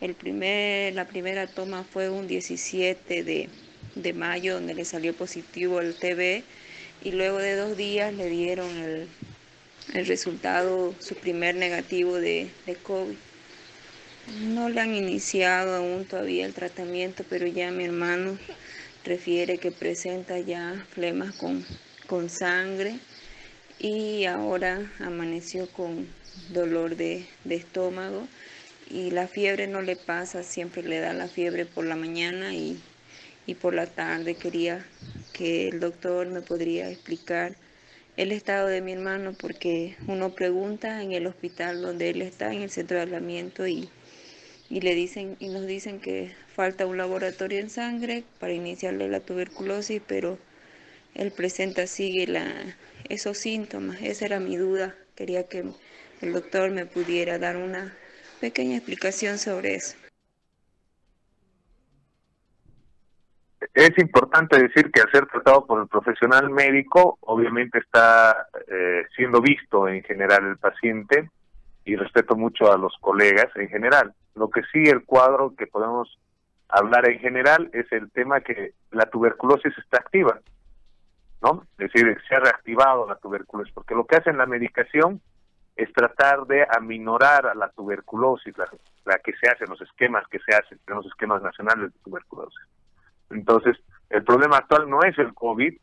el 0.02 0.16
primer, 0.16 0.94
la 0.96 1.06
primera 1.06 1.48
toma 1.48 1.84
fue 1.84 2.10
un 2.10 2.28
17 2.28 3.24
de, 3.24 4.14
mayo, 4.14 4.56
donde 4.56 4.74
le 4.74 4.86
salió 4.86 5.14
positivo 5.14 5.82
el 5.82 5.96
TB, 5.96 6.44
y 7.04 7.12
luego 7.12 7.38
de 7.38 7.56
dos 7.56 7.78
días 7.78 8.14
le 8.14 8.30
dieron 8.30 8.70
el, 8.78 10.06
resultado, 10.06 10.94
su 11.00 11.16
primer 11.16 11.56
negativo 11.56 12.16
de, 12.16 12.50
de 12.66 12.76
COVID. 12.76 13.16
No 14.42 14.70
le 14.70 14.82
han 14.82 14.94
iniciado 14.94 15.76
aún 15.76 16.06
todavía 16.06 16.46
el 16.46 16.54
tratamiento, 16.54 17.24
pero 17.28 17.48
ya 17.48 17.72
mi 17.72 17.86
hermano 17.86 18.38
refiere 19.04 19.58
que 19.58 19.72
presenta 19.72 20.40
ya 20.40 20.86
flemas 20.92 21.36
con, 21.36 21.66
con 22.08 22.30
sangre 22.30 23.00
y 23.80 24.26
ahora 24.26 24.92
amaneció 25.00 25.68
con 25.72 26.08
dolor 26.50 26.96
de, 26.96 27.26
estómago 27.50 28.28
y 28.90 29.12
la 29.12 29.28
fiebre 29.28 29.68
no 29.68 29.82
le 29.82 29.96
pasa, 29.96 30.44
siempre 30.44 30.84
le 30.84 31.00
da 31.00 31.14
la 31.14 31.28
fiebre 31.28 31.66
por 31.66 31.86
la 31.86 31.96
mañana 31.96 32.56
y, 32.56 32.80
y 33.46 33.56
por 33.56 33.74
la 33.74 33.86
tarde. 33.86 34.36
Quería 34.36 34.86
que 35.34 35.70
el 35.70 35.80
doctor 35.80 36.28
me 36.28 36.42
podría 36.42 36.90
explicar 36.90 37.56
el 38.18 38.32
estado 38.32 38.68
de 38.68 38.82
mi 38.82 38.94
hermano 38.94 39.34
porque 39.40 39.96
uno 40.08 40.34
pregunta 40.34 41.04
en 41.04 41.14
el 41.14 41.28
hospital 41.28 41.82
donde 41.82 42.10
él 42.10 42.22
está, 42.22 42.52
en 42.52 42.64
el 42.64 42.72
centro 42.72 42.98
de 42.98 43.04
aislamiento 43.04 43.68
y 43.68 43.90
y 44.70 44.82
le 44.82 44.94
dicen 44.94 45.36
y 45.40 45.50
nos 45.50 45.66
dicen 45.66 46.00
que 46.00 46.32
falta 46.60 46.86
un 46.86 46.98
laboratorio 46.98 47.58
en 47.58 47.70
sangre 47.70 48.26
para 48.38 48.52
iniciarle 48.52 49.08
la 49.08 49.22
tuberculosis, 49.22 50.02
pero 50.06 50.38
él 51.16 51.32
presenta 51.32 51.88
sigue 51.88 52.28
la, 52.28 52.44
esos 53.08 53.38
síntomas. 53.38 54.02
Esa 54.02 54.26
era 54.26 54.42
mi 54.42 54.58
duda. 54.58 54.94
Quería 55.16 55.48
que 55.48 55.64
el 56.20 56.34
doctor 56.34 56.70
me 56.72 56.86
pudiera 56.86 57.40
dar 57.40 57.56
una 57.56 57.94
pequeña 58.42 58.76
explicación 58.76 59.38
sobre 59.38 59.76
eso. 59.76 59.96
Es 63.74 63.98
importante 63.98 64.62
decir 64.62 64.92
que 64.92 65.00
al 65.00 65.12
ser 65.14 65.28
tratado 65.28 65.66
por 65.66 65.80
el 65.80 65.88
profesional 65.88 66.50
médico, 66.50 67.18
obviamente 67.22 67.80
está 67.80 68.50
eh, 68.68 69.06
siendo 69.16 69.40
visto 69.40 69.88
en 69.88 70.04
general 70.04 70.46
el 70.46 70.58
paciente 70.58 71.30
y 71.86 71.96
respeto 71.96 72.36
mucho 72.36 72.70
a 72.70 72.78
los 72.78 72.98
colegas 73.00 73.48
en 73.56 73.70
general. 73.70 74.14
Lo 74.36 74.50
que 74.50 74.62
sí 74.74 74.84
el 74.90 75.06
cuadro 75.06 75.56
que 75.56 75.66
podemos 75.66 76.20
hablar 76.70 77.10
en 77.10 77.20
general 77.20 77.70
es 77.74 77.92
el 77.92 78.12
tema 78.12 78.42
que 78.42 78.74
la 78.92 79.06
tuberculosis 79.06 79.76
está 79.78 79.98
activa, 79.98 80.40
¿no? 81.42 81.64
Es 81.78 81.92
decir, 81.92 82.18
se 82.28 82.36
ha 82.36 82.40
reactivado 82.40 83.08
la 83.08 83.16
tuberculosis, 83.16 83.74
porque 83.74 83.96
lo 83.96 84.06
que 84.06 84.18
hace 84.18 84.30
en 84.30 84.38
la 84.38 84.46
medicación 84.46 85.22
es 85.76 85.92
tratar 85.94 86.46
de 86.46 86.68
aminorar 86.70 87.48
a 87.48 87.56
la 87.56 87.70
tuberculosis, 87.70 88.54
la, 88.58 89.18
que 89.20 89.34
se 89.34 89.50
hace, 89.50 89.66
los 89.66 89.82
esquemas 89.82 90.28
que 90.30 90.40
se 90.40 90.56
hacen, 90.56 90.78
los 90.88 91.06
esquemas 91.06 91.42
nacionales 91.42 91.94
de 91.94 92.00
tuberculosis. 92.04 92.60
Entonces, 93.32 93.78
el 94.10 94.24
problema 94.24 94.58
actual 94.58 94.90
no 94.90 95.02
es 95.04 95.18
el 95.18 95.34
COVID, 95.34 95.74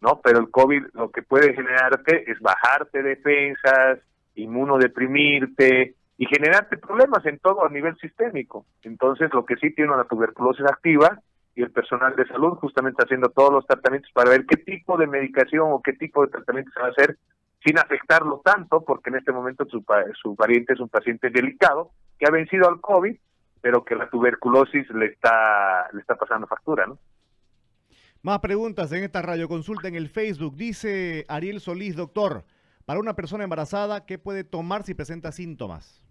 ¿no? 0.00 0.20
Pero 0.22 0.38
el 0.38 0.50
COVID 0.50 0.86
lo 0.94 1.10
que 1.10 1.22
puede 1.22 1.54
generarte 1.54 2.30
es 2.30 2.40
bajarte 2.40 3.02
defensas, 3.02 3.98
inmunodeprimirte 4.34 5.94
y 6.18 6.26
generarte 6.26 6.76
problemas 6.76 7.24
en 7.26 7.38
todo 7.38 7.64
a 7.64 7.70
nivel 7.70 7.96
sistémico. 7.98 8.66
Entonces, 8.82 9.32
lo 9.32 9.46
que 9.46 9.56
sí 9.56 9.72
tiene 9.72 9.92
una 9.92 10.04
tuberculosis 10.04 10.66
activa 10.66 11.20
y 11.54 11.62
el 11.62 11.70
personal 11.70 12.14
de 12.16 12.26
salud 12.26 12.58
justamente 12.58 13.02
haciendo 13.02 13.28
todos 13.30 13.52
los 13.52 13.66
tratamientos 13.66 14.10
para 14.12 14.30
ver 14.30 14.44
qué 14.44 14.56
tipo 14.56 14.96
de 14.96 15.06
medicación 15.06 15.72
o 15.72 15.80
qué 15.80 15.92
tipo 15.92 16.22
de 16.22 16.32
tratamiento 16.32 16.72
se 16.74 16.80
va 16.80 16.86
a 16.88 16.90
hacer 16.90 17.16
sin 17.64 17.78
afectarlo 17.78 18.40
tanto, 18.44 18.84
porque 18.84 19.10
en 19.10 19.16
este 19.16 19.32
momento 19.32 19.64
su, 19.68 19.84
su 20.20 20.36
pariente 20.36 20.74
es 20.74 20.80
un 20.80 20.88
paciente 20.88 21.30
delicado 21.30 21.90
que 22.18 22.26
ha 22.26 22.30
vencido 22.30 22.68
al 22.68 22.80
COVID, 22.80 23.16
pero 23.60 23.84
que 23.84 23.94
la 23.94 24.08
tuberculosis 24.10 24.88
le 24.90 25.06
está, 25.06 25.88
le 25.92 26.00
está 26.00 26.16
pasando 26.16 26.46
factura, 26.46 26.86
¿no? 26.86 26.98
Más 28.22 28.40
preguntas 28.40 28.90
en 28.92 29.04
esta 29.04 29.22
radioconsulta 29.22 29.86
en 29.86 29.94
el 29.94 30.08
Facebook. 30.08 30.56
Dice 30.56 31.24
Ariel 31.28 31.60
Solís, 31.60 31.94
doctor, 31.94 32.44
para 32.84 32.98
una 32.98 33.14
persona 33.14 33.44
embarazada, 33.44 34.06
¿qué 34.06 34.18
puede 34.18 34.42
tomar 34.42 34.82
si 34.82 34.94
presenta 34.94 35.30
síntomas? 35.30 36.02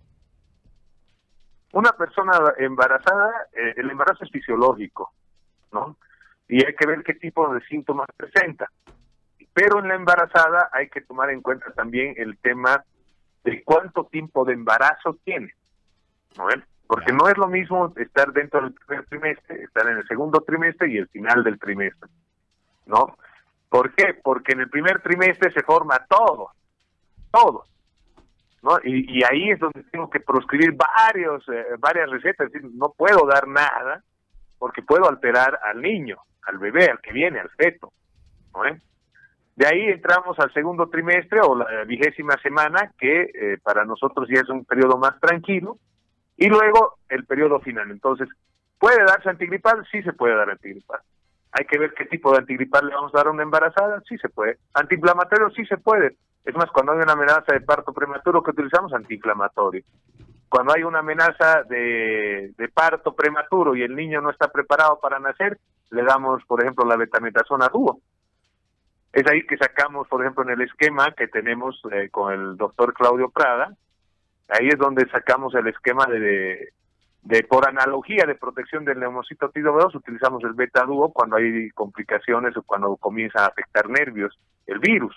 Una 1.77 1.91
persona 1.91 2.31
embarazada, 2.57 3.29
eh, 3.53 3.75
el 3.77 3.91
embarazo 3.91 4.23
es 4.23 4.31
fisiológico, 4.31 5.11
¿no? 5.71 5.95
Y 6.47 6.65
hay 6.65 6.73
que 6.73 6.87
ver 6.87 7.03
qué 7.03 7.13
tipo 7.13 7.53
de 7.53 7.61
síntomas 7.67 8.07
presenta. 8.17 8.67
Pero 9.53 9.79
en 9.79 9.87
la 9.87 9.95
embarazada 9.95 10.69
hay 10.71 10.89
que 10.89 11.01
tomar 11.01 11.29
en 11.29 11.41
cuenta 11.41 11.71
también 11.73 12.15
el 12.17 12.39
tema 12.39 12.83
de 13.43 13.63
cuánto 13.63 14.05
tiempo 14.05 14.43
de 14.43 14.53
embarazo 14.53 15.19
tiene, 15.23 15.53
¿no? 16.35 16.47
Porque 16.87 17.13
no 17.13 17.27
es 17.27 17.37
lo 17.37 17.47
mismo 17.47 17.93
estar 17.97 18.33
dentro 18.33 18.61
del 18.61 18.73
primer 18.73 19.05
trimestre, 19.05 19.63
estar 19.63 19.87
en 19.87 19.97
el 19.97 20.07
segundo 20.07 20.41
trimestre 20.41 20.89
y 20.89 20.97
el 20.97 21.07
final 21.09 21.43
del 21.43 21.59
trimestre, 21.59 22.09
¿no? 22.87 23.15
¿Por 23.69 23.93
qué? 23.93 24.15
Porque 24.23 24.53
en 24.53 24.61
el 24.61 24.69
primer 24.69 24.99
trimestre 25.03 25.51
se 25.51 25.61
forma 25.61 25.99
todo, 26.09 26.49
todo. 27.29 27.65
¿No? 28.67 28.77
Y, 28.83 29.23
ahí 29.23 29.51
es 29.51 29.59
donde 29.59 29.83
tengo 29.91 30.09
que 30.09 30.19
proscribir 30.19 30.73
varios, 30.75 31.47
eh, 31.49 31.65
varias 31.79 32.09
recetas, 32.09 32.47
es 32.47 32.53
decir, 32.53 32.69
no 32.73 32.93
puedo 32.97 33.25
dar 33.25 33.47
nada 33.47 34.03
porque 34.59 34.81
puedo 34.81 35.07
alterar 35.07 35.59
al 35.63 35.81
niño, 35.81 36.17
al 36.43 36.57
bebé, 36.57 36.89
al 36.89 36.99
que 36.99 37.13
viene, 37.13 37.39
al 37.39 37.49
feto. 37.51 37.93
¿no? 38.53 38.63
De 39.55 39.67
ahí 39.67 39.85
entramos 39.85 40.37
al 40.39 40.51
segundo 40.53 40.89
trimestre 40.89 41.39
o 41.41 41.55
la 41.55 41.83
vigésima 41.85 42.35
semana, 42.43 42.91
que 42.99 43.21
eh, 43.21 43.57
para 43.63 43.85
nosotros 43.85 44.27
ya 44.29 44.41
es 44.41 44.49
un 44.49 44.65
periodo 44.65 44.97
más 44.97 45.19
tranquilo, 45.19 45.77
y 46.35 46.47
luego 46.47 46.97
el 47.09 47.25
periodo 47.25 47.59
final. 47.61 47.89
Entonces, 47.89 48.27
¿puede 48.79 49.03
darse 49.05 49.29
antigripal? 49.29 49.87
Sí 49.91 50.03
se 50.03 50.13
puede 50.13 50.35
dar 50.35 50.49
antigripal. 50.49 50.99
Hay 51.53 51.65
que 51.65 51.79
ver 51.79 51.93
qué 51.93 52.05
tipo 52.05 52.31
de 52.31 52.39
antigripal 52.39 52.85
le 52.85 52.93
vamos 52.93 53.13
a 53.13 53.17
dar 53.17 53.27
a 53.27 53.31
una 53.31 53.43
embarazada, 53.43 54.01
sí 54.07 54.17
se 54.17 54.29
puede. 54.29 54.57
Antiinflamatorio 54.73 55.49
sí 55.51 55.65
se 55.65 55.77
puede. 55.77 56.17
Es 56.47 56.55
más, 56.55 56.71
cuando 56.71 56.93
hay 56.93 56.99
una 56.99 57.11
amenaza 57.11 57.51
de 57.51 57.59
parto 57.59 57.91
prematuro, 57.91 58.41
que 58.41 58.51
utilizamos 58.51 58.93
antiinflamatorio. 58.93 59.83
Cuando 60.47 60.73
hay 60.73 60.83
una 60.83 60.99
amenaza 60.99 61.63
de, 61.63 62.53
parto 62.73 63.13
prematuro 63.13 63.75
y 63.75 63.81
el 63.81 63.93
niño 63.93 64.21
no 64.21 64.29
está 64.29 64.47
preparado 64.49 64.97
para 65.01 65.19
nacer, 65.19 65.57
le 65.91 66.03
damos, 66.03 66.41
por 66.45 66.61
ejemplo, 66.61 66.85
la 66.85 66.95
betametasona 66.95 67.67
dúo. 67.67 67.99
Es 69.11 69.29
ahí 69.29 69.45
que 69.45 69.57
sacamos, 69.57 70.07
por 70.07 70.21
ejemplo, 70.21 70.43
en 70.43 70.51
el 70.51 70.61
esquema 70.61 71.11
que 71.11 71.27
tenemos 71.27 71.81
eh, 71.91 72.07
con 72.09 72.31
el 72.31 72.55
doctor 72.55 72.93
Claudio 72.93 73.29
Prada, 73.29 73.73
ahí 74.47 74.69
es 74.69 74.77
donde 74.77 75.05
sacamos 75.09 75.53
el 75.53 75.67
esquema 75.67 76.05
de, 76.05 76.69
de 77.23 77.43
por 77.43 77.67
analogía 77.67 78.23
de 78.25 78.35
protección 78.35 78.85
del 78.85 79.01
neumocito 79.01 79.51
T2, 79.51 79.95
utilizamos 79.95 80.41
el 80.45 80.53
beta 80.53 80.85
dúo 80.85 81.11
cuando 81.11 81.35
hay 81.35 81.71
complicaciones 81.71 82.55
o 82.55 82.63
cuando 82.63 82.95
comienza 82.95 83.43
a 83.43 83.47
afectar 83.47 83.89
nervios, 83.89 84.39
el 84.65 84.79
virus. 84.79 85.13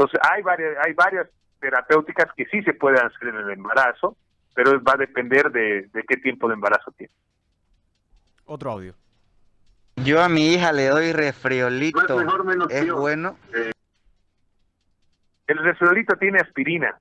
Entonces, 0.00 0.20
hay 0.32 0.42
varias, 0.42 0.78
hay 0.82 0.94
varias 0.94 1.28
terapéuticas 1.60 2.32
que 2.34 2.46
sí 2.46 2.62
se 2.62 2.72
pueden 2.72 3.04
hacer 3.04 3.28
en 3.28 3.36
el 3.36 3.50
embarazo, 3.50 4.16
pero 4.54 4.82
va 4.82 4.94
a 4.94 4.96
depender 4.96 5.52
de, 5.52 5.90
qué 6.08 6.16
tiempo 6.16 6.48
de 6.48 6.54
embarazo 6.54 6.90
tiene. 6.92 7.12
Otro 8.46 8.70
audio. 8.70 8.94
Yo 9.96 10.22
a 10.22 10.30
mi 10.30 10.54
hija 10.54 10.72
le 10.72 10.86
doy 10.86 11.12
refriolito. 11.12 12.18
¿Es 12.70 12.90
bueno? 12.90 13.36
Eh, 13.54 13.72
el 15.48 15.58
refriolito 15.58 16.16
tiene 16.16 16.38
aspirina 16.38 16.98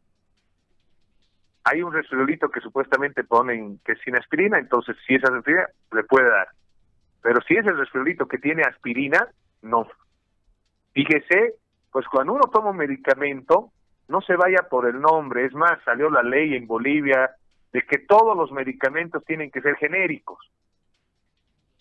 hay 1.63 1.83
un 1.83 1.93
resfriolito 1.93 2.49
que 2.49 2.61
supuestamente 2.61 3.23
ponen 3.23 3.79
que 3.85 3.91
es 3.91 3.99
sin 4.03 4.15
aspirina, 4.15 4.57
entonces 4.57 4.95
si 5.05 5.15
es 5.15 5.23
aspirina, 5.23 5.67
le 5.91 6.03
puede 6.03 6.27
dar. 6.27 6.47
Pero 7.21 7.41
si 7.41 7.55
es 7.55 7.65
el 7.67 7.77
resfriolito 7.77 8.27
que 8.27 8.39
tiene 8.39 8.63
aspirina, 8.63 9.27
no. 9.61 9.87
Fíjese, 10.93 11.58
pues 11.91 12.05
cuando 12.07 12.33
uno 12.33 12.45
toma 12.51 12.71
un 12.71 12.77
medicamento, 12.77 13.71
no 14.07 14.21
se 14.21 14.35
vaya 14.35 14.67
por 14.69 14.87
el 14.87 14.99
nombre. 14.99 15.45
Es 15.45 15.53
más, 15.53 15.81
salió 15.83 16.09
la 16.09 16.23
ley 16.23 16.55
en 16.55 16.67
Bolivia 16.67 17.31
de 17.71 17.81
que 17.83 17.99
todos 17.99 18.35
los 18.35 18.51
medicamentos 18.51 19.23
tienen 19.25 19.51
que 19.51 19.61
ser 19.61 19.75
genéricos. 19.75 20.39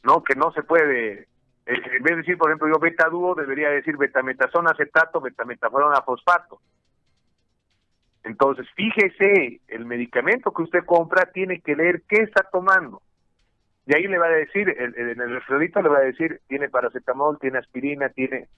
No, 0.03 0.23
que 0.23 0.35
no 0.35 0.53
se 0.53 0.63
puede. 0.63 1.23
Eh, 1.23 1.27
en 1.67 2.03
vez 2.03 2.13
de 2.13 2.17
decir, 2.17 2.39
por 2.39 2.51
ejemplo, 2.51 2.69
yo 2.69 2.79
beta 2.79 3.09
dúo, 3.09 3.35
debería 3.35 3.71
decir 3.71 3.97
betametasona 3.97 4.71
acetato, 4.71 5.21
betametasona 5.21 6.03
fosfato. 6.03 6.61
Entonces, 8.25 8.67
fíjese, 8.75 9.61
el 9.69 9.87
medicamento 9.87 10.53
que 10.53 10.63
usted 10.63 10.85
compra 10.85 11.31
tiene 11.33 11.61
que 11.61 11.77
leer 11.77 12.03
qué 12.09 12.23
está 12.23 12.47
tomando. 12.51 13.01
Y 13.87 13.95
ahí 13.95 14.07
le 14.07 14.19
va 14.19 14.27
a 14.27 14.31
decir, 14.31 14.69
en 14.69 15.21
el 15.21 15.31
refrigerito 15.31 15.81
le 15.81 15.89
va 15.89 15.99
a 15.99 16.03
decir, 16.03 16.43
tiene 16.47 16.69
paracetamol, 16.69 17.39
tiene 17.39 17.59
aspirina, 17.59 18.11
tiene... 18.11 18.49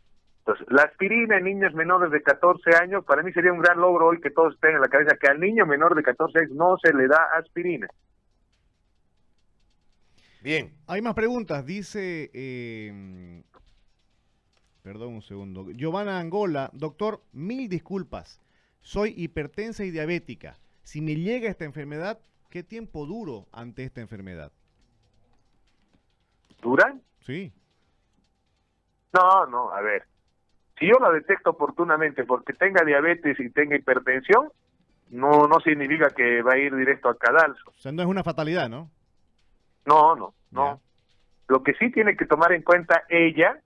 Entonces, 0.51 0.75
la 0.75 0.83
aspirina 0.83 1.37
en 1.37 1.45
niños 1.45 1.75
menores 1.75 2.11
de 2.11 2.23
14 2.23 2.75
años, 2.75 3.05
para 3.05 3.23
mí 3.23 3.33
sería 3.33 3.53
un 3.53 3.61
gran 3.61 3.79
logro 3.79 4.09
hoy 4.09 4.21
que 4.21 4.31
todos 4.31 4.55
estén 4.55 4.75
en 4.75 4.81
la 4.81 4.89
cabeza, 4.89 5.17
que 5.17 5.29
al 5.29 5.39
niño 5.39 5.65
menor 5.65 5.95
de 5.95 6.03
14 6.03 6.39
años 6.41 6.51
no 6.53 6.77
se 6.83 6.93
le 6.93 7.07
da 7.07 7.29
aspirina. 7.39 7.87
Bien. 10.43 10.75
Hay 10.89 11.03
más 11.03 11.15
preguntas. 11.15 11.65
Dice, 11.65 12.33
eh, 12.35 13.45
perdón 14.83 15.15
un 15.15 15.23
segundo, 15.23 15.71
Giovanna 15.71 16.19
Angola, 16.19 16.71
doctor, 16.73 17.21
mil 17.33 17.69
disculpas 17.69 18.41
soy 18.81 19.15
hipertensa 19.17 19.85
y 19.85 19.93
diabética. 19.93 20.59
Si 20.83 21.01
me 21.01 21.15
llega 21.15 21.49
esta 21.49 21.65
enfermedad, 21.65 22.19
¿qué 22.49 22.65
tiempo 22.65 23.07
duro 23.07 23.47
ante 23.53 23.85
esta 23.85 24.01
enfermedad? 24.01 24.51
¿Dura? 26.61 26.99
Sí. 27.21 27.53
No, 29.13 29.47
no, 29.47 29.71
a 29.71 29.81
ver. 29.81 30.10
Si 30.81 30.87
yo 30.87 30.99
la 30.99 31.11
detecto 31.11 31.51
oportunamente 31.51 32.25
porque 32.25 32.55
tenga 32.55 32.83
diabetes 32.85 33.39
y 33.39 33.51
tenga 33.51 33.77
hipertensión, 33.77 34.49
no 35.11 35.47
no 35.47 35.61
significa 35.61 36.09
que 36.09 36.41
va 36.41 36.55
a 36.55 36.59
ir 36.59 36.75
directo 36.75 37.11
al 37.11 37.19
cadalso. 37.19 37.69
O 37.69 37.79
sea, 37.79 37.93
no 37.93 38.01
es 38.01 38.09
una 38.09 38.25
fatalidad, 38.25 38.71
¿no? 38.71 38.91
No, 39.85 40.17
no, 40.17 40.33
no. 40.51 40.81
Lo 41.49 41.63
que 41.63 41.75
sí 41.75 41.91
tiene 41.91 42.17
que 42.17 42.25
tomar 42.25 42.53
en 42.53 42.63
cuenta 42.63 43.03
ella 43.11 43.59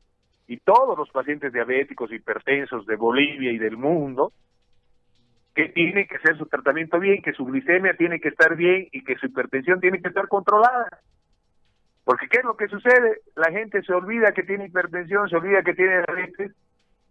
y 0.49 0.57
todos 0.57 0.99
los 0.99 1.09
pacientes 1.11 1.53
diabéticos, 1.53 2.13
hipertensos 2.13 2.85
de 2.85 2.97
Bolivia 2.97 3.53
y 3.53 3.59
del 3.59 3.77
mundo, 3.77 4.33
que 5.55 5.69
tiene 5.69 6.09
que 6.09 6.17
hacer 6.17 6.37
su 6.37 6.47
tratamiento 6.47 6.99
bien, 6.99 7.23
que 7.23 7.33
su 7.33 7.45
glicemia 7.45 7.97
tiene 7.97 8.19
que 8.19 8.31
estar 8.31 8.57
bien 8.57 8.89
y 8.91 9.05
que 9.05 9.17
su 9.19 9.27
hipertensión 9.27 9.79
tiene 9.79 10.03
que 10.03 10.09
estar 10.09 10.27
controlada. 10.27 10.99
Porque 12.03 12.27
¿qué 12.29 12.39
es 12.39 12.45
lo 12.45 12.57
que 12.57 12.67
sucede? 12.67 13.21
La 13.37 13.53
gente 13.53 13.83
se 13.83 13.93
olvida 13.93 14.33
que 14.33 14.43
tiene 14.43 14.67
hipertensión, 14.67 15.29
se 15.29 15.37
olvida 15.37 15.63
que 15.63 15.75
tiene 15.75 16.03
diabetes 16.03 16.53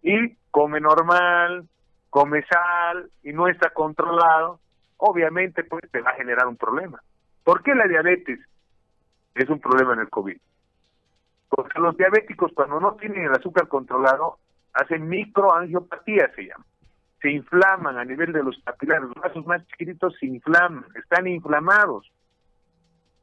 y 0.04 0.36
come 0.52 0.80
normal, 0.80 1.68
come 2.10 2.44
sal 2.46 3.10
y 3.24 3.32
no 3.32 3.48
está 3.48 3.70
controlado. 3.70 4.60
Obviamente 4.98 5.64
pues 5.64 5.82
te 5.90 6.00
va 6.00 6.10
a 6.10 6.16
generar 6.16 6.46
un 6.46 6.56
problema. 6.56 7.02
¿Por 7.42 7.64
qué 7.64 7.74
la 7.74 7.88
diabetes 7.88 8.38
es 9.34 9.48
un 9.48 9.58
problema 9.58 9.94
en 9.94 10.00
el 10.00 10.10
COVID? 10.10 10.36
Porque 11.48 11.80
los 11.80 11.96
diabéticos 11.96 12.52
cuando 12.54 12.78
no 12.78 12.94
tienen 12.94 13.24
el 13.24 13.32
azúcar 13.32 13.66
controlado 13.66 14.38
hacen 14.72 15.08
microangiopatía 15.08 16.30
se 16.36 16.46
llama 16.46 16.64
se 17.24 17.30
inflaman 17.30 17.96
a 17.96 18.04
nivel 18.04 18.34
de 18.34 18.42
los 18.42 18.54
capilares, 18.62 19.08
los 19.08 19.14
vasos 19.14 19.46
más 19.46 19.66
chiquitos 19.68 20.14
se 20.20 20.26
inflaman, 20.26 20.84
están 20.94 21.26
inflamados. 21.26 22.12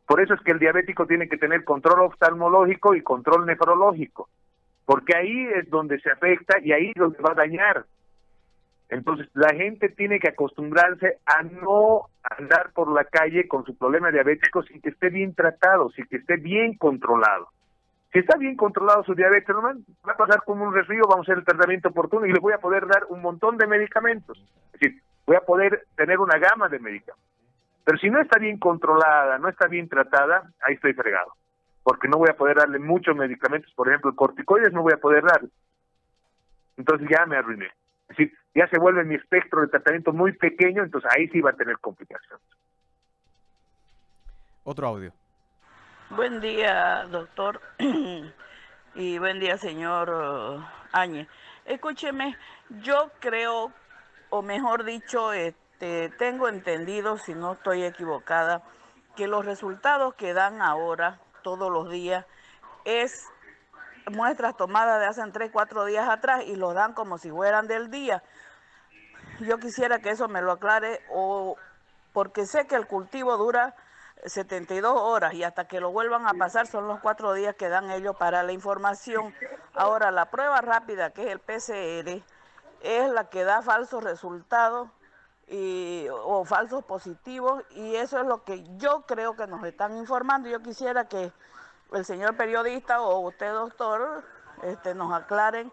Por 0.08 0.20
eso 0.20 0.34
es 0.34 0.42
que 0.42 0.54
el 0.54 0.58
diabético 0.58 1.06
tiene 1.06 1.30
que 1.30 1.38
tener 1.38 1.64
control 1.64 2.02
oftalmológico 2.02 2.96
y 2.96 3.04
control 3.04 3.46
nefrológico, 3.46 4.28
porque 4.86 5.16
ahí 5.16 5.48
es 5.56 5.70
donde 5.70 6.00
se 6.00 6.12
afecta 6.12 6.60
y 6.60 6.72
ahí 6.72 6.90
es 6.90 6.96
donde 6.96 7.20
va 7.20 7.32
a 7.32 7.36
dañar. 7.36 7.86
Entonces 8.90 9.30
la 9.34 9.56
gente 9.56 9.88
tiene 9.90 10.20
que 10.20 10.28
acostumbrarse 10.28 11.20
a 11.26 11.44
no 11.44 12.08
andar 12.24 12.72
por 12.74 12.92
la 12.92 13.06
calle 13.06 13.48
con 13.48 13.66
su 13.66 13.76
problema 13.78 14.12
diabético 14.12 14.64
sin 14.64 14.82
que 14.82 14.90
esté 14.90 15.10
bien 15.10 15.34
tratado, 15.34 15.90
sin 15.92 16.06
que 16.08 16.18
esté 16.18 16.36
bien 16.36 16.76
controlado. 16.78 17.48
Si 18.12 18.20
está 18.20 18.38
bien 18.38 18.58
controlado 18.58 19.04
su 19.04 19.16
diabetes, 19.16 19.56
va 19.56 20.12
a 20.12 20.18
pasar 20.18 20.44
como 20.44 20.66
un 20.66 20.74
resfrío, 20.74 21.04
vamos 21.08 21.30
a 21.30 21.32
hacer 21.32 21.38
el 21.38 21.46
tratamiento 21.46 21.88
oportuno 21.88 22.26
y 22.26 22.34
le 22.34 22.40
voy 22.40 22.52
a 22.52 22.58
poder 22.58 22.86
dar 22.86 23.06
un 23.08 23.22
montón 23.22 23.58
de 23.58 23.68
medicamentos. 23.68 24.38
Es 24.74 24.80
decir, 24.80 25.02
voy 25.26 25.38
a 25.38 25.42
poder 25.42 25.86
tener 25.96 26.20
una 26.20 26.38
gama 26.38 26.68
de 26.68 26.80
medicamentos. 26.80 27.32
Pero 27.86 27.98
si 27.98 28.10
no 28.10 28.20
está 28.20 28.38
bien 28.40 28.60
controlada, 28.60 29.38
no 29.38 29.48
está 29.48 29.68
bien 29.68 29.88
tratada, 29.88 30.52
ahí 30.62 30.76
estoy 30.76 30.94
fregado. 30.94 31.32
Porque 31.92 32.08
no 32.08 32.20
voy 32.20 32.30
a 32.30 32.38
poder 32.38 32.56
darle 32.56 32.80
muchos 32.80 33.14
medicamentos, 33.18 33.70
por 33.74 33.90
ejemplo, 33.90 34.16
corticoides 34.16 34.72
no 34.72 34.82
voy 34.82 34.94
a 34.94 34.98
poder 34.98 35.26
darle. 35.26 35.50
Entonces 36.78 37.06
ya 37.12 37.26
me 37.26 37.36
arruiné. 37.36 37.66
Es 37.66 38.16
decir, 38.16 38.34
ya 38.56 38.66
se 38.70 38.80
vuelve 38.80 39.04
mi 39.04 39.16
espectro 39.16 39.60
de 39.60 39.68
tratamiento 39.68 40.14
muy 40.14 40.32
pequeño, 40.32 40.84
entonces 40.84 41.12
ahí 41.14 41.28
sí 41.28 41.42
va 41.42 41.50
a 41.50 41.54
tener 41.58 41.78
complicaciones. 41.80 42.46
Otro 44.64 44.88
audio. 44.88 45.12
Buen 46.12 46.40
día, 46.40 47.04
doctor. 47.12 47.60
y 48.96 49.20
buen 49.20 49.42
día, 49.42 49.58
señor 49.58 50.12
uh, 50.12 50.64
Áñez. 50.94 51.28
Escúcheme, 51.66 52.38
yo 52.70 53.12
creo, 53.20 53.74
o 54.30 54.42
mejor 54.42 54.86
dicho, 54.86 55.34
este, 55.34 56.08
tengo 56.18 56.48
entendido, 56.48 57.18
si 57.18 57.34
no 57.34 57.52
estoy 57.52 57.84
equivocada, 57.84 58.64
que 59.18 59.28
los 59.28 59.46
resultados 59.46 60.14
que 60.14 60.34
dan 60.34 60.62
ahora, 60.62 61.20
todos 61.42 61.72
los 61.72 61.90
días, 61.90 62.26
es 62.86 63.28
muestras 64.12 64.58
tomadas 64.58 65.00
de 65.00 65.06
hace 65.06 65.32
3, 65.32 65.52
4 65.52 65.86
días 65.86 66.10
atrás 66.10 66.44
y 66.46 66.56
los 66.56 66.74
dan 66.74 66.94
como 66.94 67.18
si 67.18 67.30
fueran 67.30 67.68
del 67.68 67.92
día. 67.92 68.24
Yo 69.40 69.58
quisiera 69.58 70.00
que 70.00 70.12
eso 70.12 70.28
me 70.28 70.42
lo 70.42 70.52
aclare, 70.52 71.02
o 71.12 71.56
porque 72.14 72.46
sé 72.46 72.68
que 72.68 72.76
el 72.76 72.88
cultivo 72.88 73.38
dura 73.38 73.76
72 74.26 74.94
horas 74.96 75.34
y 75.34 75.44
hasta 75.44 75.68
que 75.68 75.80
lo 75.80 75.92
vuelvan 75.92 76.28
a 76.28 76.34
pasar 76.34 76.68
son 76.68 76.88
los 76.88 77.00
cuatro 77.00 77.34
días 77.34 77.56
que 77.56 77.70
dan 77.70 77.90
ellos 77.90 78.16
para 78.18 78.44
la 78.44 78.52
información. 78.52 79.34
Ahora, 79.74 80.12
la 80.12 80.30
prueba 80.30 80.62
rápida, 80.62 81.12
que 81.12 81.24
es 81.24 81.30
el 81.30 81.40
PCR, 81.40 82.24
es 82.82 83.10
la 83.12 83.30
que 83.30 83.44
da 83.44 83.62
falsos 83.62 84.04
resultados 84.04 84.90
y, 85.52 86.08
o 86.10 86.46
falsos 86.46 86.84
positivos 86.86 87.64
y 87.72 87.96
eso 87.96 88.20
es 88.20 88.26
lo 88.26 88.44
que 88.44 88.64
yo 88.78 89.04
creo 89.06 89.36
que 89.36 89.48
nos 89.48 89.64
están 89.66 89.98
informando. 89.98 90.50
Yo 90.50 90.62
quisiera 90.62 91.08
que 91.08 91.32
el 91.92 92.06
señor 92.06 92.38
periodista 92.38 93.02
o 93.02 93.20
usted, 93.20 93.52
doctor, 93.52 94.24
este, 94.64 94.96
nos 94.96 95.14
aclaren 95.14 95.72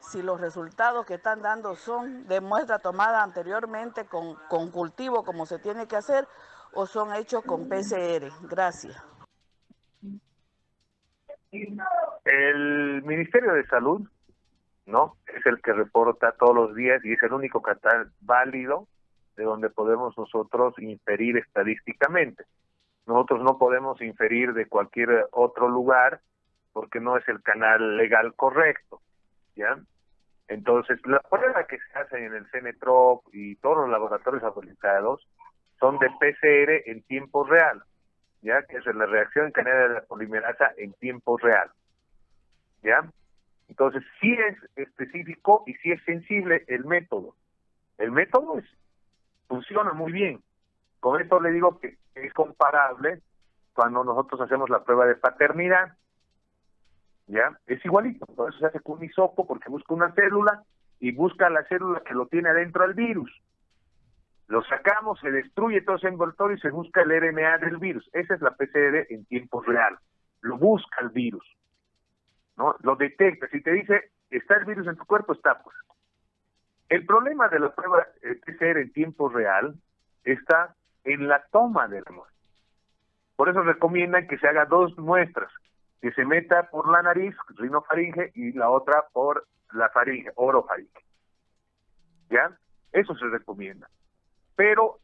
si 0.00 0.22
los 0.22 0.40
resultados 0.40 1.06
que 1.06 1.14
están 1.14 1.42
dando 1.42 1.76
son 1.76 2.26
de 2.26 2.40
muestra 2.40 2.80
tomada 2.80 3.22
anteriormente 3.22 4.06
con, 4.06 4.34
con 4.48 4.70
cultivo 4.70 5.24
como 5.24 5.46
se 5.46 5.58
tiene 5.58 5.86
que 5.86 5.96
hacer 5.96 6.26
o 6.72 6.86
son 6.86 7.14
hechos 7.14 7.44
con 7.44 7.68
PCR. 7.68 8.32
Gracias. 8.48 8.96
El 11.52 13.02
Ministerio 13.02 13.52
de 13.52 13.66
Salud, 13.66 14.08
¿no? 14.86 15.16
Es 15.26 15.44
el 15.46 15.60
que 15.62 15.72
reporta 15.72 16.32
todos 16.32 16.54
los 16.54 16.74
días 16.74 17.04
y 17.04 17.12
es 17.12 17.22
el 17.22 17.32
único 17.32 17.62
canal 17.62 18.10
válido 18.20 18.88
de 19.40 19.46
donde 19.46 19.70
podemos 19.70 20.16
nosotros 20.18 20.78
inferir 20.78 21.38
estadísticamente. 21.38 22.44
Nosotros 23.06 23.42
no 23.42 23.56
podemos 23.56 23.98
inferir 24.02 24.52
de 24.52 24.66
cualquier 24.66 25.28
otro 25.32 25.66
lugar 25.66 26.20
porque 26.74 27.00
no 27.00 27.16
es 27.16 27.26
el 27.26 27.42
canal 27.42 27.96
legal 27.96 28.34
correcto, 28.34 29.00
¿ya? 29.56 29.78
Entonces, 30.46 31.00
la 31.06 31.20
prueba 31.20 31.66
que 31.66 31.78
se 31.78 31.98
hace 31.98 32.22
en 32.22 32.34
el 32.34 32.46
CENETROP 32.50 33.24
y 33.32 33.56
todos 33.56 33.78
los 33.78 33.88
laboratorios 33.88 34.42
autorizados 34.42 35.26
son 35.78 35.98
de 35.98 36.10
PCR 36.10 36.90
en 36.90 37.00
tiempo 37.04 37.44
real, 37.44 37.82
¿ya? 38.42 38.62
Que 38.64 38.76
es 38.76 38.86
la 38.94 39.06
reacción 39.06 39.52
cadena 39.52 39.88
de 39.88 39.94
la 39.94 40.02
polimerasa 40.02 40.72
en 40.76 40.92
tiempo 40.92 41.38
real, 41.38 41.70
¿ya? 42.82 43.08
Entonces, 43.70 44.02
sí 44.20 44.34
es 44.34 44.58
específico 44.76 45.64
y 45.66 45.72
sí 45.76 45.92
es 45.92 46.04
sensible 46.04 46.62
el 46.68 46.84
método. 46.84 47.34
El 47.96 48.12
método 48.12 48.58
es, 48.58 48.64
funciona 49.50 49.92
muy 49.92 50.12
bien. 50.12 50.40
Con 51.00 51.20
esto 51.20 51.40
le 51.40 51.50
digo 51.50 51.80
que 51.80 51.98
es 52.14 52.32
comparable 52.32 53.20
cuando 53.74 54.04
nosotros 54.04 54.40
hacemos 54.40 54.70
la 54.70 54.84
prueba 54.84 55.06
de 55.06 55.16
paternidad. 55.16 55.96
¿Ya? 57.26 57.58
Es 57.66 57.84
igualito. 57.84 58.26
Por 58.26 58.50
eso 58.50 58.60
se 58.60 58.66
hace 58.66 58.80
con 58.80 58.98
un 58.98 59.04
hisopo 59.04 59.46
porque 59.46 59.68
busca 59.68 59.92
una 59.92 60.12
célula 60.12 60.62
y 61.00 61.10
busca 61.12 61.50
la 61.50 61.64
célula 61.64 62.02
que 62.04 62.14
lo 62.14 62.26
tiene 62.26 62.50
adentro 62.50 62.84
al 62.84 62.94
virus. 62.94 63.30
Lo 64.46 64.62
sacamos, 64.62 65.18
se 65.18 65.32
destruye 65.32 65.82
todo 65.82 65.96
ese 65.96 66.08
envoltorio 66.08 66.56
y 66.56 66.60
se 66.60 66.70
busca 66.70 67.02
el 67.02 67.10
RNA 67.10 67.58
del 67.58 67.78
virus. 67.78 68.08
Esa 68.12 68.34
es 68.34 68.40
la 68.40 68.52
PCR 68.52 69.06
en 69.08 69.24
tiempo 69.24 69.62
real. 69.62 69.98
Lo 70.42 70.58
busca 70.58 71.00
el 71.00 71.08
virus. 71.08 71.44
¿no? 72.56 72.76
Lo 72.82 72.94
detecta. 72.94 73.48
Si 73.48 73.60
te 73.62 73.72
dice, 73.72 74.12
está 74.30 74.56
el 74.56 74.64
virus 74.64 74.86
en 74.86 74.96
tu 74.96 75.04
cuerpo, 75.06 75.32
está 75.32 75.60
pues. 75.60 75.76
El 76.90 77.06
problema 77.06 77.48
de 77.48 77.60
la 77.60 77.72
prueba 77.72 78.04
PCR 78.44 78.78
en 78.78 78.92
tiempo 78.92 79.28
real 79.28 79.76
está 80.24 80.74
en 81.04 81.28
la 81.28 81.42
toma 81.52 81.86
de 81.86 82.02
la 82.02 82.10
muestra. 82.10 82.36
Por 83.36 83.48
eso 83.48 83.62
recomiendan 83.62 84.26
que 84.26 84.38
se 84.38 84.48
haga 84.48 84.66
dos 84.66 84.98
muestras, 84.98 85.52
que 86.02 86.10
se 86.12 86.24
meta 86.24 86.68
por 86.68 86.90
la 86.90 87.00
nariz, 87.00 87.36
rinofaringe, 87.56 88.32
y 88.34 88.52
la 88.52 88.70
otra 88.70 89.04
por 89.12 89.46
la 89.72 89.88
faringe, 89.90 90.32
orofaringe. 90.34 91.04
¿Ya? 92.28 92.58
Eso 92.92 93.14
se 93.14 93.26
recomienda. 93.26 93.88
Pero 94.56 94.98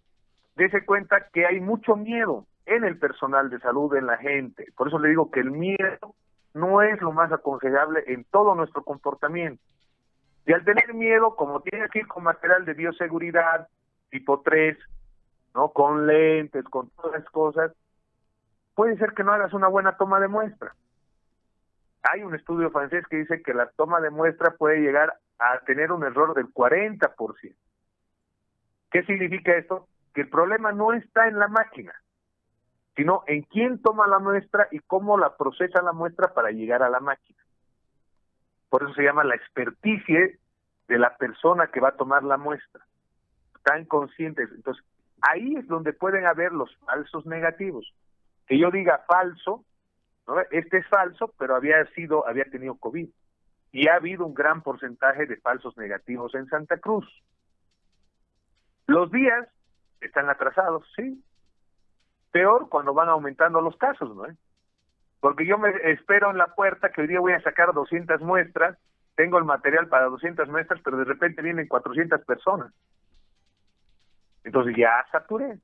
dése 0.57 0.85
cuenta 0.85 1.29
que 1.33 1.47
hay 1.47 1.61
mucho 1.61 1.95
miedo 1.95 2.47
en 2.67 2.83
el 2.83 2.99
personal 2.99 3.49
de 3.49 3.61
salud, 3.61 3.95
en 3.95 4.07
la 4.07 4.17
gente. 4.17 4.67
Por 4.77 4.89
eso 4.89 4.99
le 4.99 5.11
digo 5.11 5.31
que 5.31 5.39
el 5.39 5.53
miedo 5.53 6.17
no 6.53 6.83
es 6.83 7.01
lo 7.01 7.13
más 7.13 7.31
aconsejable 7.31 8.03
en 8.09 8.25
todo 8.25 8.57
nuestro 8.57 8.83
comportamiento. 8.83 9.63
Y 10.47 10.53
al 10.53 10.65
tener 10.65 10.95
miedo, 10.95 11.35
como 11.35 11.61
tiene 11.61 11.89
que 11.89 12.01
ir 12.01 12.07
con 12.07 12.23
material 12.23 12.65
de 12.65 12.75
bioseguridad, 12.75 13.69
tipo 14.11 14.41
3, 14.43 14.79
¿no? 15.55 15.71
Con 15.71 16.07
lentes, 16.07 16.65
con 16.67 16.89
todas 16.91 17.21
las 17.21 17.31
cosas, 17.31 17.73
puede 18.75 18.97
ser 18.97 19.13
que 19.13 19.25
no 19.25 19.33
hagas 19.33 19.53
una 19.55 19.67
buena 19.67 19.97
toma 19.97 20.21
de 20.21 20.29
muestra. 20.29 20.75
Hay 22.05 22.23
un 22.23 22.37
estudio 22.37 22.71
francés 22.71 23.05
que 23.11 23.17
dice 23.17 23.43
que 23.43 23.55
la 23.55 23.69
toma 23.71 24.01
de 24.01 24.11
muestra 24.11 24.55
puede 24.57 24.81
llegar 24.81 25.15
a 25.39 25.59
tener 25.67 25.91
un 25.91 26.05
error 26.05 26.35
del 26.35 26.47
40%. 26.53 27.57
¿Qué 28.93 29.03
significa 29.03 29.57
esto? 29.57 29.89
Que 30.15 30.21
el 30.21 30.29
problema 30.29 30.71
no 30.71 30.93
está 30.93 31.27
en 31.27 31.41
la 31.41 31.49
máquina, 31.49 31.93
sino 32.95 33.25
en 33.27 33.43
quién 33.43 33.83
toma 33.83 34.07
la 34.07 34.21
muestra 34.21 34.69
y 34.71 34.79
cómo 34.79 35.19
la 35.19 35.37
procesa 35.37 35.83
la 35.83 35.93
muestra 35.93 36.33
para 36.33 36.53
llegar 36.53 36.85
a 36.85 36.89
la 36.89 37.01
máquina. 37.01 37.46
Por 38.69 38.83
eso 38.83 38.95
se 38.95 39.03
llama 39.03 39.25
la 39.25 39.35
experticie 39.35 40.39
de 40.89 40.99
la 40.99 41.17
persona 41.17 41.69
que 41.69 41.81
va 41.81 41.91
a 41.91 41.97
tomar 41.97 42.23
la 42.25 42.37
muestra. 42.37 42.85
Están 43.57 43.85
conscientes. 43.85 44.51
Entonces, 44.55 44.85
ahí 45.21 45.57
es 45.57 45.67
donde 45.67 45.93
pueden 45.93 46.27
haber 46.27 46.53
los 46.53 46.75
falsos 46.79 47.27
negativos. 47.27 47.93
Que 48.47 48.59
yo 48.59 48.71
diga 48.71 49.05
falso, 49.07 49.65
¿no? 50.27 50.41
este 50.51 50.79
es 50.79 50.87
falso, 50.89 51.33
pero 51.39 51.57
había 51.57 51.85
sido, 51.93 52.27
había 52.27 52.45
tenido 52.45 52.77
COVID. 52.77 53.09
Y 53.73 53.89
ha 53.89 53.97
habido 53.97 54.25
un 54.25 54.35
gran 54.35 54.63
porcentaje 54.63 55.27
de 55.27 55.37
falsos 55.37 55.77
negativos 55.77 56.35
en 56.35 56.47
Santa 56.47 56.79
Cruz. 56.79 57.07
Los 58.87 59.11
días 59.11 59.49
están 60.01 60.31
atrasados, 60.31 60.85
sí. 60.95 61.23
Peor 62.31 62.69
cuando 62.69 62.95
van 62.95 63.09
aumentando 63.09 63.61
los 63.61 63.77
casos, 63.77 64.15
¿no? 64.15 64.25
Porque 65.27 65.45
yo 65.45 65.59
me 65.59 65.71
espero 65.91 66.31
en 66.31 66.39
la 66.39 66.55
puerta 66.55 66.93
que 66.93 67.01
hoy 67.01 67.09
día 67.09 67.19
voy 67.19 67.33
a 67.33 67.43
sacar 67.43 67.75
200 67.75 68.21
muestras, 68.21 68.79
tengo 69.17 69.39
el 69.39 69.45
material 69.45 69.89
para 69.89 70.05
200 70.05 70.49
muestras, 70.49 70.81
pero 70.85 70.99
de 70.99 71.03
repente 71.03 71.43
vienen 71.43 71.67
400 71.67 72.25
personas. 72.25 72.73
Entonces 74.45 74.77
ya 74.77 75.05
saturé. 75.11 75.59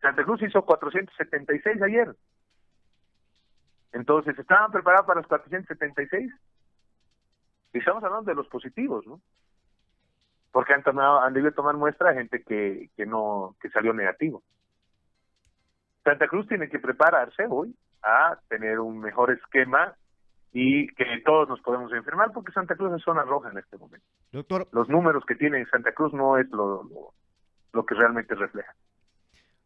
Santa 0.00 0.22
Cruz 0.22 0.42
hizo 0.42 0.64
476 0.64 1.82
ayer. 1.82 2.14
Entonces, 3.90 4.38
¿estaban 4.38 4.70
preparados 4.70 5.08
para 5.08 5.18
los 5.18 5.26
476? 5.26 6.32
Y 7.72 7.78
estamos 7.78 8.04
hablando 8.04 8.30
de 8.30 8.36
los 8.36 8.46
positivos, 8.46 9.04
¿no? 9.08 9.20
Porque 10.52 10.72
han, 10.72 10.84
tomado, 10.84 11.18
han 11.18 11.34
debido 11.34 11.50
tomar 11.50 11.74
muestra 11.74 12.10
a 12.10 12.14
gente 12.14 12.44
que, 12.44 12.90
que 12.96 13.06
no 13.06 13.56
que 13.60 13.70
salió 13.70 13.92
negativo. 13.92 14.44
Santa 16.04 16.28
Cruz 16.28 16.46
tiene 16.46 16.68
que 16.68 16.78
prepararse 16.78 17.44
hoy 17.48 17.74
a 18.02 18.38
tener 18.48 18.80
un 18.80 19.00
mejor 19.00 19.30
esquema 19.30 19.94
y 20.52 20.88
que 20.94 21.04
todos 21.24 21.48
nos 21.48 21.60
podemos 21.60 21.92
enfermar 21.92 22.30
porque 22.32 22.52
Santa 22.52 22.76
Cruz 22.76 22.92
es 22.94 23.02
zona 23.02 23.22
roja 23.22 23.50
en 23.50 23.58
este 23.58 23.78
momento. 23.78 24.06
Doctor. 24.30 24.68
Los 24.72 24.88
números 24.88 25.24
que 25.26 25.34
tiene 25.34 25.64
Santa 25.66 25.92
Cruz 25.92 26.12
no 26.12 26.36
es 26.36 26.48
lo, 26.50 27.12
lo, 27.72 27.86
que 27.86 27.94
realmente 27.94 28.34
refleja. 28.34 28.74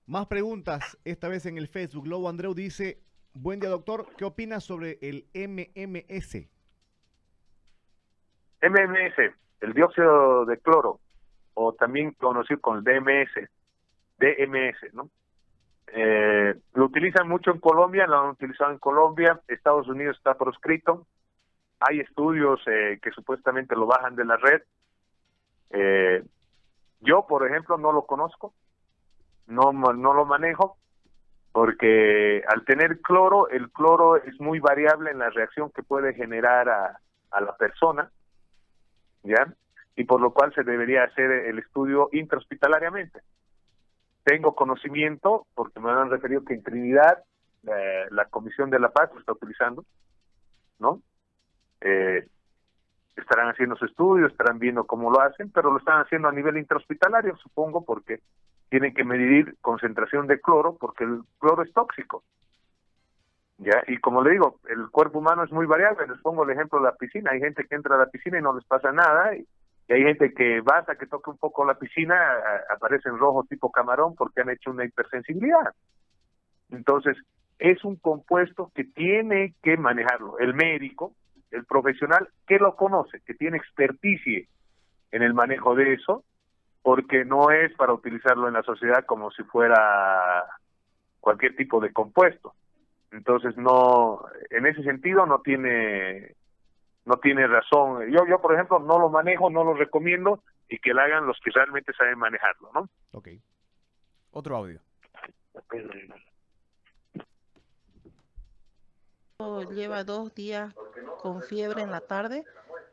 Más 0.06 0.26
preguntas, 0.26 0.96
esta 1.04 1.28
vez 1.28 1.46
en 1.46 1.58
el 1.58 1.66
Facebook. 1.66 2.06
Lobo 2.06 2.28
Andreu 2.28 2.54
dice, 2.54 3.02
buen 3.34 3.58
día 3.58 3.70
doctor, 3.70 4.06
¿qué 4.16 4.24
opinas 4.24 4.62
sobre 4.62 4.98
el 5.02 5.26
MMS? 5.34 6.48
MMS, 8.62 9.34
el 9.60 9.72
dióxido 9.72 10.44
de 10.44 10.58
cloro, 10.58 11.00
o 11.54 11.72
también 11.72 12.12
conocido 12.12 12.60
como 12.60 12.78
el 12.78 12.84
DMS, 12.84 13.50
DMS, 14.18 14.94
¿no? 14.94 15.10
Eh, 15.88 16.54
lo 16.74 16.84
utilizan 16.84 17.28
mucho 17.28 17.50
en 17.50 17.60
Colombia, 17.60 18.06
lo 18.06 18.20
han 18.20 18.30
utilizado 18.30 18.72
en 18.72 18.78
Colombia, 18.78 19.40
Estados 19.48 19.88
Unidos 19.88 20.16
está 20.16 20.34
proscrito, 20.34 21.06
hay 21.80 22.00
estudios 22.00 22.60
eh, 22.66 22.98
que 23.00 23.10
supuestamente 23.12 23.76
lo 23.76 23.86
bajan 23.86 24.16
de 24.16 24.24
la 24.24 24.36
red. 24.36 24.62
Eh, 25.70 26.24
yo, 27.00 27.26
por 27.26 27.46
ejemplo, 27.46 27.78
no 27.78 27.92
lo 27.92 28.06
conozco, 28.06 28.52
no, 29.46 29.72
lo 29.72 30.24
manejo, 30.24 30.76
porque 31.52 32.42
al 32.48 32.64
tener 32.64 33.00
cloro, 33.00 33.48
el 33.48 33.70
cloro 33.70 34.16
es 34.16 34.40
muy 34.40 34.58
variable 34.58 35.10
en 35.10 35.18
la 35.18 35.30
reacción 35.30 35.70
que 35.70 35.82
puede 35.82 36.14
generar 36.14 36.68
a, 36.68 37.00
a 37.30 37.40
la 37.40 37.56
persona, 37.56 38.10
¿ya? 39.22 39.46
Y 39.94 40.04
por 40.04 40.20
lo 40.20 40.32
cual 40.32 40.52
se 40.54 40.64
debería 40.64 41.04
hacer 41.04 41.30
el 41.30 41.58
estudio 41.58 42.08
intrahospitalariamente 42.12 43.20
tengo 44.26 44.56
conocimiento, 44.56 45.46
porque 45.54 45.78
me 45.78 45.88
han 45.88 46.10
referido 46.10 46.44
que 46.44 46.54
en 46.54 46.64
Trinidad 46.64 47.22
eh, 47.64 48.06
la 48.10 48.24
Comisión 48.24 48.70
de 48.70 48.80
la 48.80 48.90
Paz 48.90 49.08
lo 49.14 49.20
está 49.20 49.32
utilizando, 49.32 49.84
¿no? 50.80 51.00
Eh, 51.80 52.26
estarán 53.16 53.50
haciendo 53.50 53.76
su 53.76 53.84
estudio, 53.84 54.26
estarán 54.26 54.58
viendo 54.58 54.84
cómo 54.84 55.12
lo 55.12 55.20
hacen, 55.20 55.52
pero 55.52 55.70
lo 55.70 55.78
están 55.78 56.00
haciendo 56.00 56.26
a 56.26 56.32
nivel 56.32 56.56
intrahospitalario, 56.56 57.36
supongo, 57.36 57.84
porque 57.84 58.18
tienen 58.68 58.94
que 58.94 59.04
medir 59.04 59.54
concentración 59.60 60.26
de 60.26 60.40
cloro, 60.40 60.76
porque 60.76 61.04
el 61.04 61.20
cloro 61.38 61.62
es 61.62 61.72
tóxico. 61.72 62.24
¿Ya? 63.58 63.84
Y 63.86 63.98
como 63.98 64.22
le 64.22 64.32
digo, 64.32 64.58
el 64.68 64.90
cuerpo 64.90 65.20
humano 65.20 65.44
es 65.44 65.52
muy 65.52 65.66
variable. 65.66 66.08
Les 66.08 66.20
pongo 66.20 66.42
el 66.42 66.50
ejemplo 66.50 66.80
de 66.80 66.86
la 66.86 66.96
piscina. 66.96 67.30
Hay 67.30 67.38
gente 67.38 67.64
que 67.64 67.76
entra 67.76 67.94
a 67.94 67.98
la 67.98 68.10
piscina 68.10 68.38
y 68.38 68.42
no 68.42 68.54
les 68.54 68.64
pasa 68.64 68.90
nada, 68.90 69.36
y 69.36 69.46
y 69.88 69.92
hay 69.92 70.02
gente 70.02 70.32
que 70.34 70.60
basta 70.60 70.96
que 70.96 71.06
toque 71.06 71.30
un 71.30 71.38
poco 71.38 71.64
la 71.64 71.78
piscina, 71.78 72.16
aparece 72.70 73.08
en 73.08 73.18
rojo 73.18 73.44
tipo 73.48 73.70
camarón 73.70 74.14
porque 74.16 74.40
han 74.40 74.50
hecho 74.50 74.70
una 74.70 74.84
hipersensibilidad. 74.84 75.72
Entonces, 76.70 77.16
es 77.58 77.84
un 77.84 77.96
compuesto 77.96 78.72
que 78.74 78.84
tiene 78.84 79.54
que 79.62 79.76
manejarlo 79.76 80.38
el 80.38 80.54
médico, 80.54 81.14
el 81.50 81.64
profesional 81.64 82.28
que 82.46 82.58
lo 82.58 82.74
conoce, 82.74 83.20
que 83.20 83.34
tiene 83.34 83.56
experticia 83.56 84.44
en 85.12 85.22
el 85.22 85.34
manejo 85.34 85.74
de 85.74 85.94
eso, 85.94 86.24
porque 86.82 87.24
no 87.24 87.50
es 87.50 87.72
para 87.74 87.92
utilizarlo 87.92 88.48
en 88.48 88.54
la 88.54 88.62
sociedad 88.62 89.04
como 89.06 89.30
si 89.30 89.42
fuera 89.44 90.44
cualquier 91.20 91.56
tipo 91.56 91.80
de 91.80 91.92
compuesto. 91.92 92.54
Entonces 93.12 93.56
no, 93.56 94.24
en 94.50 94.66
ese 94.66 94.82
sentido 94.82 95.26
no 95.26 95.40
tiene, 95.40 96.34
no 97.06 97.16
tiene 97.18 97.46
razón. 97.46 98.10
Yo, 98.10 98.26
yo 98.26 98.40
por 98.40 98.52
ejemplo 98.52 98.78
no 98.80 98.98
lo 98.98 99.08
manejo, 99.08 99.48
no 99.48 99.64
lo 99.64 99.74
recomiendo 99.74 100.42
y 100.68 100.78
que 100.78 100.92
lo 100.92 101.00
hagan 101.00 101.26
los 101.26 101.38
que 101.42 101.50
realmente 101.52 101.92
saben 101.94 102.18
manejarlo, 102.18 102.70
¿no? 102.74 102.90
Ok. 103.12 103.28
Otro 104.32 104.56
audio. 104.56 104.80
Lleva 109.70 110.04
dos 110.04 110.34
días 110.34 110.74
con 111.20 111.42
fiebre 111.42 111.82
en 111.82 111.90
la 111.90 112.00
tarde, 112.00 112.44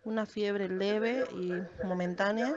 una 0.04 0.26
fiebre 0.26 0.70
leve 0.70 1.26
y 1.32 1.54
momentánea. 1.84 2.56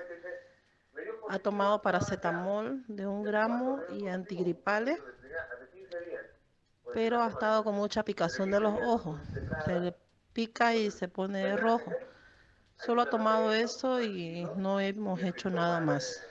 Ha 1.30 1.38
tomado 1.38 1.80
paracetamol 1.80 2.84
de 2.86 3.06
un 3.06 3.22
gramo 3.22 3.80
y 3.90 4.08
antigripales, 4.08 5.02
pero 6.92 7.22
ha 7.22 7.28
estado 7.28 7.64
con 7.64 7.74
mucha 7.74 8.04
picazón 8.04 8.50
de 8.50 8.60
los 8.60 8.74
ojos. 8.82 9.20
Se 9.64 9.80
le 9.80 9.94
pica 10.36 10.74
y 10.74 10.90
se 10.90 11.08
pone 11.08 11.56
rojo. 11.56 11.90
Solo 12.76 13.00
ha 13.00 13.08
tomado 13.08 13.54
eso 13.54 14.02
y 14.02 14.46
no 14.56 14.78
hemos 14.78 15.22
hecho 15.22 15.48
nada 15.48 15.80
más. 15.80 16.22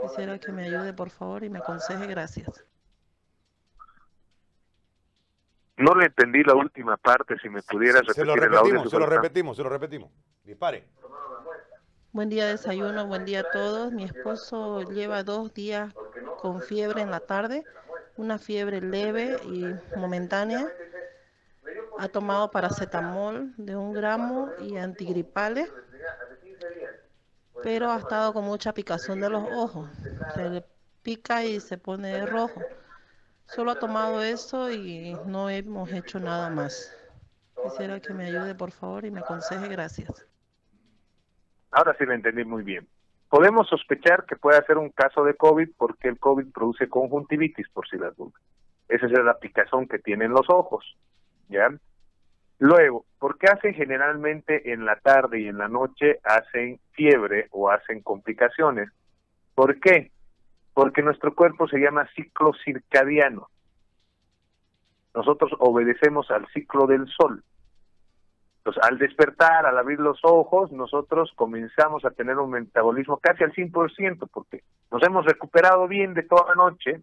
Quisiera 0.00 0.38
que 0.38 0.50
me 0.50 0.64
ayude, 0.64 0.94
por 0.94 1.10
favor, 1.10 1.44
y 1.44 1.50
me 1.50 1.58
aconseje. 1.58 2.06
Gracias. 2.06 2.64
No 5.76 5.94
le 5.94 6.06
entendí 6.06 6.42
la 6.42 6.54
última 6.54 6.96
parte, 6.96 7.36
si 7.38 7.50
me 7.50 7.62
pudieras 7.62 8.00
repetir 8.06 8.22
Se 8.22 8.24
lo 8.24 8.34
el 8.34 8.40
audio. 8.44 8.62
repetimos, 8.62 8.90
se 8.90 8.98
lo 8.98 9.06
repetimos, 9.06 9.56
se 9.58 9.62
lo 9.62 9.68
repetimos. 9.68 10.10
Dispare. 10.42 10.88
Buen 12.12 12.30
día 12.30 12.46
desayuno, 12.46 13.06
buen 13.06 13.26
día 13.26 13.40
a 13.40 13.50
todos. 13.50 13.92
Mi 13.92 14.04
esposo 14.04 14.80
lleva 14.90 15.22
dos 15.22 15.52
días 15.52 15.92
con 16.38 16.62
fiebre 16.62 17.02
en 17.02 17.10
la 17.10 17.20
tarde, 17.20 17.64
una 18.16 18.38
fiebre 18.38 18.80
leve 18.80 19.36
y 19.44 19.66
momentánea. 19.98 20.72
Ha 21.98 22.08
tomado 22.08 22.50
paracetamol 22.50 23.54
de 23.56 23.76
un 23.76 23.92
gramo 23.92 24.50
y 24.60 24.76
antigripales, 24.76 25.72
pero 27.62 27.90
ha 27.90 27.98
estado 27.98 28.32
con 28.32 28.44
mucha 28.44 28.72
picazón 28.74 29.20
de 29.20 29.30
los 29.30 29.44
ojos. 29.52 29.88
Se 30.34 30.50
le 30.50 30.64
pica 31.02 31.44
y 31.44 31.60
se 31.60 31.78
pone 31.78 32.26
rojo. 32.26 32.60
Solo 33.46 33.72
ha 33.72 33.78
tomado 33.78 34.22
eso 34.22 34.70
y 34.70 35.16
no 35.26 35.48
hemos 35.50 35.92
hecho 35.92 36.18
nada 36.18 36.50
más. 36.50 36.92
Quisiera 37.62 38.00
que 38.00 38.12
me 38.12 38.26
ayude, 38.26 38.54
por 38.54 38.72
favor, 38.72 39.04
y 39.04 39.10
me 39.10 39.20
aconseje. 39.20 39.68
Gracias. 39.68 40.26
Ahora 41.70 41.94
sí 41.98 42.04
lo 42.04 42.12
entendí 42.12 42.44
muy 42.44 42.62
bien. 42.62 42.88
Podemos 43.28 43.68
sospechar 43.68 44.24
que 44.26 44.36
puede 44.36 44.64
ser 44.64 44.78
un 44.78 44.90
caso 44.90 45.24
de 45.24 45.34
COVID 45.34 45.70
porque 45.76 46.08
el 46.08 46.18
COVID 46.18 46.52
produce 46.52 46.88
conjuntivitis, 46.88 47.68
por 47.70 47.88
si 47.88 47.96
las 47.96 48.16
dudas. 48.16 48.40
Esa 48.88 49.06
es 49.06 49.12
la 49.12 49.38
picazón 49.38 49.88
que 49.88 49.98
tienen 49.98 50.30
los 50.30 50.48
ojos. 50.48 50.96
Luego, 52.58 53.04
¿por 53.18 53.38
qué 53.38 53.46
hacen 53.48 53.74
generalmente 53.74 54.72
en 54.72 54.84
la 54.84 54.96
tarde 54.96 55.40
y 55.40 55.48
en 55.48 55.58
la 55.58 55.68
noche 55.68 56.20
hacen 56.24 56.78
fiebre 56.92 57.48
o 57.50 57.70
hacen 57.70 58.02
complicaciones? 58.02 58.90
¿Por 59.54 59.80
qué? 59.80 60.10
Porque 60.72 61.02
nuestro 61.02 61.34
cuerpo 61.34 61.68
se 61.68 61.78
llama 61.78 62.08
ciclo 62.14 62.52
circadiano. 62.64 63.48
Nosotros 65.14 65.52
obedecemos 65.58 66.30
al 66.30 66.46
ciclo 66.48 66.86
del 66.86 67.06
sol. 67.08 67.42
Entonces, 68.58 68.82
al 68.82 68.98
despertar, 68.98 69.66
al 69.66 69.76
abrir 69.76 70.00
los 70.00 70.18
ojos, 70.22 70.72
nosotros 70.72 71.30
comenzamos 71.36 72.04
a 72.06 72.10
tener 72.10 72.38
un 72.38 72.50
metabolismo 72.50 73.18
casi 73.18 73.44
al 73.44 73.52
100%, 73.52 74.26
porque 74.32 74.62
nos 74.90 75.02
hemos 75.02 75.26
recuperado 75.26 75.86
bien 75.86 76.14
de 76.14 76.22
toda 76.22 76.46
la 76.48 76.54
noche 76.54 77.02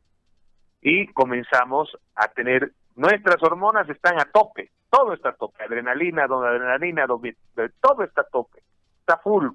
y 0.81 1.05
comenzamos 1.13 1.95
a 2.15 2.29
tener, 2.29 2.71
nuestras 2.95 3.41
hormonas 3.41 3.87
están 3.89 4.19
a 4.19 4.25
tope, 4.25 4.71
todo 4.89 5.13
está 5.13 5.29
a 5.29 5.35
tope, 5.35 5.63
adrenalina, 5.63 6.23
adrenalina, 6.23 7.07
todo 7.07 8.03
está 8.03 8.21
a 8.21 8.29
tope, 8.31 8.63
está 8.99 9.17
full. 9.17 9.47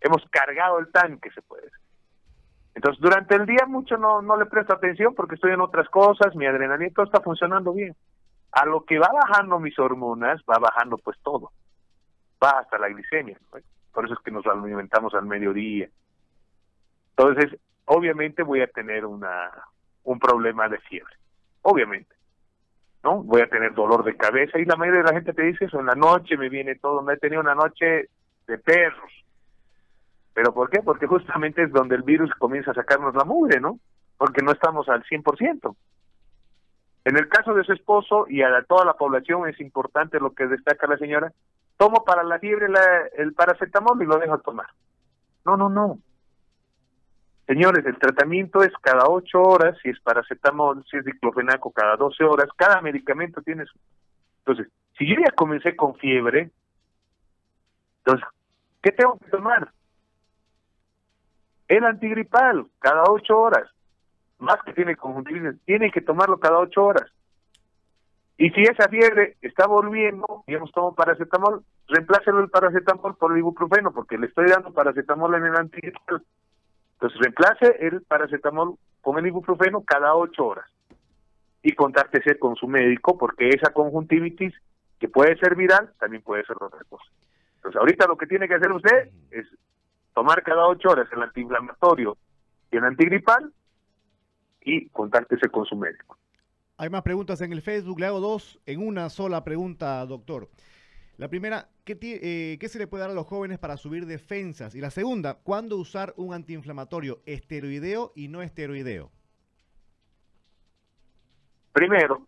Hemos 0.00 0.24
cargado 0.30 0.78
el 0.78 0.90
tanque, 0.90 1.30
se 1.30 1.42
puede 1.42 1.62
decir. 1.62 1.78
Entonces, 2.74 3.00
durante 3.00 3.34
el 3.34 3.46
día 3.46 3.64
mucho 3.66 3.96
no, 3.96 4.20
no 4.20 4.36
le 4.36 4.46
presto 4.46 4.74
atención 4.74 5.14
porque 5.14 5.36
estoy 5.36 5.52
en 5.52 5.62
otras 5.62 5.88
cosas, 5.88 6.34
mi 6.36 6.46
adrenalina 6.46 6.92
todo 6.94 7.06
está 7.06 7.20
funcionando 7.20 7.72
bien 7.72 7.96
a 8.56 8.64
lo 8.64 8.84
que 8.84 8.98
va 8.98 9.10
bajando 9.12 9.60
mis 9.60 9.78
hormonas, 9.78 10.40
va 10.50 10.58
bajando 10.58 10.96
pues 10.96 11.18
todo. 11.22 11.52
Va 12.42 12.50
hasta 12.60 12.78
la 12.78 12.88
glicemia. 12.88 13.38
Por 13.92 14.04
eso 14.06 14.14
es 14.14 14.20
que 14.20 14.30
nos 14.30 14.46
alimentamos 14.46 15.12
al 15.14 15.26
mediodía. 15.26 15.90
Entonces, 17.10 17.60
obviamente 17.84 18.42
voy 18.42 18.62
a 18.62 18.66
tener 18.66 19.04
una 19.04 19.50
un 20.04 20.18
problema 20.18 20.68
de 20.70 20.78
fiebre. 20.78 21.14
Obviamente. 21.62 22.15
¿No? 23.02 23.22
Voy 23.22 23.40
a 23.40 23.48
tener 23.48 23.74
dolor 23.74 24.04
de 24.04 24.16
cabeza 24.16 24.58
y 24.58 24.64
la 24.64 24.76
mayoría 24.76 25.02
de 25.02 25.08
la 25.08 25.14
gente 25.14 25.32
te 25.32 25.42
dice 25.42 25.66
eso, 25.66 25.78
en 25.78 25.86
la 25.86 25.94
noche 25.94 26.36
me 26.36 26.48
viene 26.48 26.74
todo, 26.76 27.02
me 27.02 27.14
he 27.14 27.18
tenido 27.18 27.40
una 27.40 27.54
noche 27.54 28.08
de 28.46 28.58
perros. 28.58 29.12
¿Pero 30.34 30.52
por 30.52 30.68
qué? 30.70 30.80
Porque 30.82 31.06
justamente 31.06 31.62
es 31.62 31.72
donde 31.72 31.94
el 31.94 32.02
virus 32.02 32.30
comienza 32.34 32.72
a 32.72 32.74
sacarnos 32.74 33.14
la 33.14 33.24
mugre, 33.24 33.60
¿no? 33.60 33.78
Porque 34.18 34.42
no 34.42 34.52
estamos 34.52 34.88
al 34.88 35.04
100%. 35.04 35.74
En 37.06 37.16
el 37.16 37.28
caso 37.28 37.54
de 37.54 37.62
su 37.62 37.72
esposo 37.72 38.26
y 38.28 38.42
a 38.42 38.48
toda 38.68 38.84
la 38.84 38.94
población 38.94 39.48
es 39.48 39.60
importante 39.60 40.18
lo 40.18 40.34
que 40.34 40.46
destaca 40.46 40.88
la 40.88 40.98
señora, 40.98 41.32
tomo 41.76 42.04
para 42.04 42.24
la 42.24 42.38
fiebre 42.38 42.66
el 43.16 43.32
paracetamol 43.32 44.02
y 44.02 44.06
lo 44.06 44.18
dejo 44.18 44.38
tomar. 44.38 44.66
No, 45.44 45.56
no, 45.56 45.68
no. 45.68 45.98
Señores, 47.46 47.86
el 47.86 47.98
tratamiento 47.98 48.62
es 48.62 48.72
cada 48.80 49.08
ocho 49.08 49.40
horas, 49.40 49.78
si 49.82 49.90
es 49.90 50.00
paracetamol, 50.00 50.84
si 50.90 50.96
es 50.96 51.04
diclofenaco, 51.04 51.70
cada 51.70 51.96
12 51.96 52.24
horas, 52.24 52.48
cada 52.56 52.80
medicamento 52.80 53.40
tiene 53.42 53.64
su... 53.66 53.78
Entonces, 54.38 54.72
si 54.98 55.06
yo 55.06 55.14
ya 55.24 55.30
comencé 55.32 55.76
con 55.76 55.94
fiebre, 55.96 56.50
entonces, 57.98 58.28
¿qué 58.82 58.90
tengo 58.92 59.18
que 59.18 59.30
tomar? 59.30 59.70
El 61.68 61.84
antigripal, 61.84 62.66
cada 62.80 63.04
ocho 63.08 63.38
horas 63.38 63.68
más 64.38 64.58
que 64.64 64.72
tiene 64.72 64.96
conjuntivitis, 64.96 65.60
tiene 65.64 65.90
que 65.90 66.00
tomarlo 66.00 66.38
cada 66.38 66.58
ocho 66.58 66.84
horas. 66.84 67.10
Y 68.38 68.50
si 68.50 68.62
esa 68.62 68.88
fiebre 68.88 69.36
está 69.40 69.66
volviendo, 69.66 70.44
digamos, 70.46 70.70
tomo 70.72 70.94
paracetamol, 70.94 71.64
reemplácelo 71.88 72.40
el 72.40 72.50
paracetamol 72.50 73.16
por 73.16 73.32
el 73.32 73.38
ibuprofeno, 73.38 73.92
porque 73.92 74.18
le 74.18 74.26
estoy 74.26 74.48
dando 74.48 74.74
paracetamol 74.74 75.34
en 75.36 75.46
el 75.46 75.56
antigripal. 75.56 76.22
Entonces, 76.96 77.20
reemplace 77.20 77.86
el 77.86 78.02
paracetamol 78.02 78.76
con 79.00 79.18
el 79.18 79.26
ibuprofeno 79.26 79.82
cada 79.82 80.14
ocho 80.14 80.46
horas. 80.46 80.66
Y 81.62 81.72
contáctese 81.72 82.38
con 82.38 82.56
su 82.56 82.66
médico, 82.66 83.18
porque 83.18 83.48
esa 83.48 83.72
conjuntivitis, 83.72 84.54
que 84.98 85.08
puede 85.08 85.36
ser 85.36 85.56
viral, 85.56 85.92
también 85.98 86.22
puede 86.22 86.44
ser 86.44 86.56
otra 86.60 86.80
cosa. 86.88 87.04
Entonces, 87.56 87.78
ahorita 87.78 88.06
lo 88.06 88.16
que 88.16 88.26
tiene 88.26 88.48
que 88.48 88.54
hacer 88.54 88.72
usted 88.72 89.10
es 89.30 89.46
tomar 90.14 90.42
cada 90.42 90.66
ocho 90.66 90.88
horas 90.90 91.08
el 91.12 91.22
antiinflamatorio 91.22 92.16
y 92.72 92.76
el 92.76 92.84
antigripal, 92.84 93.52
y 94.62 94.88
contáctese 94.88 95.48
con 95.48 95.64
su 95.64 95.76
médico. 95.76 96.18
Hay 96.78 96.90
más 96.90 97.02
preguntas 97.02 97.40
en 97.40 97.52
el 97.52 97.62
Facebook, 97.62 98.00
le 98.00 98.06
hago 98.06 98.20
dos 98.20 98.58
en 98.66 98.86
una 98.86 99.08
sola 99.08 99.44
pregunta, 99.44 100.04
doctor. 100.06 100.48
La 101.16 101.28
primera, 101.28 101.68
¿qué, 101.86 101.96
eh, 102.02 102.58
¿qué, 102.58 102.68
se 102.68 102.78
le 102.78 102.86
puede 102.86 103.02
dar 103.02 103.10
a 103.10 103.14
los 103.14 103.26
jóvenes 103.26 103.58
para 103.58 103.76
subir 103.76 104.06
defensas? 104.06 104.74
Y 104.74 104.80
la 104.80 104.90
segunda, 104.90 105.34
¿cuándo 105.42 105.76
usar 105.76 106.12
un 106.16 106.34
antiinflamatorio 106.34 107.20
esteroideo 107.24 108.12
y 108.14 108.28
no 108.28 108.42
esteroideo? 108.42 109.10
Primero, 111.72 112.26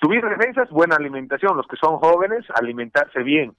subir 0.00 0.22
defensas, 0.24 0.68
buena 0.70 0.96
alimentación. 0.96 1.56
Los 1.56 1.66
que 1.66 1.76
son 1.76 1.98
jóvenes, 1.98 2.44
alimentarse 2.54 3.22
bien. 3.22 3.56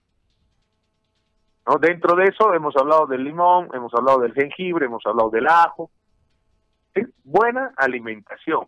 ¿No? 1.67 1.77
Dentro 1.79 2.15
de 2.15 2.25
eso 2.25 2.53
hemos 2.53 2.75
hablado 2.77 3.07
del 3.07 3.23
limón, 3.23 3.69
hemos 3.73 3.91
hablado 3.95 4.19
del 4.19 4.33
jengibre, 4.33 4.85
hemos 4.85 5.03
hablado 5.05 5.31
del 5.31 5.47
ajo, 5.47 5.89
buena 7.23 7.73
alimentación. 7.75 8.67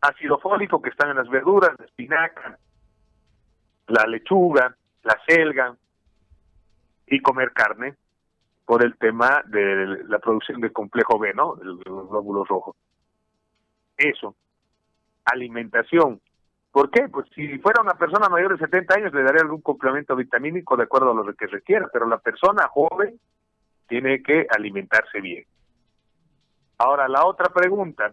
Ácido 0.00 0.38
fólico 0.38 0.80
que 0.80 0.88
están 0.90 1.10
en 1.10 1.16
las 1.16 1.28
verduras, 1.28 1.72
la 1.78 1.84
espinaca, 1.84 2.58
la 3.88 4.04
lechuga, 4.06 4.74
la 5.06 5.16
selga 5.26 5.76
y 7.06 7.22
comer 7.22 7.52
carne 7.52 7.94
por 8.64 8.84
el 8.84 8.96
tema 8.98 9.42
de 9.46 10.02
la 10.08 10.18
producción 10.18 10.60
del 10.60 10.72
complejo 10.72 11.18
B, 11.18 11.32
¿no? 11.32 11.54
De 11.54 11.64
los 11.64 11.78
glóbulos 11.84 12.48
rojos. 12.48 12.76
Eso. 13.96 14.34
Alimentación. 15.24 16.20
¿Por 16.72 16.90
qué? 16.90 17.08
Pues 17.08 17.26
si 17.34 17.58
fuera 17.60 17.82
una 17.82 17.94
persona 17.94 18.28
mayor 18.28 18.58
de 18.58 18.66
70 18.66 18.94
años 18.94 19.14
le 19.14 19.22
daría 19.22 19.42
algún 19.42 19.62
complemento 19.62 20.16
vitamínico 20.16 20.76
de 20.76 20.82
acuerdo 20.82 21.12
a 21.12 21.14
lo 21.14 21.34
que 21.34 21.46
requiera, 21.46 21.88
pero 21.92 22.08
la 22.08 22.18
persona 22.18 22.66
joven 22.68 23.18
tiene 23.86 24.22
que 24.24 24.46
alimentarse 24.50 25.20
bien. 25.20 25.44
Ahora, 26.78 27.08
la 27.08 27.24
otra 27.24 27.48
pregunta, 27.50 28.12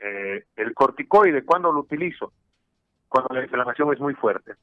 eh, 0.00 0.44
el 0.56 0.74
corticoide, 0.74 1.44
¿cuándo 1.44 1.72
lo 1.72 1.80
utilizo? 1.80 2.32
Cuando 3.08 3.34
la 3.34 3.44
inflamación 3.44 3.92
es 3.94 4.00
muy 4.00 4.14
fuerte. 4.14 4.54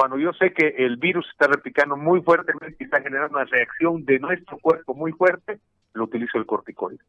Cuando 0.00 0.16
yo 0.16 0.32
sé 0.32 0.54
que 0.54 0.66
el 0.78 0.96
virus 0.96 1.28
está 1.30 1.46
replicando 1.46 1.94
muy 1.94 2.22
fuertemente 2.22 2.74
y 2.80 2.84
está 2.84 3.02
generando 3.02 3.36
una 3.36 3.44
reacción 3.44 4.02
de 4.06 4.18
nuestro 4.18 4.56
cuerpo 4.56 4.94
muy 4.94 5.12
fuerte, 5.12 5.60
lo 5.92 6.04
utilizo 6.04 6.38
el 6.38 6.46
corticoide. 6.46 7.04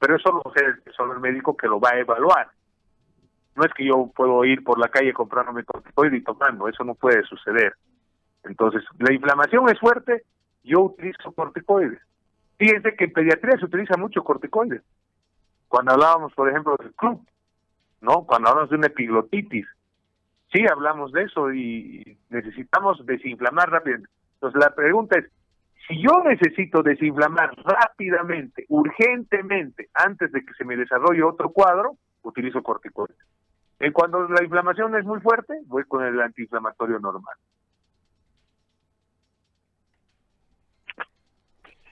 Pero 0.00 0.16
eso 0.16 0.32
lo 0.32 0.52
sé 0.52 0.90
solo 0.96 1.12
el 1.12 1.20
médico 1.20 1.56
que 1.56 1.68
lo 1.68 1.78
va 1.78 1.90
a 1.90 2.00
evaluar. 2.00 2.48
No 3.54 3.64
es 3.64 3.72
que 3.74 3.84
yo 3.84 4.10
puedo 4.12 4.44
ir 4.44 4.64
por 4.64 4.76
la 4.76 4.88
calle 4.88 5.12
comprándome 5.12 5.62
corticoide 5.62 6.16
y 6.16 6.24
tomando, 6.24 6.66
eso 6.66 6.82
no 6.82 6.96
puede 6.96 7.22
suceder. 7.22 7.74
Entonces, 8.42 8.82
la 8.98 9.14
inflamación 9.14 9.68
es 9.70 9.78
fuerte, 9.78 10.24
yo 10.64 10.80
utilizo 10.80 11.30
corticoides. 11.30 12.00
Fíjense 12.58 12.96
que 12.96 13.04
en 13.04 13.12
pediatría 13.12 13.56
se 13.56 13.66
utiliza 13.66 13.96
mucho 13.96 14.24
corticoides. 14.24 14.82
Cuando 15.68 15.92
hablábamos, 15.92 16.34
por 16.34 16.48
ejemplo, 16.48 16.74
del 16.76 16.92
club, 16.94 17.24
¿no? 18.00 18.24
Cuando 18.26 18.48
hablamos 18.48 18.70
de 18.70 18.78
una 18.78 18.88
epiglotitis, 18.88 19.68
sí 20.56 20.64
hablamos 20.70 21.12
de 21.12 21.24
eso 21.24 21.52
y 21.52 22.18
necesitamos 22.30 23.04
desinflamar 23.04 23.70
rápidamente. 23.70 24.10
Entonces, 24.34 24.60
la 24.60 24.74
pregunta 24.74 25.18
es, 25.18 25.26
si 25.86 26.02
yo 26.02 26.22
necesito 26.24 26.82
desinflamar 26.82 27.54
rápidamente, 27.62 28.64
urgentemente, 28.68 29.88
antes 29.94 30.32
de 30.32 30.44
que 30.44 30.52
se 30.54 30.64
me 30.64 30.76
desarrolle 30.76 31.22
otro 31.22 31.50
cuadro, 31.50 31.96
utilizo 32.22 32.62
corticoides. 32.62 33.16
Y 33.80 33.90
cuando 33.92 34.26
la 34.28 34.42
inflamación 34.42 34.96
es 34.96 35.04
muy 35.04 35.20
fuerte, 35.20 35.54
voy 35.66 35.84
con 35.84 36.04
el 36.04 36.20
antiinflamatorio 36.20 36.98
normal. 36.98 37.36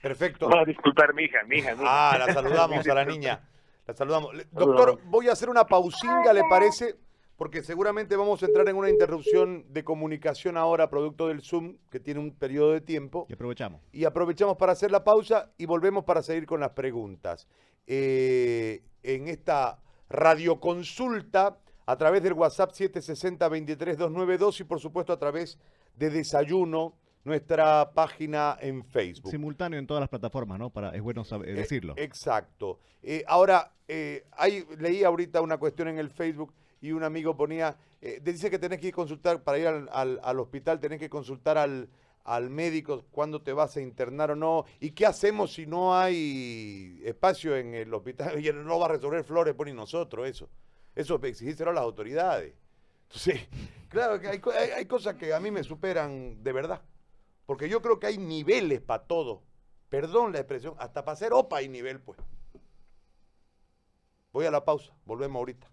Perfecto. 0.02 0.48
No, 0.48 0.64
disculpar, 0.64 1.14
mi 1.14 1.24
hija, 1.24 1.42
mi 1.46 1.58
hija. 1.58 1.74
Ah, 1.80 2.16
la 2.18 2.32
saludamos 2.32 2.86
a 2.86 2.94
la 2.94 3.04
niña. 3.06 3.40
La 3.86 3.94
saludamos. 3.94 4.32
Doctor, 4.50 4.98
voy 5.04 5.28
a 5.28 5.32
hacer 5.32 5.48
una 5.48 5.64
pausinga, 5.64 6.32
¿le 6.32 6.42
parece? 6.48 6.96
Porque 7.36 7.62
seguramente 7.62 8.14
vamos 8.16 8.42
a 8.42 8.46
entrar 8.46 8.68
en 8.68 8.76
una 8.76 8.90
interrupción 8.90 9.64
de 9.72 9.82
comunicación 9.82 10.56
ahora, 10.56 10.88
producto 10.88 11.26
del 11.28 11.42
Zoom, 11.42 11.78
que 11.90 11.98
tiene 11.98 12.20
un 12.20 12.32
periodo 12.32 12.72
de 12.72 12.80
tiempo. 12.80 13.26
Y 13.28 13.32
aprovechamos. 13.32 13.80
Y 13.92 14.04
aprovechamos 14.04 14.56
para 14.56 14.72
hacer 14.72 14.92
la 14.92 15.02
pausa 15.02 15.50
y 15.58 15.66
volvemos 15.66 16.04
para 16.04 16.22
seguir 16.22 16.46
con 16.46 16.60
las 16.60 16.70
preguntas. 16.70 17.48
Eh, 17.86 18.82
en 19.02 19.26
esta 19.28 19.80
radioconsulta, 20.08 21.58
a 21.86 21.96
través 21.96 22.22
del 22.22 22.32
WhatsApp 22.34 22.70
760-23292 22.72 24.60
y 24.60 24.64
por 24.64 24.80
supuesto 24.80 25.12
a 25.12 25.18
través 25.18 25.58
de 25.96 26.10
Desayuno, 26.10 26.94
nuestra 27.24 27.90
página 27.94 28.56
en 28.60 28.84
Facebook. 28.84 29.30
Simultáneo 29.30 29.78
en 29.78 29.86
todas 29.86 30.00
las 30.02 30.08
plataformas, 30.10 30.58
¿no? 30.58 30.70
Para, 30.70 30.90
es 30.94 31.00
bueno 31.02 31.24
saber- 31.24 31.48
Eh, 31.50 31.54
decirlo. 31.54 31.94
exacto. 31.96 32.78
Eh, 33.02 33.24
ahora, 33.26 33.72
hay, 34.32 34.64
leí 34.78 35.04
ahorita 35.04 35.40
una 35.40 35.56
cuestión 35.58 35.88
en 35.88 35.98
el 35.98 36.10
Facebook 36.10 36.54
y 36.88 36.92
un 36.92 37.02
amigo 37.02 37.36
ponía, 37.36 37.76
eh, 38.02 38.20
dice 38.22 38.50
que 38.50 38.58
tenés 38.58 38.78
que 38.80 38.88
ir 38.88 38.94
consultar, 38.94 39.42
para 39.42 39.58
ir 39.58 39.66
al, 39.66 39.88
al- 39.92 40.20
al 40.22 40.40
hospital, 40.40 40.80
tenés 40.80 40.98
que 40.98 41.08
consultar 41.08 41.56
al, 41.58 41.88
al 42.24 42.50
médico 42.50 43.04
cuándo 43.10 43.40
te 43.42 43.52
vas 43.52 43.76
a 43.76 43.80
internar 43.80 44.30
o 44.32 44.36
no. 44.36 44.64
¿Y 44.80 44.90
qué 44.90 45.06
hacemos 45.06 45.54
si 45.54 45.66
no 45.66 45.96
hay 45.96 47.00
espacio 47.04 47.56
en 47.56 47.74
el 47.74 47.92
hospital? 47.94 48.38
Y 48.44 48.52
no 48.52 48.78
va 48.78 48.86
a 48.86 48.88
resolver 48.90 49.24
Flores, 49.24 49.54
pone 49.54 49.72
nosotros 49.72 50.28
eso. 50.28 50.48
Eso 50.94 51.18
exigírselo 51.24 51.70
a 51.70 51.74
las 51.74 51.84
autoridades. 51.84 52.54
Entonces, 53.04 53.48
claro 53.88 54.20
que 54.20 54.28
hay- 54.28 54.40
hay 54.76 54.86
cosas 54.86 55.14
que 55.16 55.32
a 55.32 55.40
mí 55.40 55.50
me 55.50 55.64
superan 55.64 56.42
de 56.42 56.52
verdad. 56.52 56.82
Porque 57.46 57.68
yo 57.68 57.80
creo 57.82 57.98
que 57.98 58.08
hay 58.08 58.18
niveles 58.18 58.80
para 58.82 59.04
todo. 59.04 59.42
Perdón 59.88 60.32
la 60.32 60.40
expresión, 60.40 60.74
hasta 60.78 61.04
para 61.04 61.14
hacer 61.14 61.32
OPA 61.32 61.58
hay 61.58 61.68
nivel, 61.68 62.00
pues. 62.00 62.18
Voy 64.32 64.44
a 64.46 64.50
la 64.50 64.64
pausa, 64.64 64.92
volvemos 65.06 65.38
ahorita. 65.40 65.66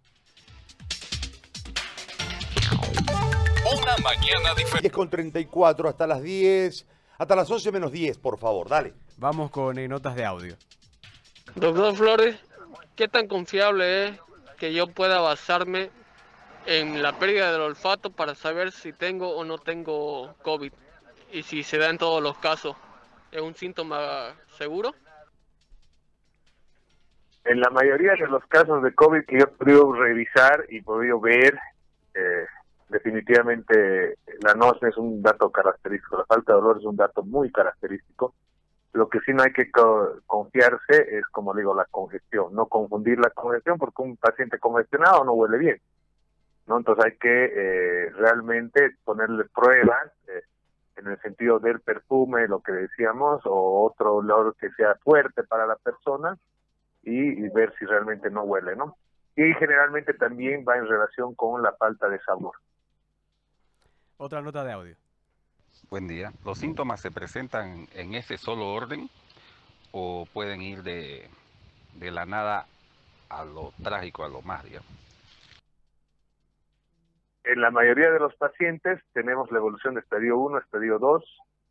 Una 3.72 3.96
mañana 4.04 4.54
diferente. 4.56 4.82
10 4.82 4.94
con 4.94 5.10
34 5.10 5.90
hasta 5.90 6.06
las 6.06 6.22
10, 6.22 6.86
hasta 7.18 7.36
las 7.36 7.50
11 7.50 7.72
menos 7.72 7.92
10, 7.92 8.18
por 8.18 8.38
favor, 8.38 8.68
dale. 8.68 8.94
Vamos 9.18 9.52
con 9.52 9.78
eh, 9.78 9.88
notas 9.88 10.16
de 10.16 10.26
audio. 10.26 10.56
Doctor 11.56 11.96
Flores, 11.96 12.40
¿qué 12.96 13.08
tan 13.08 13.28
confiable 13.28 14.08
es 14.08 14.20
que 14.58 14.74
yo 14.74 14.88
pueda 14.88 15.20
basarme 15.20 15.90
en 16.66 17.02
la 17.02 17.14
pérdida 17.14 17.52
del 17.52 17.62
olfato 17.62 18.10
para 18.10 18.36
saber 18.36 18.72
si 18.72 18.94
tengo 18.94 19.36
o 19.36 19.46
no 19.46 19.58
tengo 19.58 20.34
COVID? 20.44 20.74
Y 21.32 21.44
si 21.44 21.64
se 21.64 21.78
da 21.78 21.90
en 21.90 21.98
todos 21.98 22.22
los 22.22 22.38
casos, 22.40 22.76
¿es 23.32 23.42
un 23.42 23.56
síntoma 23.56 24.36
seguro? 24.58 24.94
En 27.46 27.60
la 27.60 27.70
mayoría 27.70 28.14
de 28.14 28.28
los 28.28 28.46
casos 28.48 28.84
de 28.84 28.94
COVID 28.94 29.26
que 29.26 29.40
yo 29.40 29.46
he 29.46 29.48
podido 29.48 29.94
revisar 29.94 30.66
y 30.70 30.82
podido 30.82 31.20
ver, 31.20 31.58
eh, 32.14 32.46
definitivamente 32.92 34.18
la 34.42 34.54
NOS 34.54 34.84
es 34.84 34.98
un 34.98 35.22
dato 35.22 35.50
característico, 35.52 36.18
la 36.18 36.26
falta 36.26 36.54
de 36.54 36.60
dolor 36.62 36.78
es 36.80 36.86
un 36.86 36.96
dato 36.98 37.24
muy 37.24 37.52
característico. 37.52 38.36
Lo 38.94 39.10
que 39.10 39.20
sí 39.22 39.34
no 39.34 39.44
hay 39.44 39.54
que 39.54 39.72
co- 39.72 40.20
confiarse 40.28 41.18
es, 41.18 41.26
como 41.32 41.54
digo, 41.56 41.74
la 41.74 41.86
congestión, 41.86 42.54
no 42.54 42.68
confundir 42.68 43.20
la 43.20 43.30
congestión 43.32 43.78
porque 43.78 44.02
un 44.04 44.18
paciente 44.18 44.60
congestionado 44.60 45.24
no 45.24 45.34
huele 45.34 45.58
bien. 45.58 45.82
¿no? 46.68 46.78
Entonces 46.78 47.06
hay 47.06 47.18
que 47.18 47.46
eh, 47.46 48.10
realmente 48.12 48.98
ponerle 49.04 49.46
pruebas 49.46 50.12
eh, 50.28 50.44
en 50.98 51.08
el 51.08 51.20
sentido 51.22 51.60
del 51.60 51.80
perfume, 51.82 52.48
lo 52.48 52.62
que 52.62 52.74
decíamos, 52.74 53.42
o 53.46 53.86
otro 53.86 54.16
olor 54.16 54.56
que 54.58 54.70
sea 54.72 54.96
fuerte 55.04 55.44
para 55.44 55.66
la 55.66 55.78
persona 55.78 56.38
y, 57.04 57.46
y 57.46 57.50
ver 57.50 57.74
si 57.80 57.86
realmente 57.86 58.30
no 58.30 58.44
huele, 58.44 58.76
¿no? 58.76 58.98
Y 59.36 59.54
generalmente 59.56 60.14
también 60.14 60.66
va 60.68 60.78
en 60.78 60.88
relación 60.88 61.34
con 61.36 61.64
la 61.64 61.74
falta 61.74 62.10
de 62.10 62.20
sabor. 62.20 62.54
Otra 64.24 64.40
nota 64.40 64.64
de 64.64 64.72
audio. 64.72 64.96
Buen 65.90 66.08
día. 66.08 66.32
¿Los 66.46 66.60
síntomas 66.60 67.02
se 67.02 67.10
presentan 67.10 67.88
en 67.96 68.14
ese 68.14 68.38
solo 68.38 68.68
orden 68.68 69.10
o 69.92 70.28
pueden 70.32 70.62
ir 70.62 70.84
de, 70.84 71.28
de 71.96 72.12
la 72.12 72.28
nada 72.28 72.68
a 73.30 73.44
lo 73.46 73.74
trágico, 73.84 74.24
a 74.24 74.30
lo 74.30 74.44
más, 74.44 74.64
digamos? 74.64 74.88
En 77.46 77.62
la 77.62 77.72
mayoría 77.72 78.12
de 78.12 78.20
los 78.20 78.36
pacientes 78.36 79.02
tenemos 79.12 79.52
la 79.52 79.58
evolución 79.58 79.96
de 79.96 80.02
estadio 80.02 80.38
1, 80.38 80.60
estadio 80.60 81.00
2, 81.00 81.24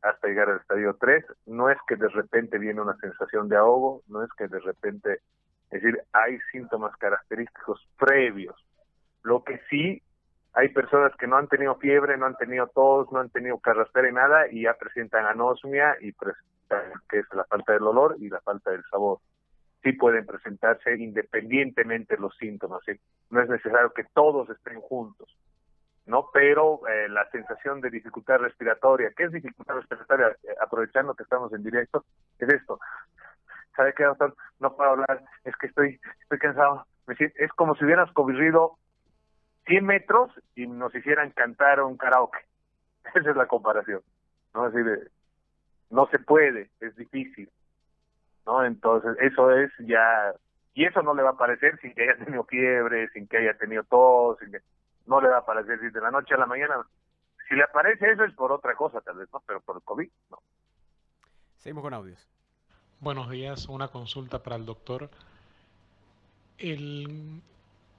hasta 0.03 0.27
llegar 0.27 0.51
al 0.51 0.59
estadio 0.59 0.97
3. 0.99 1.25
No 1.47 1.71
es 1.71 1.79
que 1.87 1.95
de 1.95 2.09
repente 2.09 2.59
viene 2.59 2.81
una 2.81 2.97
sensación 2.97 3.49
de 3.49 3.59
ahogo, 3.59 4.03
no 4.09 4.25
es 4.25 4.31
que 4.37 4.49
de 4.49 4.59
repente, 4.59 5.21
es 5.71 5.83
decir, 5.83 6.03
hay 6.13 6.41
síntomas 6.51 6.97
característicos 6.97 7.87
previos. 7.97 8.57
Lo 9.23 9.45
que 9.45 9.61
sí, 9.71 10.03
hay 10.53 10.69
personas 10.71 11.13
que 11.17 11.27
no 11.27 11.37
han 11.37 11.49
tenido 11.49 11.77
fiebre, 11.77 12.17
no 12.17 12.27
han 12.27 12.37
tenido 12.37 12.67
tos, 12.69 13.11
no 13.13 13.21
han 13.21 13.31
tenido 13.31 13.59
carraspera 13.59 14.09
y 14.09 14.13
nada, 14.13 14.47
y 14.51 14.63
ya 14.63 14.75
presentan 14.75 15.27
anosmia 15.27 15.97
y 16.01 16.13
presentan 16.13 16.93
que 17.09 17.21
es 17.21 17.27
la 17.33 17.45
falta 17.45 17.73
del 17.73 17.83
olor 17.83 18.17
y 18.19 18.29
la 18.29 18.41
falta 18.41 18.71
del 18.71 18.85
sabor. 18.91 19.19
Sí 19.83 19.93
pueden 19.93 20.27
presentarse 20.27 20.95
independientemente 20.97 22.17
los 22.17 22.37
síntomas, 22.37 22.83
¿sí? 22.85 22.93
no 23.31 23.41
es 23.41 23.49
necesario 23.49 23.93
que 23.93 24.05
todos 24.13 24.51
estén 24.51 24.81
juntos. 24.81 25.29
¿no? 26.07 26.29
Pero 26.33 26.81
eh, 26.89 27.09
la 27.09 27.29
sensación 27.31 27.81
de 27.81 27.91
dificultad 27.91 28.39
respiratoria, 28.39 29.13
¿qué 29.17 29.25
es 29.25 29.33
dificultad 29.33 29.77
respiratoria? 29.77 30.29
Eh, 30.43 30.55
aprovechando 30.61 31.15
que 31.15 31.23
estamos 31.23 31.53
en 31.53 31.63
directo, 31.63 32.05
es 32.39 32.49
esto. 32.49 32.81
¿Sabe 33.77 33.95
qué, 33.95 34.05
doctor? 34.05 34.35
No 34.59 34.75
puedo 34.75 34.91
hablar, 34.91 35.23
es 35.45 35.57
que 35.57 35.69
estoy, 35.69 36.01
estoy 36.23 36.39
cansado. 36.39 36.87
Es 37.07 37.53
como 37.53 37.77
si 37.77 37.85
hubieras 37.85 38.11
corrido 38.13 38.77
100 39.67 39.85
metros 39.85 40.31
y 40.55 40.67
nos 40.67 40.95
hicieran 40.95 41.31
cantar 41.31 41.81
un 41.83 41.97
karaoke. 41.97 42.39
Esa 43.15 43.31
es 43.31 43.37
la 43.37 43.47
comparación. 43.47 44.03
¿no? 44.55 44.67
Es 44.67 44.75
decir, 44.75 45.11
no 45.91 46.07
se 46.09 46.19
puede, 46.19 46.71
es 46.81 46.95
difícil. 46.97 47.51
¿no? 48.47 48.65
Entonces, 48.65 49.17
eso 49.21 49.51
es 49.53 49.71
ya, 49.81 50.35
y 50.75 50.85
eso 50.85 51.03
no 51.03 51.15
le 51.15 51.23
va 51.23 51.31
a 51.31 51.33
aparecer 51.33 51.79
sin 51.81 51.95
que 51.95 52.03
haya 52.03 52.25
tenido 52.25 52.45
fiebre, 52.45 53.09
sin 53.11 53.27
que 53.27 53.39
haya 53.39 53.57
tenido 53.59 53.85
tos, 53.85 54.39
sin 54.39 54.51
que, 54.53 54.61
no 55.07 55.21
le 55.21 55.29
va 55.29 55.37
a 55.37 55.41
aparecer 55.41 55.81
si 55.81 55.91
de 55.91 56.01
la 56.01 56.11
noche 56.11 56.35
a 56.35 56.39
la 56.39 56.47
mañana. 56.47 56.87
Si 57.49 57.55
le 57.55 57.65
aparece 57.65 58.13
eso 58.13 58.25
es 58.25 58.33
por 58.35 58.53
otra 58.53 58.75
cosa, 58.77 59.01
tal 59.01 59.17
vez, 59.17 59.29
¿no? 59.33 59.43
Pero 59.47 59.61
por 59.61 59.77
el 59.77 59.83
COVID, 59.83 60.09
no. 60.31 60.39
Seguimos 61.57 61.83
con 61.83 61.95
audios. 61.95 62.29
Buenos 63.01 63.29
días, 63.29 63.69
una 63.69 63.89
consulta 63.89 64.43
para 64.43 64.57
el 64.57 64.67
doctor. 64.67 65.11
El, 66.59 67.43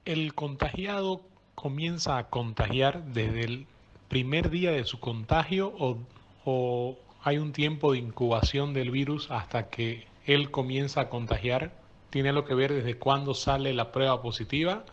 el 0.05 0.33
contagiado 0.35 1.25
comienza 1.61 2.17
a 2.17 2.23
contagiar 2.23 3.03
desde 3.03 3.41
el 3.41 3.67
primer 4.09 4.49
día 4.49 4.71
de 4.71 4.83
su 4.83 4.99
contagio 4.99 5.71
o, 5.77 5.99
o 6.43 6.97
hay 7.23 7.37
un 7.37 7.53
tiempo 7.53 7.91
de 7.91 7.99
incubación 7.99 8.73
del 8.73 8.89
virus 8.89 9.29
hasta 9.29 9.69
que 9.69 10.07
él 10.25 10.49
comienza 10.49 11.01
a 11.01 11.09
contagiar? 11.09 11.71
¿Tiene 12.09 12.29
algo 12.29 12.45
que 12.45 12.55
ver 12.55 12.73
desde 12.73 12.97
cuándo 12.97 13.35
sale 13.35 13.73
la 13.73 13.91
prueba 13.91 14.23
positiva 14.23 14.85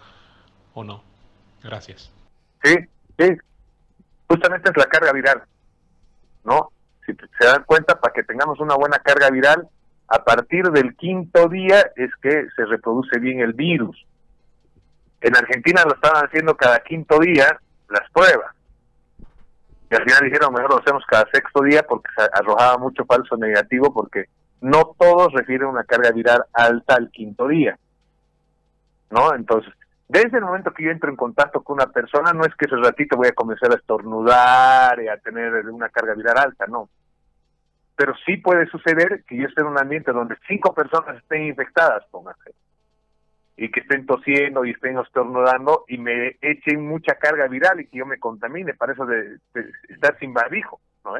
o 0.74 0.84
no? 0.84 1.02
Gracias. 1.62 2.12
Sí, 2.62 2.74
sí. 3.18 3.30
Justamente 4.28 4.70
es 4.70 4.76
la 4.76 4.84
carga 4.84 5.12
viral, 5.12 5.42
¿no? 6.44 6.70
Si 7.06 7.14
se 7.14 7.46
dan 7.46 7.64
cuenta, 7.64 7.98
para 7.98 8.12
que 8.12 8.24
tengamos 8.24 8.60
una 8.60 8.74
buena 8.74 8.98
carga 8.98 9.30
viral, 9.30 9.66
A 10.10 10.24
partir 10.24 10.64
del 10.70 10.96
quinto 10.96 11.48
día 11.48 11.80
es 11.94 12.10
que 12.22 12.46
se 12.56 12.64
reproduce 12.64 13.18
bien 13.18 13.40
el 13.40 13.52
virus. 13.52 14.07
En 15.20 15.36
Argentina 15.36 15.82
lo 15.84 15.94
estaban 15.94 16.26
haciendo 16.26 16.56
cada 16.56 16.78
quinto 16.80 17.18
día 17.18 17.58
las 17.88 18.08
pruebas. 18.10 18.54
Y 19.90 19.94
al 19.94 20.02
final 20.04 20.24
dijeron, 20.24 20.52
mejor 20.52 20.70
lo 20.70 20.80
hacemos 20.80 21.04
cada 21.06 21.26
sexto 21.32 21.62
día 21.62 21.82
porque 21.82 22.10
se 22.16 22.22
arrojaba 22.32 22.78
mucho 22.78 23.04
falso 23.06 23.36
negativo 23.36 23.92
porque 23.92 24.26
no 24.60 24.94
todos 24.98 25.32
refieren 25.32 25.68
una 25.68 25.84
carga 25.84 26.10
viral 26.10 26.44
alta 26.52 26.94
al 26.94 27.10
quinto 27.10 27.48
día. 27.48 27.78
¿No? 29.10 29.34
Entonces, 29.34 29.72
desde 30.08 30.38
el 30.38 30.44
momento 30.44 30.72
que 30.72 30.84
yo 30.84 30.90
entro 30.90 31.08
en 31.08 31.16
contacto 31.16 31.62
con 31.62 31.74
una 31.74 31.90
persona, 31.90 32.32
no 32.32 32.44
es 32.44 32.54
que 32.54 32.66
ese 32.66 32.76
ratito 32.76 33.16
voy 33.16 33.28
a 33.28 33.32
comenzar 33.32 33.72
a 33.72 33.76
estornudar 33.76 35.00
y 35.02 35.08
a 35.08 35.16
tener 35.16 35.52
una 35.70 35.88
carga 35.88 36.14
viral 36.14 36.38
alta, 36.38 36.66
no. 36.66 36.90
Pero 37.96 38.14
sí 38.26 38.36
puede 38.36 38.66
suceder 38.66 39.24
que 39.26 39.36
yo 39.36 39.48
esté 39.48 39.62
en 39.62 39.68
un 39.68 39.78
ambiente 39.78 40.12
donde 40.12 40.36
cinco 40.46 40.74
personas 40.74 41.16
estén 41.16 41.44
infectadas, 41.44 42.04
póngase 42.10 42.52
y 43.60 43.72
que 43.72 43.80
estén 43.80 44.06
tosiendo 44.06 44.64
y 44.64 44.70
estén 44.70 44.96
estornudando 44.98 45.84
y 45.88 45.98
me 45.98 46.36
echen 46.40 46.86
mucha 46.86 47.16
carga 47.16 47.48
viral 47.48 47.80
y 47.80 47.88
que 47.88 47.98
yo 47.98 48.06
me 48.06 48.20
contamine, 48.20 48.72
para 48.74 48.92
eso 48.92 49.04
de, 49.04 49.38
estar 49.88 50.16
sin 50.20 50.32
barbijo, 50.32 50.80
¿no 51.04 51.16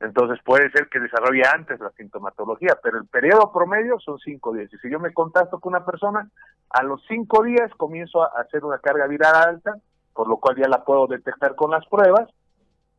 Entonces 0.00 0.42
puede 0.42 0.70
ser 0.70 0.88
que 0.88 0.98
desarrolle 0.98 1.42
antes 1.46 1.78
la 1.78 1.90
sintomatología, 1.90 2.78
pero 2.82 2.96
el 2.96 3.06
periodo 3.06 3.52
promedio 3.52 4.00
son 4.00 4.18
cinco 4.18 4.54
días. 4.54 4.72
Y 4.72 4.78
si 4.78 4.90
yo 4.90 4.98
me 4.98 5.12
contacto 5.12 5.60
con 5.60 5.74
una 5.74 5.84
persona, 5.84 6.26
a 6.70 6.82
los 6.82 7.04
cinco 7.06 7.44
días 7.44 7.70
comienzo 7.76 8.22
a 8.22 8.40
hacer 8.40 8.64
una 8.64 8.78
carga 8.78 9.06
viral 9.06 9.34
alta, 9.34 9.74
por 10.14 10.26
lo 10.26 10.38
cual 10.38 10.56
ya 10.56 10.68
la 10.68 10.84
puedo 10.84 11.06
detectar 11.06 11.54
con 11.54 11.70
las 11.70 11.86
pruebas, 11.86 12.30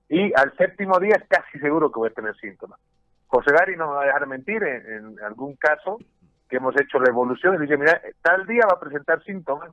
y 0.10 0.32
al 0.36 0.56
séptimo 0.58 1.00
día 1.00 1.16
es 1.20 1.28
casi 1.28 1.58
seguro 1.58 1.92
que 1.92 1.98
voy 1.98 2.10
a 2.10 2.14
tener 2.14 2.36
síntomas. 2.36 2.80
José 3.26 3.52
Gary 3.52 3.76
no 3.78 3.88
me 3.88 3.96
va 3.96 4.04
a 4.04 4.06
dejar 4.06 4.28
mentir, 4.28 4.62
en, 4.62 5.08
en 5.18 5.24
algún 5.24 5.56
caso 5.56 5.98
que 6.52 6.58
hemos 6.58 6.76
hecho 6.80 7.00
revolución 7.00 7.56
y 7.56 7.60
dice, 7.60 7.78
mira, 7.78 8.02
tal 8.22 8.46
día 8.46 8.64
va 8.70 8.76
a 8.76 8.80
presentar 8.80 9.24
síntomas 9.24 9.72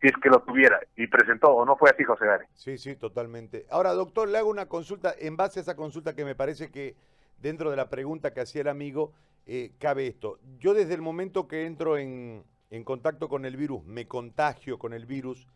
si 0.00 0.06
es 0.06 0.14
que 0.22 0.30
lo 0.30 0.42
tuviera. 0.42 0.80
Y 0.96 1.06
presentó, 1.06 1.48
o 1.48 1.66
no 1.66 1.76
fue 1.76 1.90
así, 1.90 2.02
José 2.02 2.24
Gare. 2.24 2.46
Sí, 2.54 2.78
sí, 2.78 2.96
totalmente. 2.96 3.66
Ahora, 3.70 3.92
doctor, 3.92 4.26
le 4.26 4.38
hago 4.38 4.48
una 4.48 4.66
consulta, 4.66 5.14
en 5.18 5.36
base 5.36 5.60
a 5.60 5.62
esa 5.62 5.76
consulta 5.76 6.16
que 6.16 6.24
me 6.24 6.34
parece 6.34 6.70
que 6.70 6.96
dentro 7.38 7.70
de 7.70 7.76
la 7.76 7.90
pregunta 7.90 8.32
que 8.32 8.40
hacía 8.40 8.62
el 8.62 8.68
amigo, 8.68 9.12
eh, 9.44 9.72
cabe 9.78 10.06
esto. 10.06 10.38
Yo 10.58 10.72
desde 10.72 10.94
el 10.94 11.02
momento 11.02 11.46
que 11.46 11.66
entro 11.66 11.98
en, 11.98 12.42
en, 12.70 12.84
contacto 12.84 13.28
con 13.28 13.44
el 13.44 13.58
virus, 13.58 13.84
me 13.84 14.08
contagio 14.08 14.78
con 14.78 14.94
el 14.94 15.04
virus, 15.04 15.46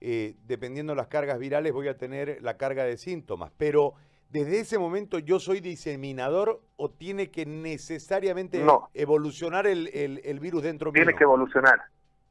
eh, 0.00 0.36
dependiendo 0.46 0.94
de 0.94 0.96
las 0.96 1.08
cargas 1.08 1.38
virales 1.38 1.74
voy 1.74 1.88
a 1.88 1.98
tener 1.98 2.40
la 2.40 2.56
carga 2.56 2.84
de 2.84 2.96
síntomas, 2.96 3.52
pero 3.58 3.94
desde 4.32 4.60
ese 4.60 4.78
momento 4.78 5.18
yo 5.18 5.38
soy 5.38 5.60
diseminador 5.60 6.60
o 6.76 6.90
tiene 6.90 7.30
que 7.30 7.44
necesariamente 7.44 8.64
evolucionar 8.94 9.66
el, 9.66 9.90
el, 9.92 10.40
virus 10.40 10.62
dentro 10.62 10.90
mío? 10.90 11.04
Tiene 11.04 11.16
que 11.16 11.24
evolucionar. 11.24 11.82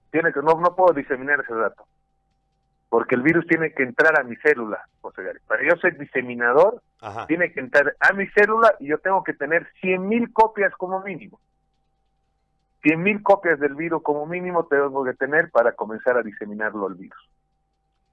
Tiene 0.09 0.33
que, 0.33 0.41
no, 0.41 0.59
no 0.59 0.75
puedo 0.75 0.93
diseminar 0.93 1.39
ese 1.41 1.53
dato. 1.53 1.85
Porque 2.89 3.15
el 3.15 3.21
virus 3.21 3.45
tiene 3.45 3.71
que 3.71 3.83
entrar 3.83 4.19
a 4.19 4.23
mi 4.23 4.35
célula, 4.37 4.83
José 5.01 5.23
Gary. 5.23 5.39
Para 5.47 5.63
yo 5.63 5.75
ser 5.77 5.97
diseminador, 5.97 6.81
tiene 7.27 7.53
que 7.53 7.59
entrar 7.59 7.95
a 7.99 8.13
mi 8.13 8.27
célula 8.29 8.73
y 8.79 8.87
yo 8.87 8.97
tengo 8.97 9.23
que 9.23 9.33
tener 9.33 9.67
100.000 9.81 10.33
copias 10.33 10.73
como 10.75 11.01
mínimo. 11.01 11.39
100.000 12.83 13.21
copias 13.21 13.59
del 13.59 13.75
virus 13.75 14.01
como 14.01 14.25
mínimo 14.25 14.65
tengo 14.65 15.05
que 15.05 15.13
tener 15.13 15.51
para 15.51 15.73
comenzar 15.73 16.17
a 16.17 16.23
diseminarlo 16.23 16.87
al 16.87 16.95
virus. 16.95 17.29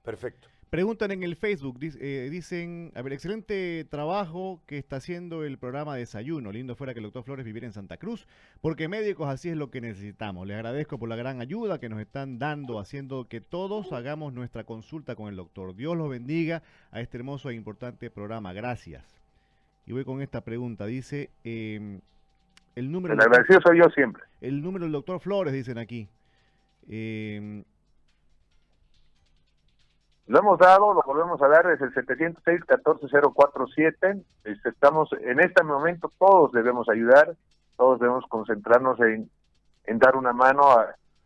Perfecto. 0.03 0.47
Preguntan 0.69 1.09
en 1.09 1.23
el 1.23 1.35
Facebook, 1.35 1.79
eh, 1.81 2.27
dicen, 2.29 2.91
a 2.93 3.01
ver, 3.01 3.13
excelente 3.13 3.87
trabajo 3.89 4.61
que 4.67 4.77
está 4.77 4.97
haciendo 4.97 5.43
el 5.43 5.57
programa 5.57 5.95
Desayuno. 5.95 6.51
Lindo 6.51 6.75
fuera 6.75 6.93
que 6.93 6.99
el 6.99 7.05
doctor 7.05 7.23
Flores 7.23 7.43
viviera 7.43 7.65
en 7.65 7.73
Santa 7.73 7.97
Cruz, 7.97 8.27
porque 8.61 8.87
médicos 8.87 9.29
así 9.29 9.49
es 9.49 9.57
lo 9.57 9.71
que 9.71 9.81
necesitamos. 9.81 10.45
Le 10.45 10.53
agradezco 10.53 10.99
por 10.99 11.09
la 11.09 11.15
gran 11.15 11.41
ayuda 11.41 11.79
que 11.79 11.89
nos 11.89 11.99
están 11.99 12.37
dando, 12.37 12.77
haciendo 12.77 13.27
que 13.27 13.41
todos 13.41 13.91
hagamos 13.93 14.31
nuestra 14.33 14.63
consulta 14.63 15.15
con 15.15 15.27
el 15.27 15.37
doctor. 15.37 15.75
Dios 15.75 15.97
los 15.97 16.07
bendiga 16.07 16.61
a 16.91 17.01
este 17.01 17.17
hermoso 17.17 17.49
e 17.49 17.55
importante 17.55 18.11
programa. 18.11 18.53
Gracias. 18.53 19.03
Y 19.87 19.93
voy 19.93 20.05
con 20.05 20.21
esta 20.21 20.41
pregunta. 20.41 20.85
Dice, 20.85 21.31
em, 21.43 21.99
el 22.75 22.91
número... 22.91 23.15
El 23.15 23.21
agradecido 23.21 23.59
soy 23.65 23.79
yo 23.79 23.85
siempre. 23.89 24.21
El 24.39 24.61
número 24.61 24.85
del 24.85 24.91
doctor 24.91 25.19
Flores, 25.19 25.51
dicen 25.51 25.79
aquí. 25.79 26.09
Eh, 26.87 27.63
lo 30.29 30.39
hemos 30.39 30.57
dado, 30.59 30.93
lo 30.93 31.01
volvemos 31.01 31.41
a 31.41 31.47
dar, 31.47 31.65
es 31.71 31.81
el 31.81 31.91
706-14047. 31.91 34.23
Este, 34.43 34.69
estamos, 34.69 35.09
en 35.21 35.39
este 35.39 35.63
momento 35.63 36.11
todos 36.19 36.51
debemos 36.51 36.87
ayudar, 36.87 37.35
todos 37.75 37.99
debemos 37.99 38.25
concentrarnos 38.29 38.99
en, 38.99 39.27
en 39.85 39.97
dar 39.97 40.15
una 40.15 40.31
mano, 40.31 40.61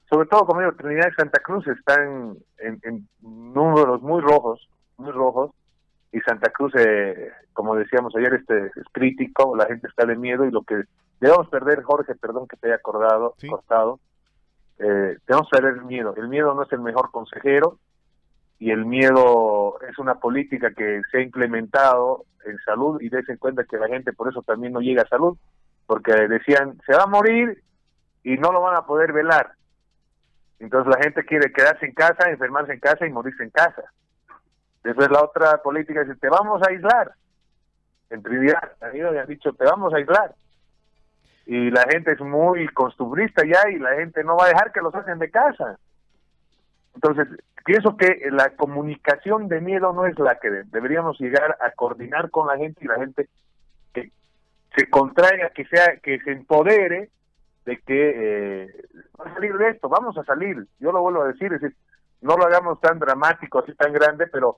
sobre 0.09 0.29
todo 0.29 0.45
como 0.45 0.61
digo, 0.61 0.71
Trinidad 0.75 1.09
y 1.11 1.15
Santa 1.15 1.41
Cruz 1.41 1.67
están 1.67 2.37
en, 2.59 3.05
números 3.21 4.01
muy 4.01 4.21
rojos, 4.21 4.69
muy 4.95 5.11
rojos, 5.11 5.51
y 6.13 6.21
Santa 6.21 6.49
Cruz, 6.51 6.71
eh, 6.77 7.29
como 7.51 7.75
decíamos 7.75 8.15
ayer, 8.15 8.35
este 8.35 8.67
es 8.67 8.85
crítico, 8.93 9.57
la 9.57 9.65
gente 9.65 9.89
está 9.89 10.05
de 10.05 10.15
miedo 10.15 10.45
y 10.45 10.51
lo 10.51 10.61
que 10.61 10.83
debemos 11.19 11.49
perder, 11.49 11.83
Jorge, 11.83 12.15
perdón 12.15 12.47
que 12.47 12.55
te 12.55 12.67
haya 12.67 12.77
acordado, 12.77 13.35
cortado, 13.49 13.99
eh, 14.79 15.17
debemos 15.27 15.49
perder 15.51 15.73
el 15.73 15.83
miedo. 15.83 16.13
El 16.15 16.29
miedo 16.29 16.53
no 16.53 16.63
es 16.63 16.71
el 16.71 16.79
mejor 16.79 17.11
consejero, 17.11 17.79
y 18.59 18.71
el 18.71 18.85
miedo 18.85 19.79
es 19.89 19.97
una 19.99 20.15
política 20.15 20.71
que 20.71 21.01
se 21.11 21.17
ha 21.17 21.21
implementado 21.21 22.25
en 22.45 22.57
salud 22.59 23.01
y 23.01 23.09
des 23.09 23.27
en 23.29 23.37
cuenta 23.37 23.63
que 23.63 23.77
la 23.77 23.87
gente 23.87 24.13
por 24.13 24.29
eso 24.29 24.41
también 24.41 24.73
no 24.73 24.79
llega 24.79 25.03
a 25.03 25.07
salud, 25.07 25.37
porque 25.85 26.13
decían, 26.27 26.79
se 26.85 26.95
va 26.95 27.03
a 27.03 27.07
morir 27.07 27.61
y 28.23 28.37
no 28.37 28.51
lo 28.51 28.61
van 28.61 28.75
a 28.77 28.85
poder 28.85 29.11
velar. 29.11 29.53
Entonces 30.59 30.93
la 30.95 31.03
gente 31.03 31.25
quiere 31.25 31.51
quedarse 31.51 31.85
en 31.85 31.93
casa, 31.93 32.29
enfermarse 32.29 32.73
en 32.73 32.79
casa 32.79 33.05
y 33.05 33.11
morirse 33.11 33.43
en 33.43 33.49
casa. 33.49 33.83
Después 34.83 35.09
la 35.09 35.23
otra 35.23 35.61
política 35.61 36.03
dice, 36.03 36.15
te 36.15 36.29
vamos 36.29 36.61
a 36.61 36.69
aislar. 36.69 37.11
En 38.09 38.21
Trinidad, 38.21 38.73
me 38.93 39.19
han 39.19 39.27
dicho, 39.27 39.53
te 39.53 39.65
vamos 39.65 39.93
a 39.93 39.97
aislar. 39.97 40.35
Y 41.45 41.69
la 41.71 41.83
gente 41.89 42.13
es 42.13 42.21
muy 42.21 42.67
costumbrista 42.69 43.43
ya 43.45 43.69
y 43.69 43.79
la 43.79 43.95
gente 43.95 44.23
no 44.23 44.37
va 44.37 44.45
a 44.45 44.49
dejar 44.49 44.71
que 44.71 44.81
los 44.81 44.95
hacen 44.95 45.19
de 45.19 45.29
casa. 45.29 45.77
Entonces, 46.95 47.27
pienso 47.63 47.97
que 47.97 48.27
la 48.31 48.51
comunicación 48.51 49.47
de 49.47 49.61
miedo 49.61 49.93
no 49.93 50.05
es 50.05 50.17
la 50.19 50.39
que 50.39 50.49
deberíamos 50.49 51.19
llegar 51.19 51.57
a 51.61 51.71
coordinar 51.71 52.29
con 52.29 52.47
la 52.47 52.57
gente 52.57 52.83
y 52.83 52.87
la 52.87 52.95
gente 52.95 53.29
que 53.93 54.11
se 54.75 54.89
contraiga, 54.89 55.49
que 55.49 55.65
sea, 55.65 55.97
que 55.97 56.19
se 56.19 56.31
empodere 56.31 57.09
de 57.65 57.77
que 57.79 58.63
eh, 58.65 58.67
va 59.19 59.31
a 59.31 59.33
salir 59.33 59.57
de 59.57 59.69
esto, 59.69 59.87
vamos 59.87 60.17
a 60.17 60.23
salir. 60.23 60.67
Yo 60.79 60.91
lo 60.91 61.01
vuelvo 61.01 61.23
a 61.23 61.27
decir, 61.27 61.51
no 62.21 62.37
lo 62.37 62.45
hagamos 62.45 62.79
tan 62.81 62.99
dramático, 62.99 63.59
así 63.59 63.73
tan 63.75 63.93
grande, 63.93 64.27
pero 64.27 64.57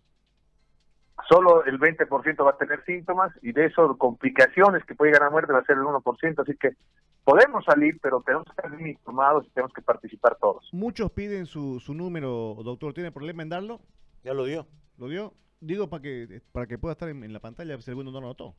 solo 1.29 1.63
el 1.65 1.79
20% 1.79 2.45
va 2.45 2.51
a 2.51 2.57
tener 2.57 2.83
síntomas 2.85 3.31
y 3.41 3.51
de 3.51 3.65
eso 3.65 3.97
complicaciones 3.97 4.83
que 4.85 4.95
puede 4.95 5.11
llegar 5.11 5.27
a 5.27 5.31
muerte 5.31 5.53
va 5.53 5.59
a 5.59 5.65
ser 5.65 5.77
el 5.77 5.83
1%, 5.83 6.41
así 6.41 6.57
que 6.57 6.75
podemos 7.23 7.65
salir, 7.65 7.99
pero 8.01 8.21
tenemos 8.21 8.45
que 8.45 8.51
estar 8.51 8.75
bien 8.75 8.89
informados 8.89 9.45
y 9.45 9.49
tenemos 9.49 9.73
que 9.73 9.81
participar 9.81 10.37
todos. 10.39 10.69
Muchos 10.71 11.11
piden 11.11 11.45
su, 11.45 11.79
su 11.79 11.93
número, 11.93 12.57
doctor, 12.63 12.93
¿tiene 12.93 13.11
problema 13.11 13.43
en 13.43 13.49
darlo? 13.49 13.81
Ya 14.23 14.33
lo 14.33 14.45
dio. 14.45 14.67
¿Lo 14.97 15.07
dio? 15.07 15.33
Digo 15.59 15.89
para 15.89 16.01
que 16.01 16.41
para 16.51 16.67
que 16.67 16.77
pueda 16.77 16.93
estar 16.93 17.09
en, 17.09 17.33
la 17.33 17.39
pantalla 17.39 17.79
si 17.81 17.89
alguno 17.89 18.11
no 18.11 18.21
lo 18.21 18.27
notó. 18.27 18.55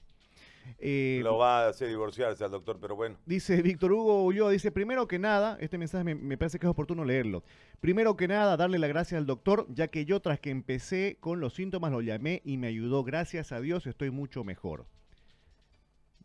Eh, 0.78 1.20
lo 1.22 1.38
va 1.38 1.64
a 1.64 1.68
hacer 1.68 1.88
divorciarse 1.88 2.44
al 2.44 2.50
doctor, 2.50 2.78
pero 2.80 2.96
bueno. 2.96 3.16
Dice 3.26 3.60
Víctor 3.62 3.92
Hugo 3.92 4.24
Ulloa, 4.24 4.50
dice, 4.50 4.70
primero 4.70 5.08
que 5.08 5.18
nada, 5.18 5.56
este 5.60 5.78
mensaje 5.78 6.04
me, 6.04 6.14
me, 6.14 6.36
parece 6.36 6.58
que 6.58 6.66
es 6.66 6.70
oportuno 6.70 7.04
leerlo. 7.04 7.44
Primero 7.80 8.16
que 8.16 8.28
nada, 8.28 8.56
darle 8.56 8.78
la 8.78 8.86
gracia 8.86 9.18
al 9.18 9.26
doctor, 9.26 9.66
ya 9.68 9.88
que 9.88 10.04
yo 10.04 10.20
tras 10.20 10.40
que 10.40 10.50
empecé 10.50 11.16
con 11.20 11.40
los 11.40 11.54
síntomas 11.54 11.92
lo 11.92 12.00
llamé 12.00 12.42
y 12.44 12.56
me 12.56 12.66
ayudó. 12.66 13.04
Gracias 13.04 13.52
a 13.52 13.60
Dios 13.60 13.86
estoy 13.86 14.10
mucho 14.10 14.44
mejor. 14.44 14.86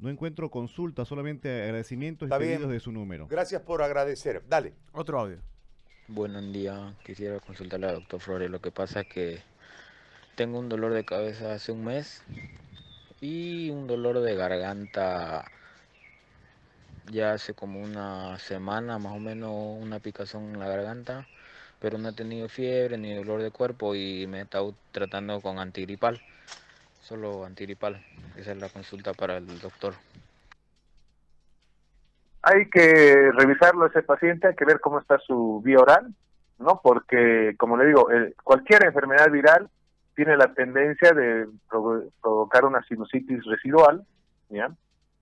No 0.01 0.09
encuentro 0.09 0.49
consulta, 0.49 1.05
solamente 1.05 1.61
agradecimientos 1.61 2.27
y 2.27 2.31
pedidos 2.31 2.71
de 2.71 2.79
su 2.79 2.91
número. 2.91 3.27
Gracias 3.27 3.61
por 3.61 3.83
agradecer. 3.83 4.41
Dale. 4.49 4.73
Otro 4.93 5.19
audio. 5.19 5.37
Buen 6.07 6.51
día. 6.51 6.95
Quisiera 7.05 7.39
consultarle 7.39 7.85
al 7.85 7.95
doctor 7.95 8.19
Flores. 8.19 8.49
Lo 8.49 8.59
que 8.59 8.71
pasa 8.71 9.01
es 9.01 9.07
que 9.07 9.43
tengo 10.35 10.57
un 10.57 10.69
dolor 10.69 10.93
de 10.93 11.05
cabeza 11.05 11.53
hace 11.53 11.71
un 11.71 11.85
mes 11.85 12.23
y 13.21 13.69
un 13.69 13.87
dolor 13.87 14.19
de 14.19 14.35
garganta 14.35 15.45
ya 17.09 17.33
hace 17.33 17.53
como 17.53 17.81
una 17.81 18.37
semana, 18.39 18.99
más 18.99 19.13
o 19.13 19.19
menos 19.19 19.51
una 19.79 19.99
picazón 19.99 20.53
en 20.53 20.59
la 20.59 20.67
garganta, 20.67 21.27
pero 21.79 21.97
no 21.97 22.09
he 22.09 22.13
tenido 22.13 22.49
fiebre 22.49 22.97
ni 22.97 23.15
dolor 23.15 23.41
de 23.41 23.51
cuerpo 23.51 23.95
y 23.95 24.27
me 24.27 24.39
he 24.39 24.41
estado 24.41 24.75
tratando 24.91 25.39
con 25.39 25.59
antigripal 25.59 26.21
solo 27.01 27.45
antiripal. 27.45 28.01
Esa 28.37 28.51
es 28.51 28.57
la 28.57 28.69
consulta 28.69 29.13
para 29.13 29.37
el 29.37 29.59
doctor. 29.59 29.93
Hay 32.43 32.69
que 32.69 33.31
revisarlo 33.33 33.85
ese 33.85 34.01
paciente, 34.01 34.47
hay 34.47 34.55
que 34.55 34.65
ver 34.65 34.79
cómo 34.79 34.99
está 34.99 35.19
su 35.19 35.61
vía 35.63 35.79
oral, 35.79 36.13
¿no? 36.57 36.79
Porque, 36.81 37.55
como 37.57 37.77
le 37.77 37.85
digo, 37.85 38.07
cualquier 38.43 38.85
enfermedad 38.85 39.29
viral 39.29 39.69
tiene 40.15 40.37
la 40.37 40.53
tendencia 40.53 41.11
de 41.11 41.47
provocar 42.21 42.65
una 42.65 42.83
sinusitis 42.83 43.43
residual, 43.45 44.03
¿ya? 44.49 44.71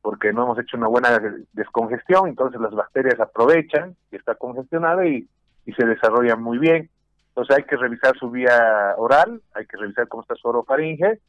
porque 0.02 0.32
no 0.34 0.44
hemos 0.44 0.60
hecho 0.60 0.78
una 0.78 0.88
buena 0.88 1.20
descongestión, 1.54 2.30
entonces 2.30 2.60
las 2.60 2.74
bacterias 2.74 3.20
aprovechan 3.20 3.96
que 4.10 4.18
está 4.18 4.36
congestionada 4.36 5.06
y, 5.06 5.28
y 5.66 5.74
se 5.74 5.86
desarrollan 5.86 6.42
muy 6.42 6.58
bien. 6.58 6.90
Entonces 7.30 7.58
hay 7.58 7.64
que 7.64 7.78
revisar 7.78 8.18
su 8.18 8.30
vía 8.30 8.96
oral, 8.98 9.42
hay 9.54 9.66
que 9.66 9.78
revisar 9.78 10.08
cómo 10.08 10.24
está 10.24 10.36
su 10.36 10.48
orofaringe 10.48 11.20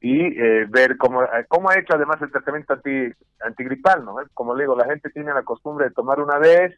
y 0.00 0.20
eh, 0.20 0.66
ver 0.68 0.96
cómo, 0.96 1.22
eh, 1.22 1.46
cómo 1.46 1.70
ha 1.70 1.78
hecho 1.78 1.94
además 1.94 2.20
el 2.22 2.32
tratamiento 2.32 2.72
anti, 2.72 3.12
antigripal, 3.40 4.04
¿no? 4.04 4.16
Como 4.34 4.54
le 4.54 4.64
digo, 4.64 4.76
la 4.76 4.86
gente 4.86 5.10
tiene 5.10 5.32
la 5.32 5.44
costumbre 5.44 5.86
de 5.86 5.94
tomar 5.94 6.20
una 6.20 6.38
vez, 6.38 6.76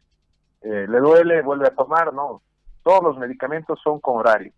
eh, 0.61 0.85
le 0.87 0.99
duele, 0.99 1.41
vuelve 1.41 1.67
a 1.67 1.73
tomar, 1.75 2.13
no. 2.13 2.41
Todos 2.83 3.03
los 3.03 3.17
medicamentos 3.17 3.79
son 3.83 3.99
con 3.99 4.17
horario, 4.17 4.51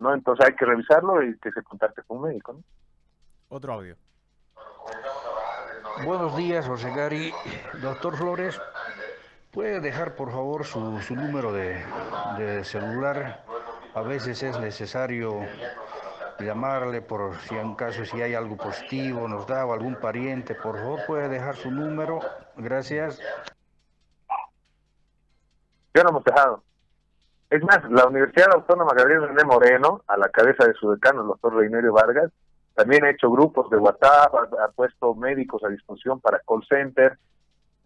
¿no? 0.00 0.14
Entonces 0.14 0.46
hay 0.46 0.54
que 0.54 0.64
revisarlo 0.64 1.22
y 1.22 1.38
que 1.38 1.52
se 1.52 1.62
contacte 1.62 2.02
con 2.02 2.18
un 2.18 2.24
médico, 2.24 2.54
¿no? 2.54 2.62
Otro 3.48 3.74
audio. 3.74 3.96
Buenos 6.04 6.36
días, 6.36 6.66
José 6.66 6.90
Gary. 6.94 7.32
Doctor 7.82 8.16
Flores, 8.16 8.60
¿puede 9.50 9.80
dejar 9.80 10.16
por 10.16 10.30
favor 10.30 10.64
su, 10.64 11.00
su 11.00 11.14
número 11.14 11.52
de, 11.52 11.84
de 12.38 12.64
celular? 12.64 13.44
A 13.94 14.02
veces 14.02 14.42
es 14.42 14.58
necesario 14.58 15.40
llamarle 16.38 17.02
por 17.02 17.36
si 17.40 17.56
en 17.56 17.74
caso 17.74 18.04
si 18.04 18.22
hay 18.22 18.34
algo 18.34 18.56
positivo, 18.56 19.28
nos 19.28 19.46
da 19.46 19.66
o 19.66 19.72
algún 19.72 19.96
pariente, 19.96 20.54
por 20.54 20.76
favor 20.76 21.00
puede 21.06 21.28
dejar 21.28 21.56
su 21.56 21.70
número. 21.70 22.20
Gracias. 22.56 23.20
Yo 25.92 26.02
no 26.04 26.10
hemos 26.10 26.24
dejado. 26.24 26.62
Es 27.50 27.64
más, 27.64 27.80
la 27.90 28.06
Universidad 28.06 28.54
Autónoma 28.54 28.94
Gabriel 28.94 29.26
René 29.26 29.42
Moreno, 29.42 30.02
a 30.06 30.16
la 30.16 30.28
cabeza 30.28 30.64
de 30.64 30.74
su 30.74 30.88
decano, 30.92 31.22
el 31.22 31.26
doctor 31.26 31.56
Reinerio 31.56 31.92
Vargas, 31.92 32.30
también 32.74 33.04
ha 33.04 33.10
hecho 33.10 33.28
grupos 33.28 33.68
de 33.70 33.76
WhatsApp, 33.76 34.32
ha, 34.34 34.68
puesto 34.68 35.16
médicos 35.16 35.62
a 35.64 35.68
disposición 35.68 36.20
para 36.20 36.40
call 36.46 36.64
center, 36.68 37.18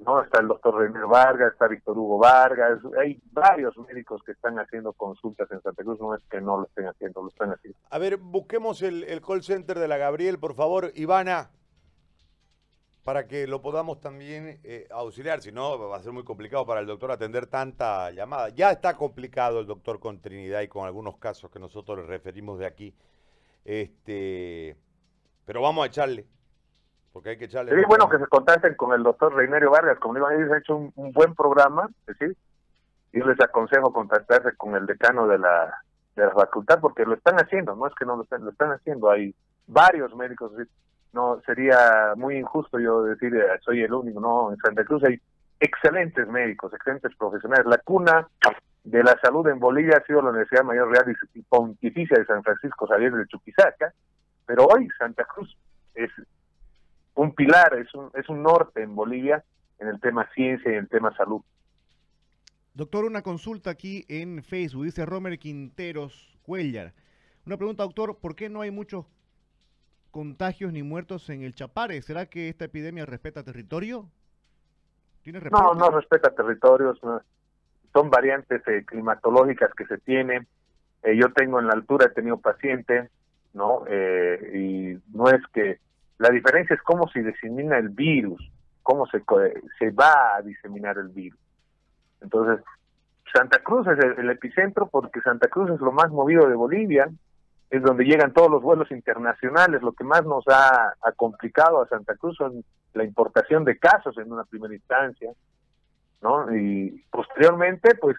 ¿no? 0.01 0.23
Está 0.23 0.43
el 0.43 0.49
doctor 0.49 0.77
René 0.77 1.03
Vargas, 1.07 1.55
está 1.55 1.67
Víctor 1.67 1.97
Hugo 1.97 2.19
Vargas, 2.19 2.79
hay 3.01 3.19
varios 3.33 3.75
médicos 3.89 4.23
que 4.23 4.33
están 4.33 4.59
haciendo 4.59 4.93
consultas 4.93 5.51
en 5.51 5.63
Santa 5.63 5.83
Cruz, 5.83 5.99
no 5.99 6.15
es 6.15 6.23
que 6.31 6.43
no 6.43 6.59
lo 6.59 6.67
estén 6.67 6.87
haciendo, 6.87 7.23
lo 7.23 7.29
están 7.29 7.51
haciendo. 7.51 7.79
A 7.89 7.99
ver, 7.99 8.19
busquemos 8.19 8.83
el, 8.83 9.05
el 9.05 9.23
call 9.23 9.43
center 9.43 9.79
de 9.79 9.89
la 9.89 9.97
Gabriel, 9.97 10.39
por 10.39 10.55
favor, 10.55 10.93
Ivana, 10.95 11.49
para 13.05 13.27
que 13.27 13.47
lo 13.47 13.61
podamos 13.61 14.01
también 14.01 14.61
eh, 14.65 14.89
auxiliar, 14.91 15.43
si 15.43 15.53
no 15.53 15.79
va 15.91 15.97
a 15.97 16.03
ser 16.03 16.13
muy 16.13 16.25
complicado 16.25 16.65
para 16.65 16.81
el 16.81 16.87
doctor 16.87 17.13
atender 17.13 17.47
tanta 17.47 18.11
llamada. 18.11 18.49
Ya 18.49 18.71
está 18.71 18.97
complicado 18.97 19.61
el 19.61 19.67
doctor 19.67 20.01
con 20.01 20.21
Trinidad 20.21 20.63
y 20.63 20.69
con 20.69 20.87
algunos 20.87 21.19
casos 21.19 21.51
que 21.51 21.59
nosotros 21.59 21.99
le 21.99 22.07
referimos 22.07 22.59
de 22.59 22.67
aquí, 22.67 22.97
este, 23.65 24.77
pero 25.45 25.61
vamos 25.61 25.85
a 25.85 25.89
echarle. 25.89 26.27
Porque 27.13 27.31
hay 27.31 27.37
que 27.37 27.45
echarle. 27.45 27.71
Sería 27.71 27.87
bueno 27.87 28.09
que 28.09 28.19
se 28.19 28.27
contacten 28.27 28.75
con 28.75 28.93
el 28.93 29.03
doctor 29.03 29.35
Reinerio 29.35 29.71
Vargas, 29.71 29.99
como 30.01 30.15
digo, 30.15 30.31
ellos 30.31 30.51
han 30.51 30.59
hecho 30.59 30.75
un, 30.75 30.93
un 30.97 31.13
buen 31.13 31.35
programa, 31.35 31.89
es 32.07 32.19
decir, 32.19 32.37
yo 33.13 33.27
les 33.27 33.41
aconsejo 33.41 33.93
contactarse 33.93 34.57
con 34.57 34.75
el 34.75 34.87
decano 34.87 35.29
de 35.29 35.39
la, 35.39 35.83
de 36.17 36.25
la 36.25 36.33
facultad, 36.33 36.81
porque 36.81 37.05
lo 37.05 37.15
están 37.15 37.37
haciendo, 37.37 37.77
no 37.77 37.87
es 37.87 37.95
que 37.95 38.07
no 38.07 38.17
lo 38.17 38.23
estén, 38.23 38.45
lo 38.45 38.51
están 38.51 38.73
haciendo, 38.73 39.11
hay 39.11 39.35
varios 39.67 40.15
médicos, 40.17 40.53
no 41.15 41.41
sería 41.47 42.13
muy 42.17 42.37
injusto 42.37 42.79
yo 42.79 43.03
decir 43.05 43.35
eh, 43.35 43.47
soy 43.65 43.83
el 43.83 43.93
único, 43.93 44.21
no, 44.21 44.51
en 44.51 44.59
Santa 44.59 44.85
Cruz 44.85 45.05
hay 45.05 45.21
excelentes 45.61 46.27
médicos, 46.29 46.73
excelentes 46.75 47.15
profesionales, 47.17 47.67
la 47.67 47.79
cuna 47.79 48.29
de 48.83 49.03
la 49.03 49.19
salud 49.23 49.47
en 49.49 49.59
Bolivia 49.59 49.97
ha 49.97 50.07
sido 50.07 50.21
la 50.21 50.31
Universidad 50.31 50.65
Mayor 50.65 50.91
Real 50.91 51.17
y 51.33 51.43
Pontificia 51.43 52.19
de 52.19 52.27
San 52.27 52.43
Francisco 52.43 52.87
Xavier 52.87 53.13
de 53.13 53.27
Chuquisaca, 53.29 53.95
pero 54.45 54.67
hoy 54.67 54.89
Santa 54.99 55.25
Cruz 55.25 55.57
es 55.95 56.11
un 57.15 57.35
pilar, 57.35 57.75
es 57.79 57.95
un, 57.95 58.11
es 58.15 58.29
un 58.29 58.43
norte 58.43 58.83
en 58.83 58.95
Bolivia 58.95 59.43
en 59.79 59.89
el 59.89 60.01
tema 60.01 60.29
ciencia 60.35 60.71
y 60.71 60.75
en 60.75 60.81
el 60.81 60.89
tema 60.89 61.17
salud. 61.17 61.41
Doctor, 62.75 63.05
una 63.05 63.23
consulta 63.23 63.71
aquí 63.71 64.05
en 64.09 64.43
Facebook, 64.43 64.85
dice 64.85 65.07
Romer 65.07 65.39
Quinteros 65.39 66.37
Cuellar. 66.43 66.93
Una 67.47 67.57
pregunta, 67.57 67.85
doctor, 67.85 68.19
¿por 68.19 68.35
qué 68.35 68.49
no 68.49 68.63
hay 68.63 68.71
muchos 68.71 69.07
contagios 70.15 70.73
ni 70.73 70.85
muertos 70.85 71.29
en 71.29 71.43
el 71.43 71.57
Chapare? 71.57 72.01
¿Será 72.01 72.27
que 72.27 72.49
esta 72.49 72.67
epidemia 72.67 73.05
respeta 73.05 73.43
territorio? 73.43 74.09
¿Tiene 75.25 75.41
no, 75.51 75.75
no 75.75 75.91
respeta 75.91 76.31
territorios, 76.31 77.03
no. 77.03 77.21
son 77.93 78.11
variantes 78.11 78.63
eh, 78.69 78.85
climatológicas 78.87 79.75
que 79.75 79.87
se 79.87 79.99
tienen. 79.99 80.47
Eh, 81.03 81.17
yo 81.17 81.33
tengo 81.33 81.59
en 81.59 81.67
la 81.67 81.73
altura, 81.73 82.07
he 82.07 82.15
tenido 82.15 82.37
pacientes, 82.37 83.11
¿no? 83.55 83.83
Eh, 83.89 84.53
y 84.55 85.17
no 85.17 85.29
es 85.31 85.45
que 85.53 85.81
la 86.19 86.29
diferencia 86.29 86.77
es 86.77 86.83
cómo 86.83 87.09
se 87.09 87.21
disemina 87.21 87.77
el 87.77 87.89
virus, 87.89 88.41
cómo 88.85 89.07
se, 89.07 89.21
se 89.81 89.91
va 89.91 90.37
a 90.37 90.43
diseminar 90.43 90.97
el 90.97 91.09
virus. 91.09 91.41
Entonces, 92.21 92.65
Santa 93.33 93.59
Cruz 93.65 93.89
es 93.89 93.99
el, 93.99 94.21
el, 94.21 94.31
epicentro 94.31 94.87
porque 94.87 95.21
Santa 95.23 95.49
Cruz 95.49 95.73
es 95.73 95.81
lo 95.81 95.91
más 95.91 96.13
movido 96.13 96.49
de 96.49 96.55
Bolivia, 96.55 97.11
es 97.77 97.83
donde 97.83 98.05
llegan 98.05 98.33
todos 98.33 98.51
los 98.51 98.63
vuelos 98.63 98.91
internacionales. 98.91 99.83
Lo 99.83 99.93
que 99.93 100.05
más 100.05 100.25
nos 100.25 100.45
ha, 100.49 100.95
complicado 101.17 101.83
a 101.83 101.89
Santa 101.89 102.15
Cruz 102.17 102.37
son 102.37 102.65
la 102.93 103.05
importación 103.05 103.65
de 103.65 103.79
casos 103.79 104.17
en 104.19 104.33
una 104.33 104.45
primera 104.45 104.75
instancia, 104.75 105.33
¿no? 106.23 106.55
Y 106.55 107.05
posteriormente, 107.11 107.97
pues, 107.97 108.17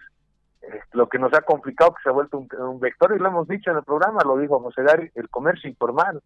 eh, 0.62 0.80
lo 0.92 1.08
que 1.08 1.18
nos 1.18 1.32
ha 1.32 1.40
complicado 1.40 1.94
que 1.94 2.02
se 2.02 2.10
ha 2.10 2.12
vuelto 2.12 2.38
un, 2.38 2.80
vector, 2.80 3.14
y 3.14 3.18
lo 3.18 3.28
hemos 3.28 3.48
dicho 3.48 3.70
en 3.70 3.78
el 3.78 3.84
programa, 3.84 4.22
lo 4.24 4.36
dijo 4.36 4.60
José 4.60 4.82
Gary, 4.82 5.10
el 5.14 5.28
comercio 5.30 5.70
informal 5.70 6.20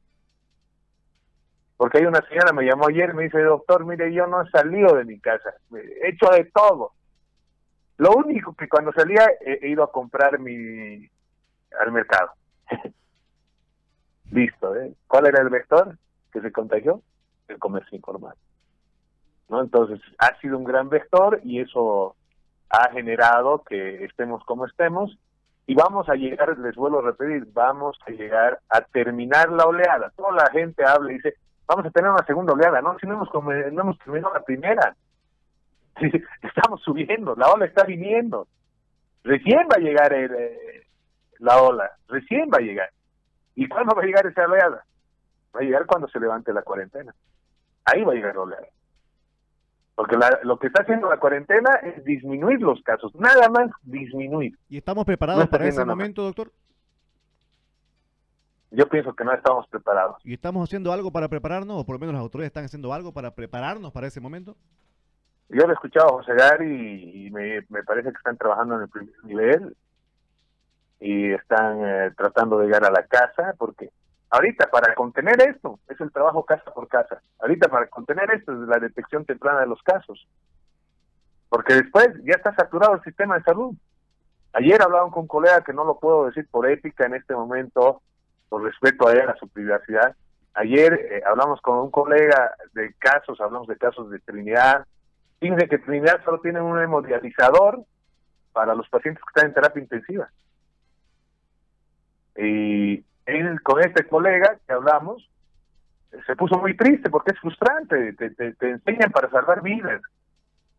porque 1.77 1.97
hay 1.97 2.05
una 2.05 2.21
señora 2.29 2.53
me 2.53 2.67
llamó 2.67 2.89
ayer 2.89 3.15
me 3.15 3.23
dice, 3.23 3.41
doctor, 3.41 3.87
mire, 3.87 4.13
yo 4.13 4.27
no 4.27 4.43
he 4.43 4.51
salido 4.51 4.95
de 4.95 5.07
mi 5.07 5.19
casa, 5.19 5.55
he 5.73 6.11
hecho 6.11 6.29
de 6.31 6.45
todo. 6.53 6.93
Lo 7.97 8.13
único 8.13 8.55
que 8.55 8.69
cuando 8.69 8.93
salía 8.93 9.27
he, 9.41 9.61
he 9.63 9.69
ido 9.71 9.83
a 9.83 9.91
comprar 9.91 10.39
mi 10.39 11.09
al 11.81 11.91
mercado. 11.91 12.33
Listo, 14.31 14.77
¿eh? 14.77 14.93
¿Cuál 15.07 15.27
era 15.27 15.43
el 15.43 15.49
vector 15.49 15.97
que 16.33 16.41
se 16.41 16.53
contagió? 16.53 17.03
El 17.49 17.59
comercio 17.59 17.97
informal. 17.97 18.35
¿No? 19.49 19.61
Entonces, 19.61 20.01
ha 20.19 20.39
sido 20.41 20.57
un 20.57 20.65
gran 20.65 20.89
vector 20.89 21.41
y 21.43 21.61
eso 21.61 22.15
ha 22.69 22.91
generado 22.93 23.63
que 23.65 24.05
estemos 24.05 24.45
como 24.45 24.67
estemos 24.67 25.19
y 25.67 25.75
vamos 25.75 26.09
a 26.09 26.15
llegar, 26.15 26.57
les 26.59 26.77
vuelvo 26.77 27.01
a 27.01 27.03
repetir, 27.03 27.47
vamos 27.53 27.99
a 28.07 28.11
llegar 28.11 28.61
a 28.69 28.81
terminar 28.81 29.51
la 29.51 29.67
oleada. 29.67 30.13
Toda 30.17 30.33
la 30.33 30.51
gente 30.51 30.85
habla 30.85 31.13
y 31.13 31.17
dice, 31.17 31.35
vamos 31.67 31.87
a 31.87 31.91
tener 31.91 32.11
una 32.11 32.25
segunda 32.25 32.53
oleada, 32.53 32.81
¿no? 32.81 32.97
Si 32.99 33.07
no 33.07 33.15
hemos, 33.15 33.29
no 33.33 33.83
hemos 33.83 33.99
terminado 33.99 34.35
la 34.35 34.43
primera. 34.43 34.97
Estamos 36.43 36.81
subiendo, 36.83 37.35
la 37.37 37.51
ola 37.51 37.67
está 37.67 37.85
viniendo. 37.85 38.47
Recién 39.23 39.69
va 39.71 39.77
a 39.77 39.81
llegar 39.81 40.13
el, 40.13 40.33
eh, 40.33 40.87
la 41.39 41.61
ola, 41.61 41.91
recién 42.09 42.49
va 42.53 42.59
a 42.59 42.63
llegar. 42.63 42.91
¿Y 43.55 43.69
cuándo 43.69 43.95
va 43.95 44.03
a 44.03 44.07
llegar 44.07 44.27
esa 44.27 44.45
oleada? 44.45 44.85
Va 45.55 45.61
a 45.61 45.63
llegar 45.63 45.87
cuando 45.87 46.09
se 46.09 46.21
levante 46.21 46.53
la 46.53 46.63
cuarentena. 46.63 47.15
Ahí 47.85 48.05
va 48.05 48.13
a 48.13 48.15
llegar 48.15 48.35
la 48.35 48.43
oleada. 48.43 48.67
Porque 49.95 50.17
la, 50.17 50.39
lo 50.45 50.59
que 50.59 50.69
está 50.69 50.83
haciendo 50.83 51.11
la 51.11 51.19
cuarentena 51.19 51.71
es 51.83 52.03
disminuir 52.05 52.61
los 52.63 52.83
casos, 52.83 53.15
nada 53.15 53.49
más 53.51 53.71
disminuir. 53.83 54.57
¿Y 54.69 54.79
estamos 54.79 55.05
preparados 55.05 55.45
no 55.45 55.51
para 55.51 55.67
ese 55.67 55.85
momento, 55.85 56.23
doctor? 56.23 56.51
yo 58.71 58.89
pienso 58.89 59.15
que 59.15 59.25
no 59.25 59.33
estamos 59.33 59.67
preparados. 59.69 60.17
¿Y 60.25 60.35
estamos 60.35 60.69
haciendo 60.69 60.93
algo 60.93 61.11
para 61.11 61.29
prepararnos, 61.29 61.81
o 61.81 61.85
por 61.85 61.97
lo 61.97 62.01
menos 62.01 62.15
las 62.15 62.23
autoridades 62.23 62.51
están 62.51 62.65
haciendo 62.65 62.93
algo 62.93 63.13
para 63.13 63.35
prepararnos 63.35 63.93
para 63.93 64.07
ese 64.07 64.21
momento? 64.21 64.57
Yo 65.49 65.67
lo 65.67 65.71
he 65.71 65.75
escuchado 65.75 66.07
a 66.09 66.13
José 66.13 66.35
Gary 66.35 67.27
y 67.27 67.31
me, 67.31 67.67
me 67.69 67.83
parece 67.83 68.11
que 68.11 68.17
están 68.17 68.37
trabajando 68.37 68.77
en 68.77 68.83
el 68.83 68.89
primer 68.89 69.25
nivel 69.25 69.77
y 71.01 71.33
están 71.33 71.81
eh, 71.83 72.11
tratando 72.17 72.59
de 72.59 72.67
llegar 72.67 72.85
a 72.85 72.91
la 72.91 73.05
casa, 73.05 73.55
porque 73.59 73.91
ahorita 74.29 74.71
para 74.71 74.95
contener 74.95 75.41
esto 75.43 75.81
es 75.89 76.01
el 76.01 76.13
trabajo 76.13 76.45
casa 76.45 76.71
por 76.73 76.87
casa. 76.89 77.23
Ahorita 77.41 77.69
para 77.69 77.87
contener 77.87 78.31
esto 78.31 78.53
es 78.53 78.69
la 78.69 78.79
detección 78.79 79.25
temprana 79.25 79.61
de 79.61 79.67
los 79.67 79.83
casos. 79.83 80.29
Porque 81.49 81.75
después 81.75 82.09
ya 82.23 82.35
está 82.37 82.55
saturado 82.55 82.95
el 82.95 83.03
sistema 83.03 83.39
de 83.39 83.45
salud. 83.45 83.75
Ayer 84.53 84.81
hablaban 84.83 85.11
con 85.11 85.23
un 85.23 85.29
colega 85.29 85.63
que 85.63 85.73
no 85.73 85.85
lo 85.85 85.99
puedo 85.99 86.27
decir 86.27 86.47
por 86.51 86.69
ética 86.69 87.07
en 87.07 87.15
este 87.15 87.35
momento, 87.35 88.03
por 88.49 88.63
respeto 88.63 89.09
a 89.09 89.13
él, 89.13 89.29
a 89.29 89.37
su 89.37 89.49
privacidad. 89.49 90.15
Ayer 90.55 90.93
eh, 90.93 91.23
hablamos 91.27 91.61
con 91.61 91.79
un 91.79 91.91
colega 91.91 92.53
de 92.75 92.93
casos, 92.99 93.41
hablamos 93.41 93.69
de 93.69 93.77
casos 93.77 94.11
de 94.11 94.19
Trinidad. 94.19 94.87
Fíjense 95.39 95.69
que 95.69 95.79
Trinidad 95.79 96.23
solo 96.25 96.41
tiene 96.41 96.61
un 96.61 96.79
hemodializador 96.79 97.85
para 98.53 98.75
los 98.75 98.89
pacientes 98.89 99.23
que 99.25 99.31
están 99.31 99.47
en 99.47 99.55
terapia 99.55 99.83
intensiva. 99.83 100.29
Y 102.41 103.05
él, 103.27 103.61
con 103.63 103.81
este 103.81 104.07
colega 104.07 104.57
que 104.67 104.73
hablamos, 104.73 105.29
se 106.27 106.35
puso 106.37 106.59
muy 106.59 106.77
triste 106.77 107.11
porque 107.11 107.33
es 107.33 107.41
frustrante, 107.41 108.15
te, 108.15 108.31
te, 108.31 108.71
enseñan 108.71 109.13
para 109.13 109.31
salvar 109.31 109.63
vidas 109.63 110.01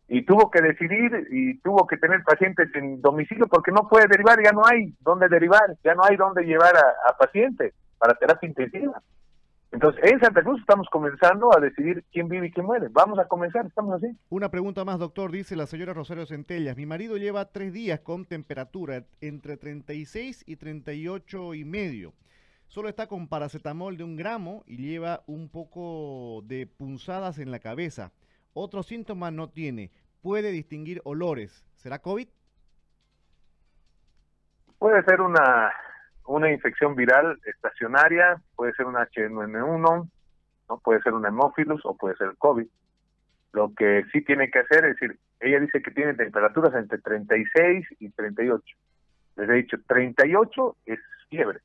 y 0.07 0.23
tuvo 0.23 0.51
que 0.51 0.61
decidir 0.61 1.27
y 1.31 1.57
tuvo 1.59 1.87
que 1.87 1.97
tener 1.97 2.23
pacientes 2.23 2.73
en 2.75 3.01
domicilio 3.01 3.47
porque 3.47 3.71
no 3.71 3.87
puede 3.87 4.07
derivar, 4.07 4.43
ya 4.43 4.51
no 4.51 4.65
hay 4.65 4.93
dónde 4.99 5.29
derivar, 5.29 5.77
ya 5.83 5.93
no 5.95 6.03
hay 6.03 6.17
dónde 6.17 6.43
llevar 6.43 6.75
a, 6.75 7.09
a 7.09 7.17
pacientes 7.17 7.73
para 7.97 8.15
terapia 8.15 8.49
intensiva. 8.49 9.01
Entonces, 9.71 10.03
en 10.03 10.19
Santa 10.19 10.43
Cruz 10.43 10.59
estamos 10.59 10.87
comenzando 10.89 11.55
a 11.55 11.61
decidir 11.61 12.03
quién 12.11 12.27
vive 12.27 12.47
y 12.47 12.51
quién 12.51 12.65
muere. 12.65 12.89
Vamos 12.91 13.17
a 13.19 13.27
comenzar, 13.27 13.65
estamos 13.65 13.95
así. 13.95 14.17
Una 14.29 14.49
pregunta 14.49 14.83
más, 14.83 14.99
doctor, 14.99 15.31
dice 15.31 15.55
la 15.55 15.65
señora 15.65 15.93
Rosario 15.93 16.25
Centellas. 16.25 16.75
Mi 16.75 16.85
marido 16.85 17.15
lleva 17.15 17.45
tres 17.45 17.71
días 17.71 18.01
con 18.01 18.25
temperatura 18.25 19.05
entre 19.21 19.55
36 19.55 20.43
y 20.45 20.57
38 20.57 21.53
y 21.53 21.63
medio. 21.63 22.13
Solo 22.67 22.89
está 22.89 23.07
con 23.07 23.29
paracetamol 23.29 23.95
de 23.95 24.03
un 24.03 24.17
gramo 24.17 24.63
y 24.67 24.77
lleva 24.77 25.23
un 25.25 25.49
poco 25.49 26.41
de 26.45 26.67
punzadas 26.67 27.39
en 27.39 27.49
la 27.49 27.59
cabeza. 27.59 28.11
Otros 28.53 28.87
síntomas 28.87 29.31
no 29.31 29.49
tiene. 29.49 29.91
Puede 30.21 30.51
distinguir 30.51 31.01
olores. 31.05 31.65
¿Será 31.75 31.99
COVID? 31.99 32.27
Puede 34.77 35.03
ser 35.03 35.21
una, 35.21 35.71
una 36.31 36.51
infección 36.51 36.95
viral 36.95 37.39
estacionaria, 37.45 38.41
puede 38.55 38.73
ser 38.73 38.85
un 38.85 38.95
H1N1, 38.95 40.09
¿no? 40.69 40.77
puede 40.79 41.01
ser 41.01 41.13
un 41.13 41.25
hemófilus 41.25 41.81
o 41.83 41.95
puede 41.95 42.15
ser 42.15 42.35
COVID. 42.37 42.67
Lo 43.51 43.73
que 43.75 44.05
sí 44.13 44.21
tiene 44.21 44.49
que 44.49 44.59
hacer 44.59 44.85
es 44.85 44.95
decir, 44.95 45.19
ella 45.41 45.59
dice 45.59 45.81
que 45.81 45.91
tiene 45.91 46.13
temperaturas 46.13 46.73
entre 46.75 46.99
36 46.99 47.85
y 47.99 48.09
38. 48.11 48.63
Les 49.35 49.49
he 49.49 49.53
dicho, 49.53 49.77
38 49.85 50.77
es 50.85 50.99
fiebre, 51.29 51.59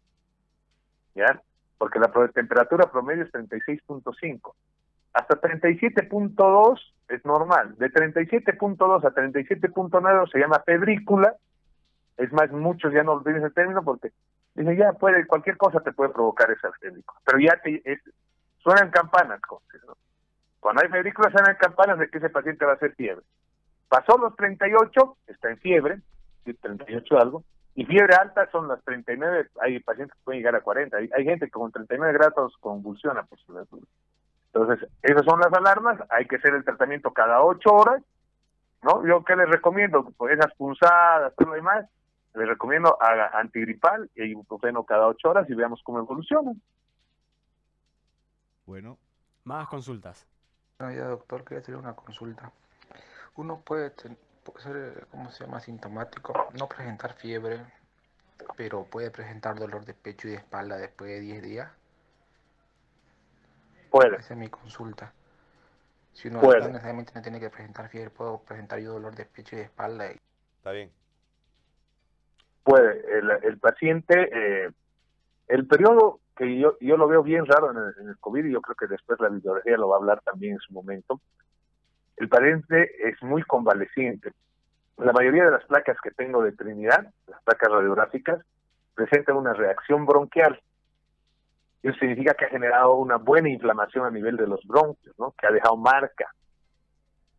¿ya? 1.14 1.40
Porque 1.78 2.00
la 2.00 2.10
temperatura 2.34 2.90
promedio 2.90 3.22
es 3.22 3.32
36.5. 3.32 4.52
Hasta 5.12 5.40
37.2 5.40 6.80
es 7.08 7.24
normal. 7.24 7.76
De 7.78 7.90
37.2 7.92 9.04
a 9.04 9.14
37.9 9.14 10.32
se 10.32 10.38
llama 10.38 10.62
febrícula. 10.66 11.34
Es 12.16 12.32
más, 12.32 12.50
muchos 12.50 12.92
ya 12.92 13.02
no 13.02 13.12
olviden 13.12 13.44
ese 13.44 13.54
término 13.54 13.84
porque 13.84 14.10
dicen, 14.56 14.76
ya 14.76 14.92
puede, 14.92 15.26
cualquier 15.26 15.56
cosa 15.56 15.80
te 15.80 15.92
puede 15.92 16.10
provocar 16.10 16.50
esa 16.50 16.72
febrícula. 16.72 17.20
Pero 17.24 17.38
ya 17.38 17.60
te, 17.62 18.00
suenan 18.58 18.90
campanas. 18.90 19.40
Cuando 20.60 20.82
hay 20.82 20.88
febrícula 20.88 21.30
suenan 21.30 21.56
campanas 21.56 21.98
de 21.98 22.08
que 22.08 22.18
ese 22.18 22.30
paciente 22.30 22.64
va 22.64 22.72
a 22.72 22.74
hacer 22.76 22.94
fiebre. 22.94 23.24
Pasó 23.88 24.18
los 24.18 24.34
38, 24.36 25.16
está 25.28 25.50
en 25.50 25.58
fiebre, 25.58 26.00
38 26.44 27.18
algo, 27.18 27.44
y 27.74 27.84
fiebre 27.84 28.14
alta 28.14 28.50
son 28.50 28.68
las 28.68 28.82
39, 28.84 29.50
hay 29.60 29.78
pacientes 29.80 30.16
que 30.16 30.24
pueden 30.24 30.40
llegar 30.40 30.56
a 30.56 30.60
40, 30.60 30.96
hay, 30.96 31.24
gente 31.24 31.46
que 31.46 31.52
con 31.52 31.70
39 31.70 32.12
grados 32.14 32.56
convulsiona 32.60 33.22
por 33.24 33.38
su 33.38 33.52
entonces, 34.56 34.88
esas 35.02 35.22
son 35.26 35.38
las 35.38 35.52
alarmas, 35.52 35.98
hay 36.08 36.26
que 36.26 36.36
hacer 36.36 36.54
el 36.54 36.64
tratamiento 36.64 37.12
cada 37.12 37.42
ocho 37.42 37.74
horas, 37.74 38.02
¿no? 38.82 39.06
Yo 39.06 39.22
qué 39.22 39.36
les 39.36 39.50
recomiendo, 39.50 40.10
pues 40.16 40.32
esas 40.32 40.54
punzadas, 40.54 41.34
todo 41.36 41.50
lo 41.50 41.54
demás, 41.56 41.84
les 42.36 42.48
recomiendo 42.48 43.00
haga 43.00 43.30
antigripal 43.38 44.10
y 44.14 44.24
ibuprofeno 44.24 44.84
cada 44.84 45.06
ocho 45.06 45.30
horas 45.30 45.48
y 45.48 45.54
veamos 45.54 45.82
cómo 45.82 45.98
evoluciona. 45.98 46.52
Bueno, 48.66 48.98
más 49.44 49.68
consultas. 49.68 50.26
No, 50.78 50.90
ya 50.90 51.04
doctor, 51.04 51.44
quería 51.44 51.60
hacer 51.62 51.76
una 51.76 51.94
consulta. 51.94 52.52
Uno 53.36 53.60
puede, 53.60 53.90
puede 54.42 54.60
ser, 54.60 55.06
¿cómo 55.10 55.30
se 55.30 55.44
llama? 55.44 55.60
Sintomático, 55.60 56.48
no 56.58 56.68
presentar 56.68 57.14
fiebre, 57.14 57.64
pero 58.56 58.84
puede 58.84 59.10
presentar 59.10 59.58
dolor 59.58 59.84
de 59.84 59.94
pecho 59.94 60.28
y 60.28 60.32
de 60.32 60.36
espalda 60.38 60.76
después 60.76 61.10
de 61.10 61.20
10 61.20 61.42
días. 61.42 61.70
Puede. 63.90 64.16
Esa 64.16 64.34
es 64.34 64.40
mi 64.40 64.48
consulta. 64.48 65.12
Si 66.12 66.28
uno 66.28 66.40
Puede. 66.40 66.60
no 66.60 66.68
necesariamente 66.68 67.12
no 67.14 67.22
tiene 67.22 67.40
que 67.40 67.50
presentar 67.50 67.88
fiebre, 67.88 68.10
puedo 68.10 68.40
presentar 68.40 68.78
yo 68.80 68.92
dolor 68.92 69.14
de 69.14 69.24
pecho 69.26 69.54
y 69.54 69.58
de 69.58 69.64
espalda. 69.64 70.10
Y... 70.12 70.20
Está 70.58 70.72
bien. 70.72 70.90
Puede. 72.66 73.00
El, 73.44 73.58
paciente, 73.60 74.28
eh, 74.32 74.72
el 75.46 75.68
periodo 75.68 76.18
que 76.36 76.58
yo, 76.58 76.76
yo 76.80 76.96
lo 76.96 77.06
veo 77.06 77.22
bien 77.22 77.46
raro 77.46 77.70
en 77.70 78.08
el, 78.08 78.18
COVID 78.18 78.44
y 78.44 78.52
yo 78.52 78.60
creo 78.60 78.74
que 78.74 78.88
después 78.88 79.20
la 79.20 79.28
biología 79.28 79.76
lo 79.76 79.90
va 79.90 79.94
a 79.94 79.98
hablar 80.00 80.20
también 80.22 80.54
en 80.54 80.58
su 80.58 80.72
momento. 80.72 81.20
El 82.16 82.28
paciente 82.28 83.08
es 83.08 83.22
muy 83.22 83.44
convaleciente. 83.44 84.32
La 84.96 85.12
mayoría 85.12 85.44
de 85.44 85.52
las 85.52 85.64
placas 85.66 85.96
que 86.02 86.10
tengo 86.10 86.42
de 86.42 86.50
Trinidad, 86.50 87.06
las 87.28 87.40
placas 87.44 87.70
radiográficas, 87.70 88.44
presentan 88.96 89.36
una 89.36 89.52
reacción 89.52 90.04
bronquial. 90.04 90.60
Eso 91.84 91.96
significa 92.00 92.34
que 92.34 92.46
ha 92.46 92.50
generado 92.50 92.96
una 92.96 93.14
buena 93.14 93.48
inflamación 93.48 94.06
a 94.06 94.10
nivel 94.10 94.36
de 94.36 94.48
los 94.48 94.66
bronquios, 94.66 95.16
¿no? 95.20 95.36
que 95.38 95.46
ha 95.46 95.52
dejado 95.52 95.76
marca. 95.76 96.34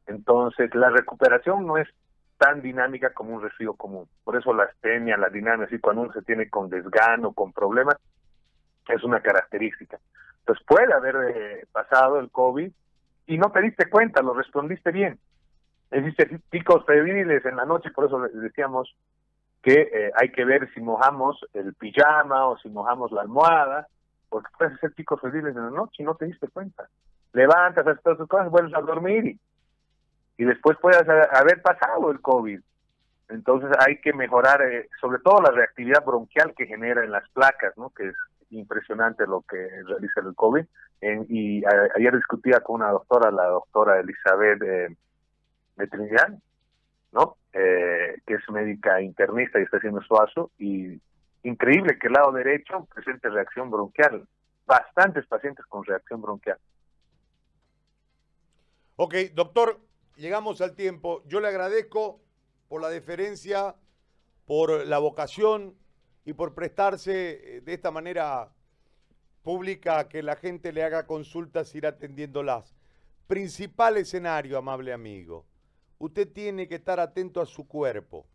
Entonces, 0.06 0.74
la 0.74 0.90
recuperación 0.90 1.68
no 1.68 1.78
es 1.78 1.90
tan 2.38 2.62
dinámica 2.62 3.14
como 3.14 3.36
un 3.36 3.42
resfrío 3.42 3.74
común. 3.74 4.08
Por 4.24 4.36
eso 4.36 4.54
la 4.54 4.64
astenia, 4.64 5.18
la 5.18 5.30
dinámica, 5.30 5.74
y 5.74 5.80
cuando 5.80 6.04
uno 6.04 6.14
se 6.14 6.22
tiene 6.22 6.50
con 6.50 6.70
desgano, 6.70 7.34
con 7.34 7.52
problemas, 7.52 7.98
es 8.88 9.04
una 9.04 9.22
característica. 9.22 10.00
Entonces, 10.40 10.66
puede 10.66 10.94
haber 10.94 11.16
eh, 11.36 11.66
pasado 11.72 12.20
el 12.20 12.30
COVID 12.30 12.72
y 13.28 13.38
no 13.38 13.52
te 13.52 13.62
diste 13.62 13.90
cuenta, 13.90 14.22
lo 14.22 14.34
respondiste 14.34 14.92
bien. 14.92 15.20
Existen 15.92 16.42
picos 16.50 16.86
febriles 16.86 17.46
en 17.46 17.56
la 17.56 17.66
noche, 17.66 17.92
por 17.92 18.06
eso 18.06 18.20
decíamos 18.20 18.96
que 19.62 19.90
eh, 19.94 20.12
hay 20.16 20.32
que 20.32 20.46
ver 20.46 20.72
si 20.74 20.80
mojamos 20.80 21.46
el 21.54 21.74
pijama 21.74 22.48
o 22.48 22.58
si 22.58 22.70
mojamos 22.70 23.12
la 23.12 23.22
almohada, 23.22 23.88
porque 24.30 24.50
puedes 24.58 24.76
hacer 24.76 24.94
picos 24.94 25.20
febriles 25.20 25.56
en 25.56 25.64
la 25.64 25.72
noche 25.72 26.04
y 26.04 26.04
no 26.04 26.16
te 26.16 26.26
diste 26.26 26.48
cuenta. 26.48 26.88
Levantas, 27.34 27.86
haces 27.86 28.04
todas 28.04 28.20
tus 28.20 28.28
cosas, 28.28 28.50
vuelves 28.50 28.74
a 28.74 28.82
dormir 28.82 29.26
y, 29.26 29.40
y 30.38 30.46
después 30.46 30.78
puedes 30.82 31.08
haber 31.08 31.62
pasado 31.62 32.12
el 32.12 32.22
COVID. 32.22 32.60
Entonces 33.30 33.70
hay 33.86 34.00
que 34.00 34.14
mejorar, 34.14 34.62
eh, 34.62 34.88
sobre 35.02 35.20
todo 35.20 35.42
la 35.42 35.52
reactividad 35.52 36.06
bronquial 36.06 36.54
que 36.56 36.66
genera 36.66 37.04
en 37.04 37.12
las 37.12 37.28
placas, 37.32 37.76
¿no? 37.78 37.90
que 37.90 38.10
es 38.10 38.16
impresionante 38.52 39.26
lo 39.28 39.42
que 39.42 39.58
realiza 39.86 40.22
el 40.22 40.36
COVID. 40.36 40.66
Y 41.30 41.64
ayer 41.66 42.16
discutía 42.16 42.62
con 42.62 42.78
una 42.78 42.92
doctora, 42.92 43.32
la 43.32 43.46
doctora 43.48 44.00
Elizabeth 44.00 44.62
eh, 44.64 44.96
de 45.76 45.88
Trinidad, 45.88 46.30
¿no? 47.12 47.38
Eh, 47.54 48.18
que 48.26 48.36
es 48.36 48.50
médica 48.50 49.02
internista 49.02 49.60
y 49.60 49.64
está 49.64 49.78
haciendo 49.78 50.02
su 50.02 50.16
ASO, 50.16 50.52
y 50.58 51.00
increíble 51.44 52.00
que 52.00 52.08
el 52.08 52.14
lado 52.14 52.32
derecho 52.32 52.88
presente 52.94 53.30
reacción 53.30 53.70
bronquial. 53.70 54.28
Bastantes 54.66 55.26
pacientes 55.28 55.66
con 55.68 55.86
reacción 55.86 56.22
bronquial. 56.22 56.58
Ok, 58.96 59.14
doctor, 59.34 59.78
llegamos 60.18 60.62
al 60.62 60.76
tiempo. 60.76 61.24
Yo 61.28 61.40
le 61.40 61.48
agradezco 61.48 62.20
por 62.68 62.82
la 62.82 62.90
deferencia, 62.90 63.76
por 64.46 64.86
la 64.86 64.98
vocación 64.98 65.78
y 66.26 66.34
por 66.34 66.54
prestarse 66.54 67.58
eh, 67.58 67.62
de 67.62 67.74
esta 67.74 67.92
manera 67.92 68.52
pública 69.44 70.00
a 70.00 70.10
que 70.10 70.22
la 70.22 70.36
gente 70.36 70.74
le 70.74 70.84
haga 70.84 71.08
consultas, 71.08 71.74
ir 71.76 71.88
atendiéndolas. 71.88 72.76
Principal 73.28 73.98
escenario, 73.98 74.58
amable 74.58 74.92
amigo. 74.92 75.46
Usted 76.00 76.32
tiene 76.32 76.68
que 76.68 76.76
estar 76.76 77.00
atento 77.00 77.42
a 77.42 77.46
su 77.46 77.68
cuerpo. 77.68 78.28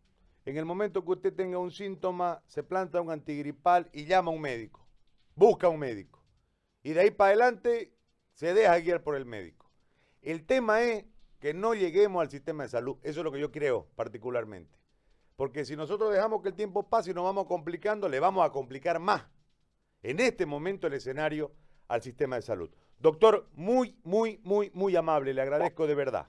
En 0.45 0.57
el 0.57 0.65
momento 0.65 1.05
que 1.05 1.13
usted 1.13 1.35
tenga 1.35 1.59
un 1.59 1.71
síntoma, 1.71 2.43
se 2.47 2.63
planta 2.63 3.01
un 3.01 3.11
antigripal 3.11 3.89
y 3.93 4.07
llama 4.07 4.31
a 4.31 4.35
un 4.35 4.41
médico. 4.41 4.87
Busca 5.35 5.67
a 5.67 5.71
un 5.71 5.79
médico. 5.79 6.23
Y 6.83 6.93
de 6.93 7.01
ahí 7.01 7.11
para 7.11 7.29
adelante 7.29 7.93
se 8.33 8.55
deja 8.55 8.79
guiar 8.79 9.03
por 9.03 9.15
el 9.15 9.25
médico. 9.25 9.71
El 10.21 10.45
tema 10.45 10.83
es 10.83 11.05
que 11.43 11.53
no 11.53 11.75
lleguemos 11.75 12.23
al 12.23 12.31
sistema 12.31 12.63
de 12.63 12.69
salud. 12.69 12.97
Eso 13.03 13.19
es 13.21 13.25
lo 13.25 13.33
que 13.33 13.41
yo 13.41 13.51
creo 13.51 13.89
particularmente. 13.97 14.79
Porque 15.35 15.65
si 15.65 15.75
nosotros 15.75 16.13
dejamos 16.13 16.41
que 16.41 16.51
el 16.51 16.55
tiempo 16.55 16.89
pase 16.89 17.11
y 17.11 17.15
nos 17.15 17.25
vamos 17.25 17.47
complicando, 17.47 18.09
le 18.09 18.21
vamos 18.21 18.47
a 18.47 18.53
complicar 18.53 19.01
más 19.01 19.27
en 20.05 20.21
este 20.21 20.47
momento 20.47 20.87
el 20.87 20.93
escenario 20.93 21.51
al 21.89 22.01
sistema 22.01 22.37
de 22.37 22.43
salud. 22.43 22.71
Doctor, 23.01 23.49
muy, 23.55 23.99
muy, 24.05 24.41
muy, 24.45 24.71
muy 24.73 24.95
amable. 24.95 25.35
Le 25.35 25.43
agradezco 25.43 25.89
de 25.89 25.97
verdad. 25.97 26.29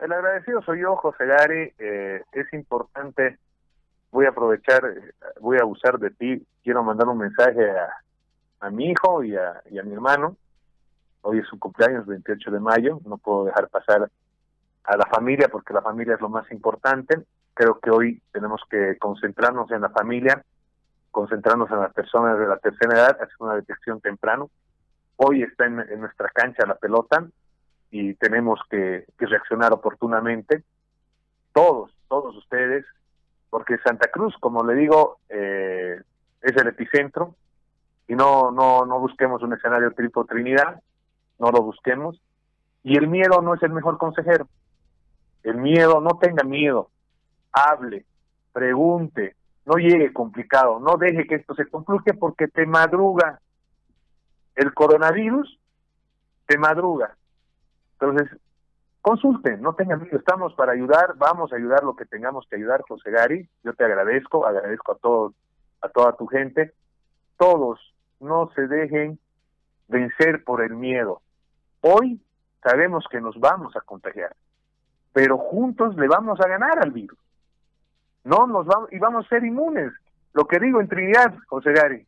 El 0.00 0.12
agradecido 0.12 0.60
soy 0.62 0.80
yo, 0.80 0.96
José 0.96 1.24
Gary. 1.24 1.72
Eh, 1.78 2.20
es 2.32 2.52
importante, 2.52 3.38
voy 4.10 4.26
a 4.26 4.30
aprovechar, 4.30 4.84
eh, 4.86 5.12
voy 5.40 5.58
a 5.58 5.62
abusar 5.62 6.00
de 6.00 6.10
ti. 6.10 6.44
Quiero 6.64 6.82
mandar 6.82 7.06
un 7.06 7.18
mensaje 7.18 7.70
a, 7.70 7.94
a 8.58 8.70
mi 8.70 8.90
hijo 8.90 9.22
y 9.22 9.36
a, 9.36 9.62
y 9.70 9.78
a 9.78 9.84
mi 9.84 9.92
hermano. 9.92 10.36
Hoy 11.26 11.38
es 11.38 11.46
su 11.46 11.58
cumpleaños, 11.58 12.06
28 12.06 12.50
de 12.50 12.60
mayo. 12.60 13.00
No 13.06 13.16
puedo 13.16 13.46
dejar 13.46 13.68
pasar 13.70 14.10
a 14.84 14.96
la 14.96 15.06
familia 15.06 15.48
porque 15.48 15.72
la 15.72 15.80
familia 15.80 16.16
es 16.16 16.20
lo 16.20 16.28
más 16.28 16.50
importante. 16.52 17.18
Creo 17.54 17.78
que 17.80 17.90
hoy 17.90 18.20
tenemos 18.30 18.60
que 18.68 18.98
concentrarnos 18.98 19.70
en 19.70 19.80
la 19.80 19.88
familia, 19.88 20.44
concentrarnos 21.10 21.70
en 21.70 21.80
las 21.80 21.94
personas 21.94 22.38
de 22.38 22.46
la 22.46 22.58
tercera 22.58 22.94
edad, 22.94 23.22
hacer 23.22 23.36
una 23.38 23.54
detección 23.54 24.02
temprano. 24.02 24.50
Hoy 25.16 25.42
está 25.42 25.64
en, 25.64 25.76
nuestra 25.98 26.28
cancha 26.28 26.66
la 26.66 26.74
pelota, 26.74 27.26
y 27.90 28.12
tenemos 28.14 28.60
que, 28.68 29.06
que, 29.16 29.24
reaccionar 29.24 29.72
oportunamente. 29.72 30.62
Todos, 31.54 31.90
todos 32.08 32.36
ustedes, 32.36 32.84
porque 33.48 33.78
Santa 33.78 34.10
Cruz, 34.10 34.34
como 34.40 34.62
le 34.62 34.74
digo, 34.74 35.20
eh, 35.30 36.02
es 36.42 36.52
el 36.56 36.68
epicentro 36.68 37.34
y 38.08 38.14
no, 38.14 38.50
no, 38.50 38.84
no 38.84 38.98
busquemos 38.98 39.42
un 39.42 39.54
escenario 39.54 39.92
tipo 39.92 40.26
Trinidad, 40.26 40.82
no 41.38 41.50
lo 41.50 41.62
busquemos. 41.62 42.20
Y 42.82 42.96
el 42.98 43.08
miedo 43.08 43.40
no 43.42 43.54
es 43.54 43.62
el 43.62 43.72
mejor 43.72 43.98
consejero. 43.98 44.48
El 45.42 45.56
miedo, 45.56 46.00
no 46.00 46.18
tenga 46.18 46.42
miedo, 46.42 46.88
hable, 47.52 48.06
pregunte, 48.52 49.36
no 49.66 49.74
llegue 49.76 50.12
complicado, 50.12 50.80
no 50.80 50.96
deje 50.96 51.26
que 51.26 51.36
esto 51.36 51.54
se 51.54 51.66
complique 51.66 52.14
porque 52.14 52.48
te 52.48 52.66
madruga. 52.66 53.40
el 54.54 54.72
coronavirus 54.72 55.58
te 56.46 56.56
madruga. 56.58 57.16
Entonces, 57.98 58.38
consulten, 59.02 59.60
no 59.60 59.74
tengan 59.74 60.02
miedo, 60.02 60.16
estamos 60.16 60.54
para 60.54 60.72
ayudar, 60.72 61.14
vamos 61.16 61.52
a 61.52 61.56
ayudar 61.56 61.82
lo 61.84 61.96
que 61.96 62.06
tengamos 62.06 62.46
que 62.48 62.56
ayudar, 62.56 62.82
José 62.88 63.10
Gary. 63.10 63.48
Yo 63.62 63.74
te 63.74 63.84
agradezco, 63.84 64.46
agradezco 64.46 64.92
a 64.92 64.96
todos, 64.96 65.34
a 65.82 65.88
toda 65.88 66.16
tu 66.16 66.26
gente. 66.26 66.72
Todos 67.36 67.80
no 68.20 68.50
se 68.54 68.66
dejen 68.66 69.18
vencer 69.88 70.44
por 70.44 70.62
el 70.62 70.74
miedo. 70.74 71.20
Hoy 71.86 72.18
sabemos 72.62 73.04
que 73.10 73.20
nos 73.20 73.38
vamos 73.38 73.76
a 73.76 73.82
contagiar, 73.82 74.34
pero 75.12 75.36
juntos 75.36 75.94
le 75.96 76.08
vamos 76.08 76.40
a 76.40 76.48
ganar 76.48 76.78
al 76.78 76.92
virus. 76.92 77.18
No 78.24 78.46
nos 78.46 78.64
vamos 78.64 78.90
y 78.90 78.98
vamos 78.98 79.26
a 79.26 79.28
ser 79.28 79.44
inmunes. 79.44 79.92
Lo 80.32 80.46
que 80.46 80.58
digo 80.58 80.80
en 80.80 80.88
Trinidad, 80.88 81.34
José 81.46 81.72
Gary, 81.74 82.06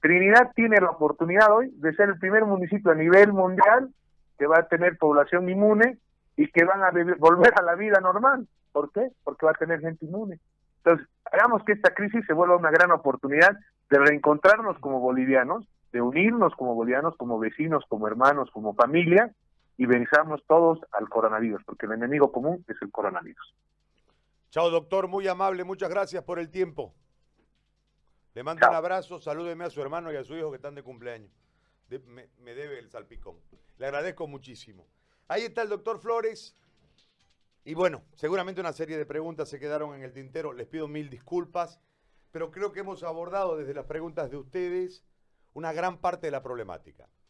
Trinidad 0.00 0.52
tiene 0.54 0.80
la 0.80 0.90
oportunidad 0.90 1.50
hoy 1.50 1.72
de 1.78 1.92
ser 1.96 2.10
el 2.10 2.20
primer 2.20 2.44
municipio 2.44 2.92
a 2.92 2.94
nivel 2.94 3.32
mundial 3.32 3.92
que 4.38 4.46
va 4.46 4.60
a 4.60 4.68
tener 4.68 4.96
población 4.96 5.48
inmune 5.48 5.98
y 6.36 6.46
que 6.52 6.64
van 6.64 6.84
a 6.84 6.92
volver 7.18 7.52
a 7.58 7.64
la 7.64 7.74
vida 7.74 7.98
normal. 8.00 8.46
¿Por 8.70 8.92
qué? 8.92 9.10
Porque 9.24 9.44
va 9.44 9.50
a 9.50 9.58
tener 9.58 9.80
gente 9.80 10.06
inmune. 10.06 10.38
Entonces, 10.84 11.04
hagamos 11.32 11.64
que 11.64 11.72
esta 11.72 11.92
crisis 11.92 12.24
se 12.26 12.32
vuelva 12.32 12.56
una 12.56 12.70
gran 12.70 12.92
oportunidad 12.92 13.58
de 13.90 13.98
reencontrarnos 13.98 14.78
como 14.78 15.00
bolivianos, 15.00 15.66
de 15.96 16.02
unirnos 16.02 16.54
como 16.56 16.74
bolivianos, 16.74 17.16
como 17.16 17.38
vecinos, 17.38 17.84
como 17.88 18.06
hermanos, 18.06 18.50
como 18.50 18.74
familia, 18.74 19.34
y 19.78 19.86
venzamos 19.86 20.42
todos 20.46 20.78
al 20.92 21.08
coronavirus, 21.08 21.62
porque 21.64 21.86
el 21.86 21.92
enemigo 21.92 22.30
común 22.30 22.62
es 22.68 22.76
el 22.82 22.90
coronavirus. 22.90 23.54
Chao, 24.50 24.68
doctor, 24.68 25.08
muy 25.08 25.26
amable, 25.26 25.64
muchas 25.64 25.88
gracias 25.88 26.22
por 26.22 26.38
el 26.38 26.50
tiempo. 26.50 26.94
Le 28.34 28.42
mando 28.42 28.68
un 28.68 28.74
abrazo, 28.74 29.20
salúdeme 29.20 29.64
a 29.64 29.70
su 29.70 29.80
hermano 29.80 30.12
y 30.12 30.16
a 30.16 30.24
su 30.24 30.36
hijo 30.36 30.50
que 30.50 30.56
están 30.56 30.74
de 30.74 30.82
cumpleaños. 30.82 31.30
me, 32.06 32.28
me 32.40 32.54
debe 32.54 32.78
el 32.78 32.90
salpicón. 32.90 33.36
Le 33.78 33.86
agradezco 33.86 34.26
muchísimo. 34.26 34.86
Ahí 35.28 35.42
está 35.42 35.62
el 35.62 35.70
doctor 35.70 35.98
Flores. 35.98 36.54
Y 37.64 37.72
bueno, 37.72 38.02
seguramente 38.16 38.60
una 38.60 38.74
serie 38.74 38.98
de 38.98 39.06
preguntas 39.06 39.48
se 39.48 39.58
quedaron 39.58 39.94
en 39.94 40.02
el 40.02 40.12
tintero. 40.12 40.52
Les 40.52 40.66
pido 40.66 40.88
mil 40.88 41.08
disculpas, 41.08 41.80
pero 42.32 42.50
creo 42.50 42.72
que 42.72 42.80
hemos 42.80 43.02
abordado 43.02 43.56
desde 43.56 43.72
las 43.72 43.86
preguntas 43.86 44.30
de 44.30 44.36
ustedes 44.36 45.02
una 45.56 45.72
gran 45.72 46.02
parte 46.02 46.26
de 46.26 46.30
la 46.32 46.42
problemática. 46.42 47.08